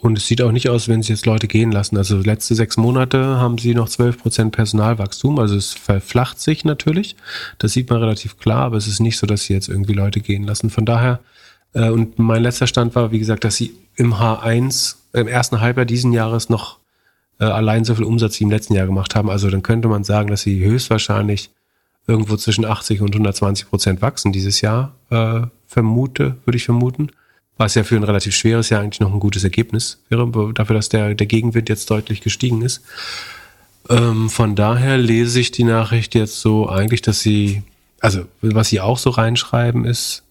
[0.00, 1.96] Und es sieht auch nicht aus, wenn sie jetzt Leute gehen lassen.
[1.96, 5.38] Also letzte sechs Monate haben sie noch 12 Prozent Personalwachstum.
[5.40, 7.16] Also es verflacht sich natürlich.
[7.58, 10.20] Das sieht man relativ klar, aber es ist nicht so, dass sie jetzt irgendwie Leute
[10.20, 10.70] gehen lassen.
[10.70, 11.18] Von daher,
[11.72, 15.86] äh, und mein letzter Stand war, wie gesagt, dass sie im H1, im ersten Halbjahr
[15.86, 16.78] diesen Jahres noch
[17.40, 19.28] äh, allein so viel Umsatz wie im letzten Jahr gemacht haben.
[19.28, 21.50] Also dann könnte man sagen, dass sie höchstwahrscheinlich
[22.06, 27.10] irgendwo zwischen 80 und 120 Prozent wachsen dieses Jahr, äh, vermute, würde ich vermuten
[27.58, 30.88] was ja für ein relativ schweres Jahr eigentlich noch ein gutes Ergebnis wäre, dafür, dass
[30.88, 32.82] der, der Gegenwind jetzt deutlich gestiegen ist.
[33.90, 37.62] Ähm, von daher lese ich die Nachricht jetzt so eigentlich, dass sie,
[38.00, 40.22] also was sie auch so reinschreiben ist,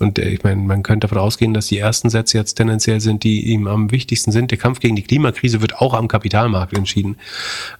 [0.00, 3.52] und ich meine, man könnte davon ausgehen, dass die ersten Sätze jetzt tendenziell sind, die
[3.52, 4.50] ihm am wichtigsten sind.
[4.50, 7.16] Der Kampf gegen die Klimakrise wird auch am Kapitalmarkt entschieden.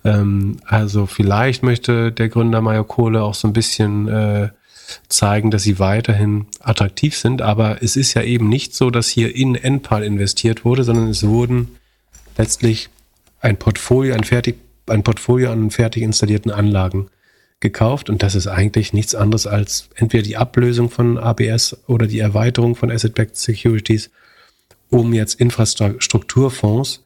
[0.04, 4.50] Ähm, also vielleicht möchte der Gründer Mayo Kohle auch so ein bisschen äh,
[5.08, 7.42] zeigen, dass sie weiterhin attraktiv sind.
[7.42, 11.26] Aber es ist ja eben nicht so, dass hier in NPAL investiert wurde, sondern es
[11.26, 11.76] wurden
[12.36, 12.88] letztlich
[13.40, 14.56] ein Portfolio, ein, fertig,
[14.86, 17.08] ein Portfolio an fertig installierten Anlagen
[17.60, 18.10] gekauft.
[18.10, 22.74] Und das ist eigentlich nichts anderes als entweder die Ablösung von ABS oder die Erweiterung
[22.74, 24.10] von Asset-Backed Securities,
[24.90, 27.04] um jetzt Infrastrukturfonds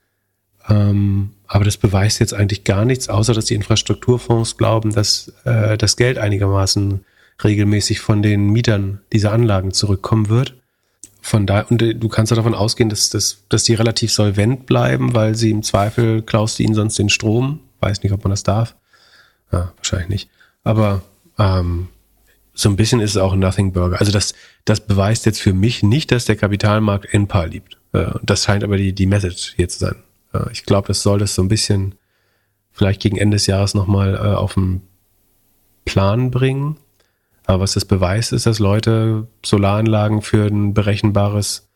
[0.68, 5.78] ähm, aber das beweist jetzt eigentlich gar nichts, außer dass die Infrastrukturfonds glauben, dass äh,
[5.78, 7.04] das Geld einigermaßen
[7.42, 10.54] regelmäßig von den Mietern dieser Anlagen zurückkommen wird.
[11.20, 14.66] Von da, und äh, du kannst ja davon ausgehen, dass, dass, dass die relativ solvent
[14.66, 17.60] bleiben, weil sie im Zweifel klaust du ihnen sonst den Strom.
[17.80, 18.74] Weiß nicht, ob man das darf.
[19.52, 20.30] Ja, wahrscheinlich nicht.
[20.64, 21.02] Aber
[21.38, 21.88] ähm,
[22.54, 24.00] so ein bisschen ist es auch ein Nothing Burger.
[24.00, 24.34] Also das,
[24.64, 27.78] das beweist jetzt für mich nicht, dass der Kapitalmarkt NPA liebt.
[27.92, 29.96] Äh, das scheint aber die, die Message hier zu sein.
[30.32, 31.94] Äh, ich glaube, das soll das so ein bisschen
[32.72, 34.82] vielleicht gegen Ende des Jahres nochmal auf den
[35.84, 36.76] Plan bringen.
[37.48, 41.66] Aber was das beweist, ist, dass Leute Solaranlagen für ein berechenbares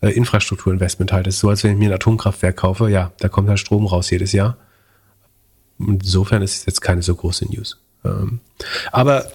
[0.00, 1.24] äh, Infrastrukturinvestment halten.
[1.24, 2.88] Das ist so, als wenn ich mir ein Atomkraftwerk kaufe.
[2.88, 4.56] Ja, da kommt halt Strom raus jedes Jahr.
[5.80, 7.82] Insofern ist es jetzt keine so große News.
[8.04, 8.38] Ähm,
[8.92, 9.26] aber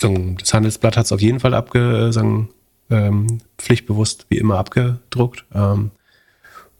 [0.00, 2.50] das Handelsblatt hat es auf jeden Fall abge, sagen,
[2.88, 5.44] ähm, pflichtbewusst wie immer abgedruckt.
[5.52, 5.90] Ähm,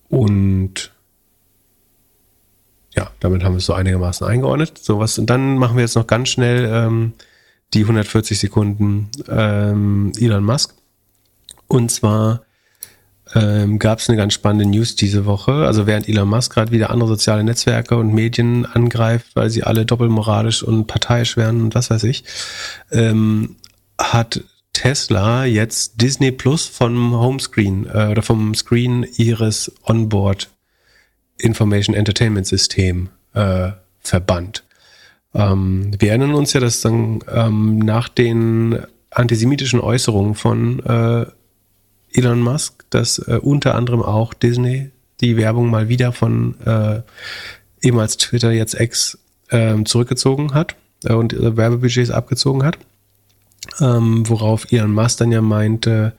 [0.09, 0.93] und
[2.94, 4.78] ja, damit haben wir es so einigermaßen eingeordnet.
[4.78, 7.14] So was, und dann machen wir jetzt noch ganz schnell ähm,
[7.74, 10.74] die 140 Sekunden ähm, Elon Musk.
[11.68, 12.43] Und zwar
[13.34, 15.52] ähm, gab es eine ganz spannende News diese Woche.
[15.66, 19.84] Also während Elon Musk gerade wieder andere soziale Netzwerke und Medien angreift, weil sie alle
[19.84, 22.24] doppelmoralisch und parteiisch werden und was weiß ich,
[22.93, 23.56] ähm,
[23.98, 30.51] hat Tesla jetzt Disney Plus vom Homescreen äh, oder vom Screen ihres Onboard
[31.38, 33.70] Information Entertainment System äh,
[34.01, 34.65] verbannt.
[35.36, 38.78] Ähm, wir erinnern uns ja, dass dann ähm, nach den
[39.10, 41.26] antisemitischen Äußerungen von äh,
[42.12, 44.90] Elon Musk, dass äh, unter anderem auch Disney
[45.20, 47.02] die Werbung mal wieder von äh,
[47.82, 49.18] ehemals Twitter, jetzt X,
[49.48, 52.78] äh, zurückgezogen hat äh, und Werbebudgets abgezogen hat.
[53.80, 56.14] Ähm, worauf Elon Musk dann ja meinte,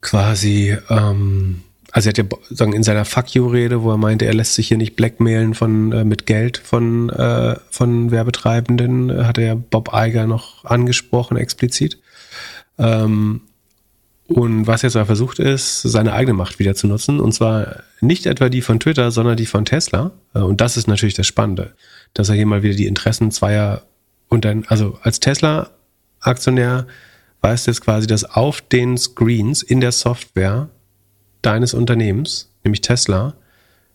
[0.00, 1.62] quasi, ähm,
[1.92, 4.68] also er hat ja sagen, in seiner Fuck You-Rede, wo er meinte, er lässt sich
[4.68, 9.54] hier nicht blackmailen von, äh, mit Geld von, äh, von Werbetreibenden, äh, hat er ja
[9.54, 11.98] Bob Iger noch angesprochen, explizit.
[12.78, 13.42] Ähm,
[14.28, 17.18] und was jetzt aber versucht ist, seine eigene Macht wieder zu nutzen.
[17.18, 20.12] Und zwar nicht etwa die von Twitter, sondern die von Tesla.
[20.34, 21.74] Äh, und das ist natürlich das Spannende,
[22.14, 23.82] dass er hier mal wieder die Interessen zweier
[24.28, 26.86] und dann, also als Tesla-Aktionär
[27.40, 30.68] weißt du jetzt quasi, dass auf den Screens in der Software
[31.42, 33.34] deines Unternehmens, nämlich Tesla,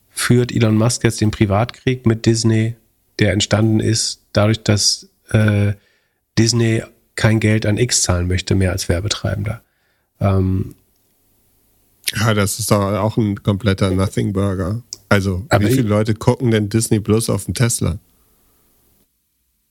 [0.09, 2.75] führt Elon Musk jetzt den Privatkrieg mit Disney,
[3.19, 5.73] der entstanden ist dadurch, dass äh,
[6.37, 6.83] Disney
[7.15, 9.61] kein Geld an X zahlen möchte, mehr als Werbetreibender.
[10.19, 10.75] Ähm,
[12.13, 14.83] ja, das ist doch auch ein kompletter Nothing Burger.
[15.09, 17.99] Also, wie viele Leute gucken denn Disney Plus auf dem Tesla?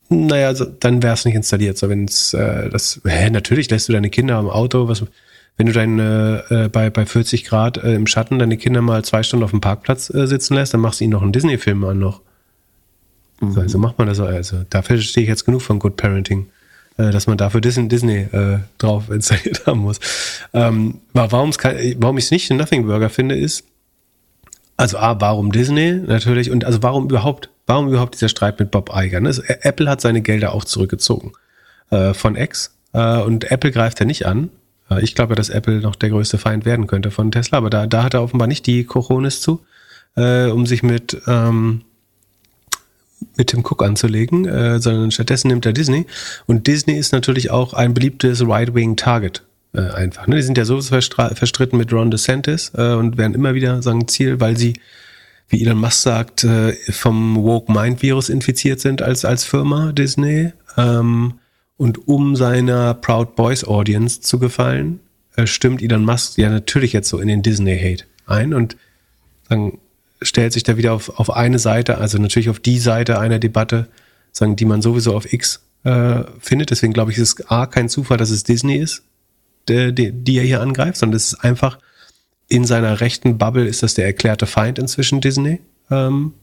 [0.09, 1.79] Naja, also, dann wäre es nicht installiert.
[1.79, 5.05] So, wenn es äh, das, hä, natürlich lässt du deine Kinder im Auto, was,
[5.57, 9.23] wenn du deine äh, bei, bei 40 Grad äh, im Schatten deine Kinder mal zwei
[9.23, 11.99] Stunden auf dem Parkplatz äh, sitzen lässt, dann machst du ihnen noch einen Disney-Film an
[11.99, 12.21] noch.
[13.41, 13.53] Mhm.
[13.53, 14.21] So, also macht man das.
[14.21, 16.47] Also, da verstehe ich jetzt genug von Good Parenting.
[16.97, 19.99] Äh, dass man dafür Disney, Disney äh, drauf installiert haben muss.
[20.53, 23.65] Ähm, warum ich es nicht in Nothing Burger finde, ist,
[24.77, 28.91] also A, warum Disney natürlich und also warum überhaupt, warum überhaupt dieser Streit mit Bob
[28.95, 29.21] Iger?
[29.21, 29.31] Ne?
[29.63, 31.33] Apple hat seine Gelder auch zurückgezogen
[31.91, 34.51] äh, von X äh, und Apple greift er nicht an.
[34.91, 37.87] Äh, ich glaube, dass Apple noch der größte Feind werden könnte von Tesla, aber da,
[37.87, 39.61] da hat er offenbar nicht die Coronis zu,
[40.17, 41.83] äh, um sich mit ähm,
[43.37, 46.07] mit Tim Cook anzulegen, äh, sondern stattdessen nimmt er Disney.
[46.47, 49.43] Und Disney ist natürlich auch ein beliebtes Right-Wing-Target.
[49.73, 50.27] Äh, einfach.
[50.27, 50.37] Ne?
[50.37, 54.41] Die sind ja so verstritten mit Ron DeSantis äh, und werden immer wieder sagen Ziel,
[54.41, 54.75] weil sie,
[55.49, 60.53] wie Elon Musk sagt, äh, vom Woke Mind Virus infiziert sind als als Firma Disney.
[60.77, 61.35] Ähm,
[61.77, 65.01] und um seiner Proud Boys Audience zu gefallen,
[65.37, 68.77] äh, stimmt Elon Musk ja natürlich jetzt so in den Disney Hate ein und
[69.49, 69.79] sagen,
[70.23, 73.89] stellt sich da wieder auf, auf eine Seite, also natürlich auf die Seite einer Debatte,
[74.33, 76.71] sagen, die man sowieso auf X äh, findet.
[76.71, 79.03] Deswegen glaube ich, ist es A, kein Zufall, dass es Disney ist,
[79.69, 81.79] der, die, die er hier angreift, sondern es ist einfach
[82.49, 85.61] in seiner rechten Bubble ist das der erklärte Feind inzwischen Disney.
[85.91, 86.35] Ähm,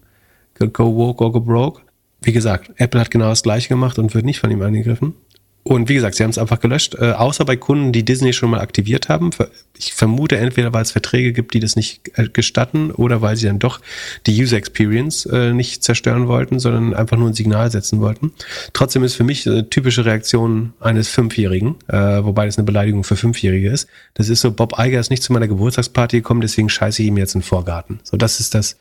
[0.58, 1.82] go woke or go broke.
[2.22, 5.16] Wie gesagt, Apple hat genau das gleiche gemacht und wird nicht von ihm angegriffen.
[5.64, 8.50] Und wie gesagt, sie haben es einfach gelöscht, äh, außer bei Kunden, die Disney schon
[8.50, 9.30] mal aktiviert haben.
[9.78, 13.46] Ich vermute entweder, weil es Verträge gibt, die das nicht äh, gestatten, oder weil sie
[13.46, 13.80] dann doch
[14.26, 18.32] die User Experience äh, nicht zerstören wollten, sondern einfach nur ein Signal setzen wollten.
[18.74, 23.16] Trotzdem ist für mich eine typische Reaktion eines Fünfjährigen, äh, wobei das eine Beleidigung für
[23.16, 23.88] Fünfjährige ist.
[24.16, 27.18] Das ist so, Bob Iger ist nicht zu meiner Geburtstagsparty gekommen, deswegen scheiße ich ihm
[27.18, 28.00] jetzt in den Vorgarten.
[28.04, 28.78] So, das ist das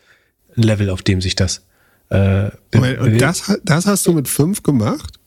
[0.54, 1.62] Level, auf dem sich das
[2.10, 5.18] äh, Und das, das hast du mit fünf gemacht?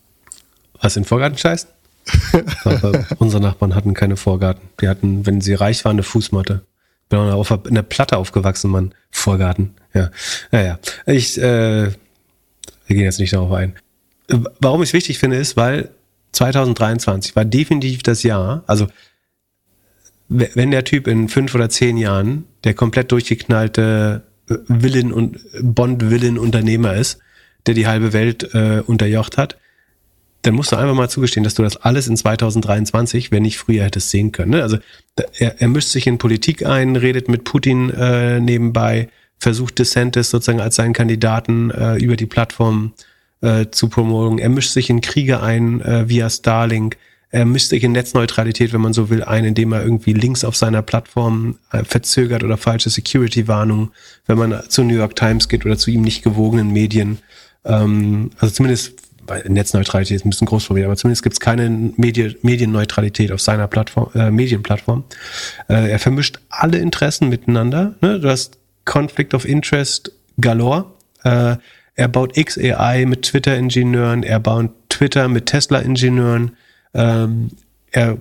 [0.80, 1.68] Was in Vorgarten scheißt?
[3.20, 4.70] unsere Nachbarn hatten keine Vorgarten.
[4.82, 6.66] Die hatten, wenn sie reich waren, eine Fußmatte.
[7.10, 8.94] Bin auch auf einer Platte aufgewachsen, Mann.
[9.10, 9.76] Vorgarten.
[9.94, 10.12] Ja.
[10.52, 10.80] Naja.
[11.06, 11.92] Ich, äh,
[12.88, 13.76] wir gehen jetzt nicht darauf ein.
[14.60, 15.90] Warum ich es wichtig finde, ist, weil
[16.34, 18.88] 2023 war definitiv das Jahr, also
[20.30, 27.20] wenn der Typ in fünf oder zehn Jahren der komplett durchgeknallte Willen und Bond-Willen-Unternehmer ist,
[27.66, 29.58] der die halbe Welt äh, unterjocht hat,
[30.44, 33.86] dann musst du einfach mal zugestehen, dass du das alles in 2023, wenn nicht früher
[33.86, 34.52] hättest sehen können.
[34.52, 34.62] Ne?
[34.62, 34.78] Also
[35.38, 39.08] er, er mischt sich in Politik ein, redet mit Putin äh, nebenbei,
[39.40, 42.94] versucht DeSantis sozusagen als seinen Kandidaten äh, über die Plattform
[43.42, 44.38] äh, zu promoten.
[44.38, 46.98] Er mischt sich in Kriege ein äh, via Starlink.
[47.34, 50.84] Er sich in Netzneutralität, wenn man so will, ein, indem er irgendwie Links auf seiner
[50.84, 53.90] Plattform äh, verzögert oder falsche Security-Warnungen,
[54.28, 57.18] wenn man zu New York Times geht oder zu ihm nicht gewogenen Medien.
[57.66, 58.94] Ähm, also zumindest
[59.48, 64.12] Netzneutralität ist ein bisschen groß aber zumindest gibt es keine Medien, Medienneutralität auf seiner Plattform,
[64.14, 65.04] äh, Medienplattform.
[65.68, 67.96] Äh, er vermischt alle Interessen miteinander.
[68.02, 68.20] Ne?
[68.20, 70.86] Du hast Conflict of Interest galore.
[71.24, 71.56] Äh,
[71.96, 76.52] er baut XAI mit Twitter-Ingenieuren, er baut Twitter mit Tesla-Ingenieuren.
[76.94, 77.50] Ähm,
[77.92, 78.18] er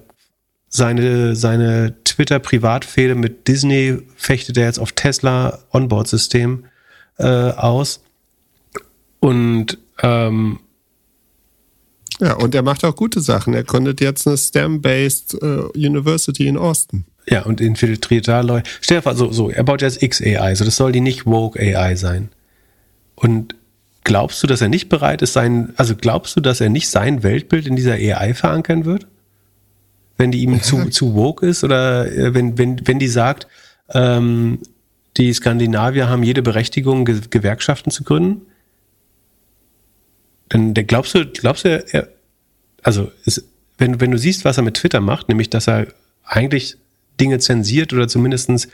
[0.69, 6.65] seine, seine Twitter-Privatfehde mit Disney fechtet er jetzt auf Tesla Onboard-System
[7.19, 8.01] äh, aus.
[9.21, 10.61] Und ähm,
[12.21, 13.53] ja, und er macht auch gute Sachen.
[13.53, 17.05] Er gründet jetzt eine STEM-based uh, University in Austin.
[17.29, 18.71] Ja, und infiltriert da Leute.
[19.03, 22.31] Vor, so, so, er baut jetzt XAI, so das soll die nicht Woke AI sein.
[23.15, 23.55] Und
[24.05, 27.23] glaubst du, dass er nicht bereit ist, sein, also glaubst du, dass er nicht sein
[27.23, 29.07] Weltbild in dieser AI verankern wird?
[30.17, 33.47] Wenn die ihm zu, zu woke ist oder äh, wenn, wenn, wenn die sagt,
[33.91, 34.59] ähm,
[35.17, 38.47] die Skandinavier haben jede Berechtigung, Ge Gewerkschaften zu gründen?
[40.49, 42.09] Dann, dann glaubst du, glaubst du, er,
[42.83, 43.45] also es,
[43.79, 45.89] wenn, wenn du siehst, was er mit Twitter macht, nämlich dass er
[46.25, 46.77] eigentlich
[47.21, 48.69] Dinge zensiert oder zumindestens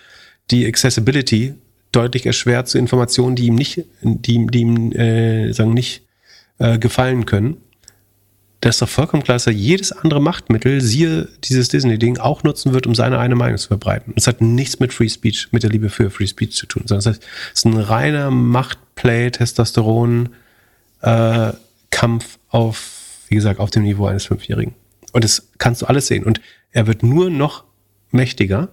[0.51, 1.55] die Accessibility
[1.93, 6.02] deutlich erschwert zu Informationen, die ihm nicht, die, die ihm äh, sagen nicht
[6.59, 7.59] äh, gefallen können.
[8.60, 12.73] Das ist doch vollkommen klar, dass er jedes andere Machtmittel, siehe dieses Disney-Ding, auch nutzen
[12.73, 14.12] wird, um seine eine Meinung zu verbreiten.
[14.16, 17.12] Es hat nichts mit Free Speech, mit der Liebe für Free Speech zu tun, sondern
[17.12, 17.20] es
[17.55, 20.31] ist ein reiner Machtplay, Testosteron,
[21.02, 21.52] äh,
[21.90, 24.74] Kampf auf, wie gesagt, auf dem Niveau eines Fünfjährigen.
[25.12, 26.24] Und das kannst du alles sehen.
[26.24, 26.40] Und
[26.73, 27.65] er wird nur noch
[28.10, 28.70] mächtiger.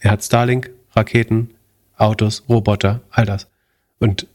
[0.00, 1.50] Er hat Starlink, Raketen,
[2.00, 3.46] Autos, Roboter, all das.
[3.98, 4.26] Und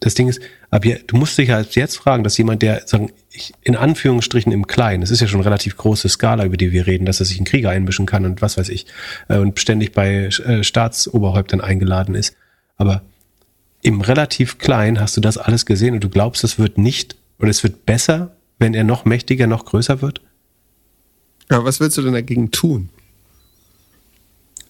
[0.00, 0.40] das Ding ist,
[0.70, 4.52] ab hier, du musst dich halt jetzt fragen, dass jemand, der, sagen, ich, in Anführungsstrichen
[4.52, 7.20] im Kleinen, das ist ja schon eine relativ große Skala, über die wir reden, dass
[7.20, 8.86] er sich in Krieger einmischen kann und was weiß ich,
[9.28, 12.36] äh, und ständig bei äh, Staatsoberhäuptern eingeladen ist.
[12.76, 13.02] Aber
[13.82, 17.50] im relativ Kleinen hast du das alles gesehen und du glaubst, es wird nicht, oder
[17.50, 20.20] es wird besser, wenn er noch mächtiger, noch größer wird?
[21.50, 22.88] Ja, was willst du denn dagegen tun?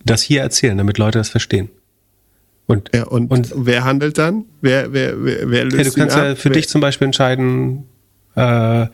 [0.04, 1.70] Das hier erzählen, damit Leute das verstehen.
[2.66, 4.44] Und, ja, und, und wer handelt dann?
[4.60, 6.56] Wer, wer, wer, wer löst ja, Du kannst ja für wer?
[6.56, 7.84] dich zum Beispiel entscheiden,
[8.34, 8.86] äh,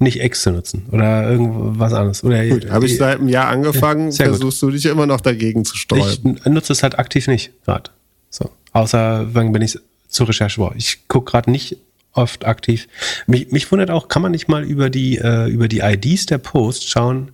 [0.00, 2.24] nicht X zu nutzen oder irgendwas anderes.
[2.24, 2.38] Oder
[2.70, 4.70] habe ich seit einem Jahr angefangen, ja, versuchst gut.
[4.70, 6.38] du dich immer noch dagegen zu steuern.
[6.44, 7.90] Ich nutze es halt aktiv nicht gerade.
[8.28, 8.50] So.
[8.72, 9.78] Außer wenn ich
[10.08, 10.76] zur Recherche brauche.
[10.76, 11.78] Ich gucke gerade nicht
[12.12, 12.88] oft aktiv.
[13.26, 16.38] Mich, mich wundert auch, kann man nicht mal über die, äh, über die IDs der
[16.38, 17.32] Posts schauen,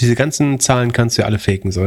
[0.00, 1.72] diese ganzen Zahlen kannst du ja alle faken.
[1.72, 1.86] So.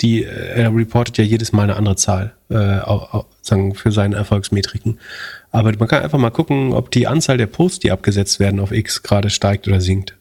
[0.00, 3.92] Die, äh, er reportet ja jedes Mal eine andere Zahl äh, auch, auch, sagen, für
[3.92, 4.98] seine Erfolgsmetriken.
[5.50, 8.72] Aber man kann einfach mal gucken, ob die Anzahl der Posts, die abgesetzt werden auf
[8.72, 10.16] X, gerade steigt oder sinkt.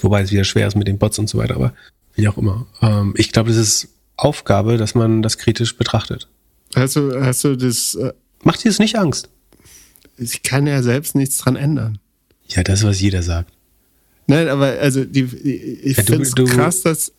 [0.00, 1.72] Wobei es wieder schwer ist mit den Bots und so weiter, aber
[2.14, 2.66] wie auch immer.
[2.82, 6.28] Ähm, ich glaube, es ist Aufgabe, dass man das kritisch betrachtet.
[6.74, 7.94] Hast du, hast du das.
[7.94, 8.12] Äh
[8.42, 9.28] Macht dir das nicht Angst?
[10.18, 11.98] Ich kann ja selbst nichts dran ändern.
[12.48, 13.52] Ja, das, was jeder sagt.
[14.26, 17.12] Nein, aber also die, ich ja, finde es krass, dass.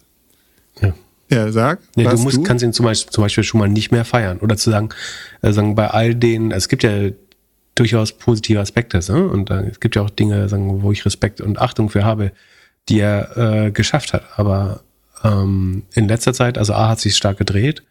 [0.82, 0.94] Ja.
[1.30, 1.80] Ja, sag.
[1.96, 2.44] Nee, du musst, du?
[2.44, 4.40] kannst ihn zum Beispiel, zum Beispiel schon mal nicht mehr feiern.
[4.40, 4.90] Oder zu sagen,
[5.42, 7.10] äh, sagen bei all den, also es gibt ja
[7.76, 9.28] durchaus positive Aspekte, ne?
[9.28, 12.32] und äh, es gibt ja auch Dinge, sagen, wo ich Respekt und Achtung für habe,
[12.90, 14.24] die er äh, geschafft hat.
[14.38, 14.82] Aber
[15.24, 17.84] ähm, in letzter Zeit, also A hat sich stark gedreht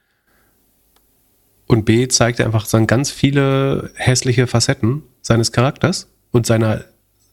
[1.66, 6.84] und B zeigt er einfach sagen, ganz viele hässliche Facetten seines Charakters und seiner,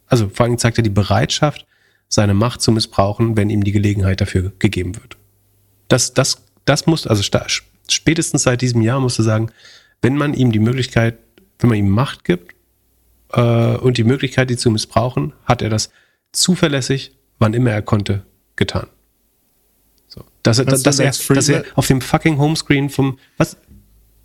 [0.07, 1.65] also vor allem zeigt er die Bereitschaft,
[2.13, 5.17] seine Macht zu missbrauchen, wenn ihm die Gelegenheit dafür gegeben wird.
[5.87, 7.23] Das, das, das muss, also
[7.87, 9.51] spätestens seit diesem Jahr musst du sagen,
[10.03, 11.17] wenn man ihm die Möglichkeit,
[11.57, 12.53] wenn man ihm Macht gibt
[13.31, 13.41] äh,
[13.77, 15.89] und die Möglichkeit, die zu missbrauchen, hat er das
[16.31, 18.23] zuverlässig, wann immer er konnte,
[18.57, 18.87] getan.
[20.07, 20.23] So.
[20.43, 23.57] Dass, er, dass, er, dass er auf dem fucking Homescreen vom, was,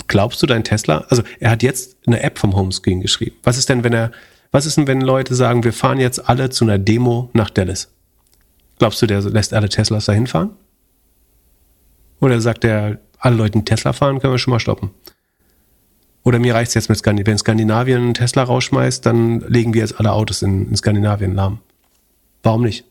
[0.08, 3.36] glaubst du dein Tesla, also er hat jetzt eine App vom Homescreen geschrieben.
[3.44, 4.12] Was ist denn, wenn er
[4.50, 7.90] was ist denn, wenn Leute sagen, wir fahren jetzt alle zu einer Demo nach Dallas?
[8.78, 10.50] Glaubst du, der lässt alle Teslas dahin fahren?
[12.20, 14.90] Oder sagt er, alle Leute, die Tesla fahren, können wir schon mal stoppen?
[16.24, 17.32] Oder mir reicht es jetzt mit Skandinavien.
[17.32, 21.60] Wenn Skandinavien einen Tesla rausschmeißt, dann legen wir jetzt alle Autos in, in Skandinavien lahm.
[22.42, 22.84] Warum nicht?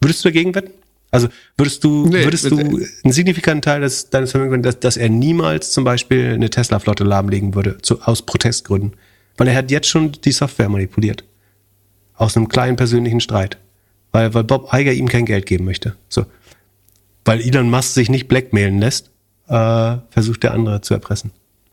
[0.00, 0.72] Würdest du dagegen wetten?
[1.10, 1.28] Also
[1.58, 5.70] würdest du, nee, würdest du einen signifikanten Teil des, deines Vermögens, dass, dass er niemals
[5.70, 8.94] zum Beispiel eine Tesla-Flotte lahmlegen würde, zu, aus Protestgründen?
[9.36, 11.24] Weil er hat jetzt schon die Software manipuliert.
[12.14, 13.58] Aus einem kleinen persönlichen Streit.
[14.12, 15.96] Weil, weil Bob Iger ihm kein Geld geben möchte.
[16.08, 16.26] So.
[17.24, 19.10] Weil Elon Musk sich nicht blackmailen lässt,
[19.48, 21.30] äh, versucht der andere zu erpressen.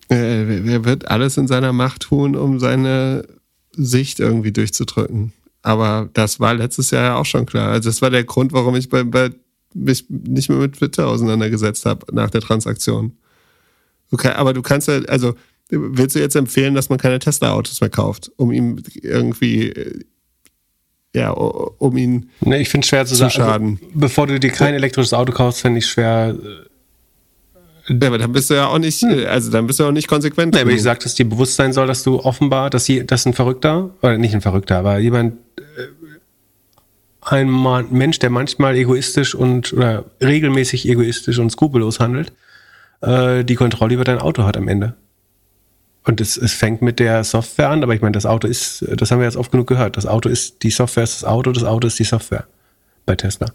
[0.08, 3.28] Er wird alles in seiner Macht tun, um seine
[3.74, 5.34] Sicht irgendwie durchzudrücken.
[5.62, 7.70] Aber das war letztes Jahr ja auch schon klar.
[7.70, 9.30] Also das war der Grund, warum ich bei, bei
[9.74, 13.18] mich nicht mehr mit Twitter auseinandergesetzt habe nach der Transaktion.
[14.12, 15.36] Okay, aber du kannst ja, also
[15.70, 20.00] willst du jetzt empfehlen, dass man keine Tesla-Autos mehr kauft, um ihm irgendwie, äh,
[21.14, 23.80] ja, um ihn nee, ich finde schwer zu, zu sagen, also, schaden.
[23.82, 26.36] Also, bevor du dir kein elektrisches Auto kaufst, finde ich schwer.
[26.36, 29.26] Äh, ja, aber dann bist du ja auch nicht, hm.
[29.28, 30.54] also dann bist du auch nicht konsequent.
[30.54, 33.26] Nee, aber ich sag, dass dir bewusst sein soll, dass du offenbar, dass, sie, dass
[33.26, 35.62] ein Verrückter, oder nicht ein Verrückter, aber jemand, äh,
[37.22, 37.50] ein
[37.92, 42.32] Mensch, der manchmal egoistisch und oder regelmäßig egoistisch und skrupellos handelt,
[43.02, 44.96] die Kontrolle über dein Auto hat am Ende.
[46.10, 49.12] Und es, es fängt mit der Software an, aber ich meine, das Auto ist, das
[49.12, 49.96] haben wir jetzt oft genug gehört.
[49.96, 52.48] Das Auto ist, die Software ist das Auto, das Auto ist die Software
[53.06, 53.54] bei Tesla.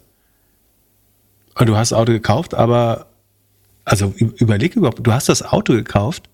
[1.56, 3.08] Und du hast das Auto gekauft, aber
[3.84, 6.30] also überleg überhaupt, du hast das Auto gekauft,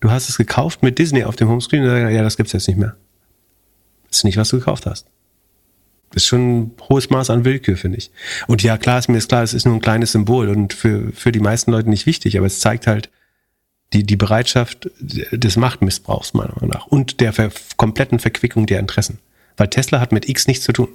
[0.00, 2.68] du hast es gekauft mit Disney auf dem Homescreen und sagst, ja, das gibt's jetzt
[2.68, 2.96] nicht mehr.
[4.08, 5.06] Das ist nicht, was du gekauft hast.
[6.12, 8.10] Das ist schon ein hohes Maß an Willkür, finde ich.
[8.46, 11.12] Und ja, klar ist mir ist klar, es ist nur ein kleines Symbol und für,
[11.12, 13.10] für die meisten Leute nicht wichtig, aber es zeigt halt
[13.92, 19.18] die, die Bereitschaft des Machtmissbrauchs, meiner Meinung nach, und der ver kompletten Verquickung der Interessen.
[19.56, 20.88] Weil Tesla hat mit X nichts zu tun.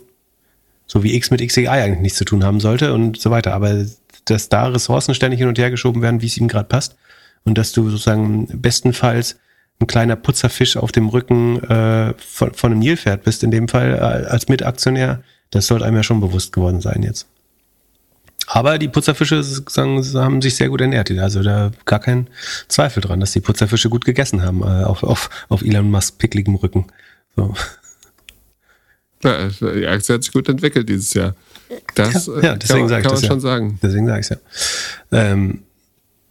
[0.85, 3.53] So wie X mit XAI eigentlich nichts zu tun haben sollte und so weiter.
[3.53, 3.85] Aber
[4.25, 6.95] dass da Ressourcen ständig hin und her geschoben werden, wie es ihm gerade passt.
[7.43, 9.37] Und dass du sozusagen bestenfalls
[9.79, 13.95] ein kleiner Putzerfisch auf dem Rücken äh, von, von einem Nilpferd bist, in dem Fall
[13.95, 17.27] äh, als Mitaktionär, das sollte einem ja schon bewusst geworden sein jetzt.
[18.53, 21.09] Aber die Putzerfische sagen, haben sich sehr gut ernährt.
[21.11, 22.27] Also da gar kein
[22.67, 26.55] Zweifel dran, dass die Putzerfische gut gegessen haben äh, auf, auf, auf Elon Musk pickligem
[26.55, 26.87] Rücken.
[27.37, 27.53] So.
[29.23, 31.33] Ja, die Aktie hat sich gut entwickelt dieses Jahr.
[31.95, 33.27] Das ja, ja deswegen kann, kann man ja.
[33.27, 33.79] schon sagen.
[33.81, 34.37] Deswegen sage ich ja.
[35.11, 35.63] Ähm,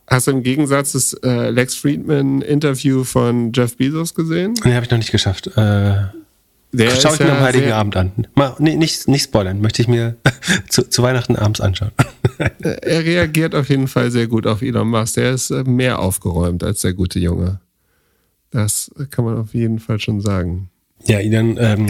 [0.06, 4.54] Hast du im Gegensatz das äh, Lex Friedman Interview von Jeff Bezos gesehen?
[4.64, 5.46] Nee, habe ich noch nicht geschafft.
[5.56, 6.02] Äh,
[6.72, 8.26] der Schau ich mir am Heiligen Abend an.
[8.34, 10.16] Mal, nee, nicht, nicht spoilern, möchte ich mir
[10.68, 11.90] zu, zu Weihnachten abends anschauen.
[12.60, 15.14] er reagiert auf jeden Fall sehr gut auf Elon Musk.
[15.14, 17.60] Der ist äh, mehr aufgeräumt als der gute Junge.
[18.50, 20.70] Das kann man auf jeden Fall schon sagen.
[21.06, 21.88] Ja, Elon, ähm,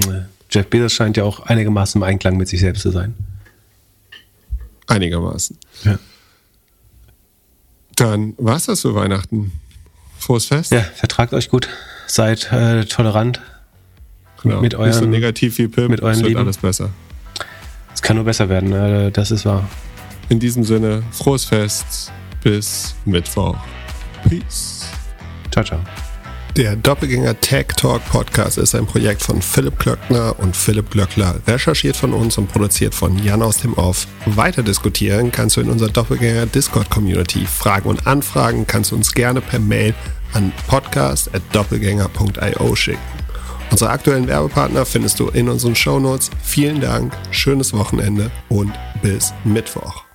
[0.50, 3.14] Jeff Bezos scheint ja auch einigermaßen im Einklang mit sich selbst zu sein.
[4.86, 5.56] Einigermaßen.
[5.84, 5.98] Ja.
[7.96, 9.52] Dann war's das für Weihnachten.
[10.18, 10.72] Frohes Fest.
[10.72, 11.68] Ja, vertragt euch gut.
[12.06, 13.40] Seid äh, tolerant.
[14.42, 14.60] Genau.
[14.60, 15.90] Mit euren, Nicht so negativ wie Pip.
[15.90, 16.40] Mit euren es wird Lieben.
[16.40, 16.90] alles besser.
[17.94, 18.72] Es kann nur besser werden.
[18.72, 19.68] Äh, das ist wahr.
[20.28, 22.12] In diesem Sinne, frohes Fest.
[22.42, 23.56] Bis Mittwoch.
[24.28, 24.86] Peace.
[25.50, 25.80] Ciao, ciao.
[26.56, 31.96] Der Doppelgänger Tech Talk Podcast ist ein Projekt von Philipp Glöckner und Philipp Glöckler, recherchiert
[31.96, 34.08] von uns und produziert von Jan aus dem Off.
[34.26, 37.46] Weiter diskutieren kannst du in unserer Doppelgänger Discord Community.
[37.46, 39.94] Fragen und Anfragen kannst du uns gerne per Mail
[40.32, 42.98] an podcast.doppelgänger.io schicken.
[43.70, 46.30] Unsere aktuellen Werbepartner findest du in unseren Shownotes.
[46.42, 48.72] Vielen Dank, schönes Wochenende und
[49.02, 50.09] bis Mittwoch.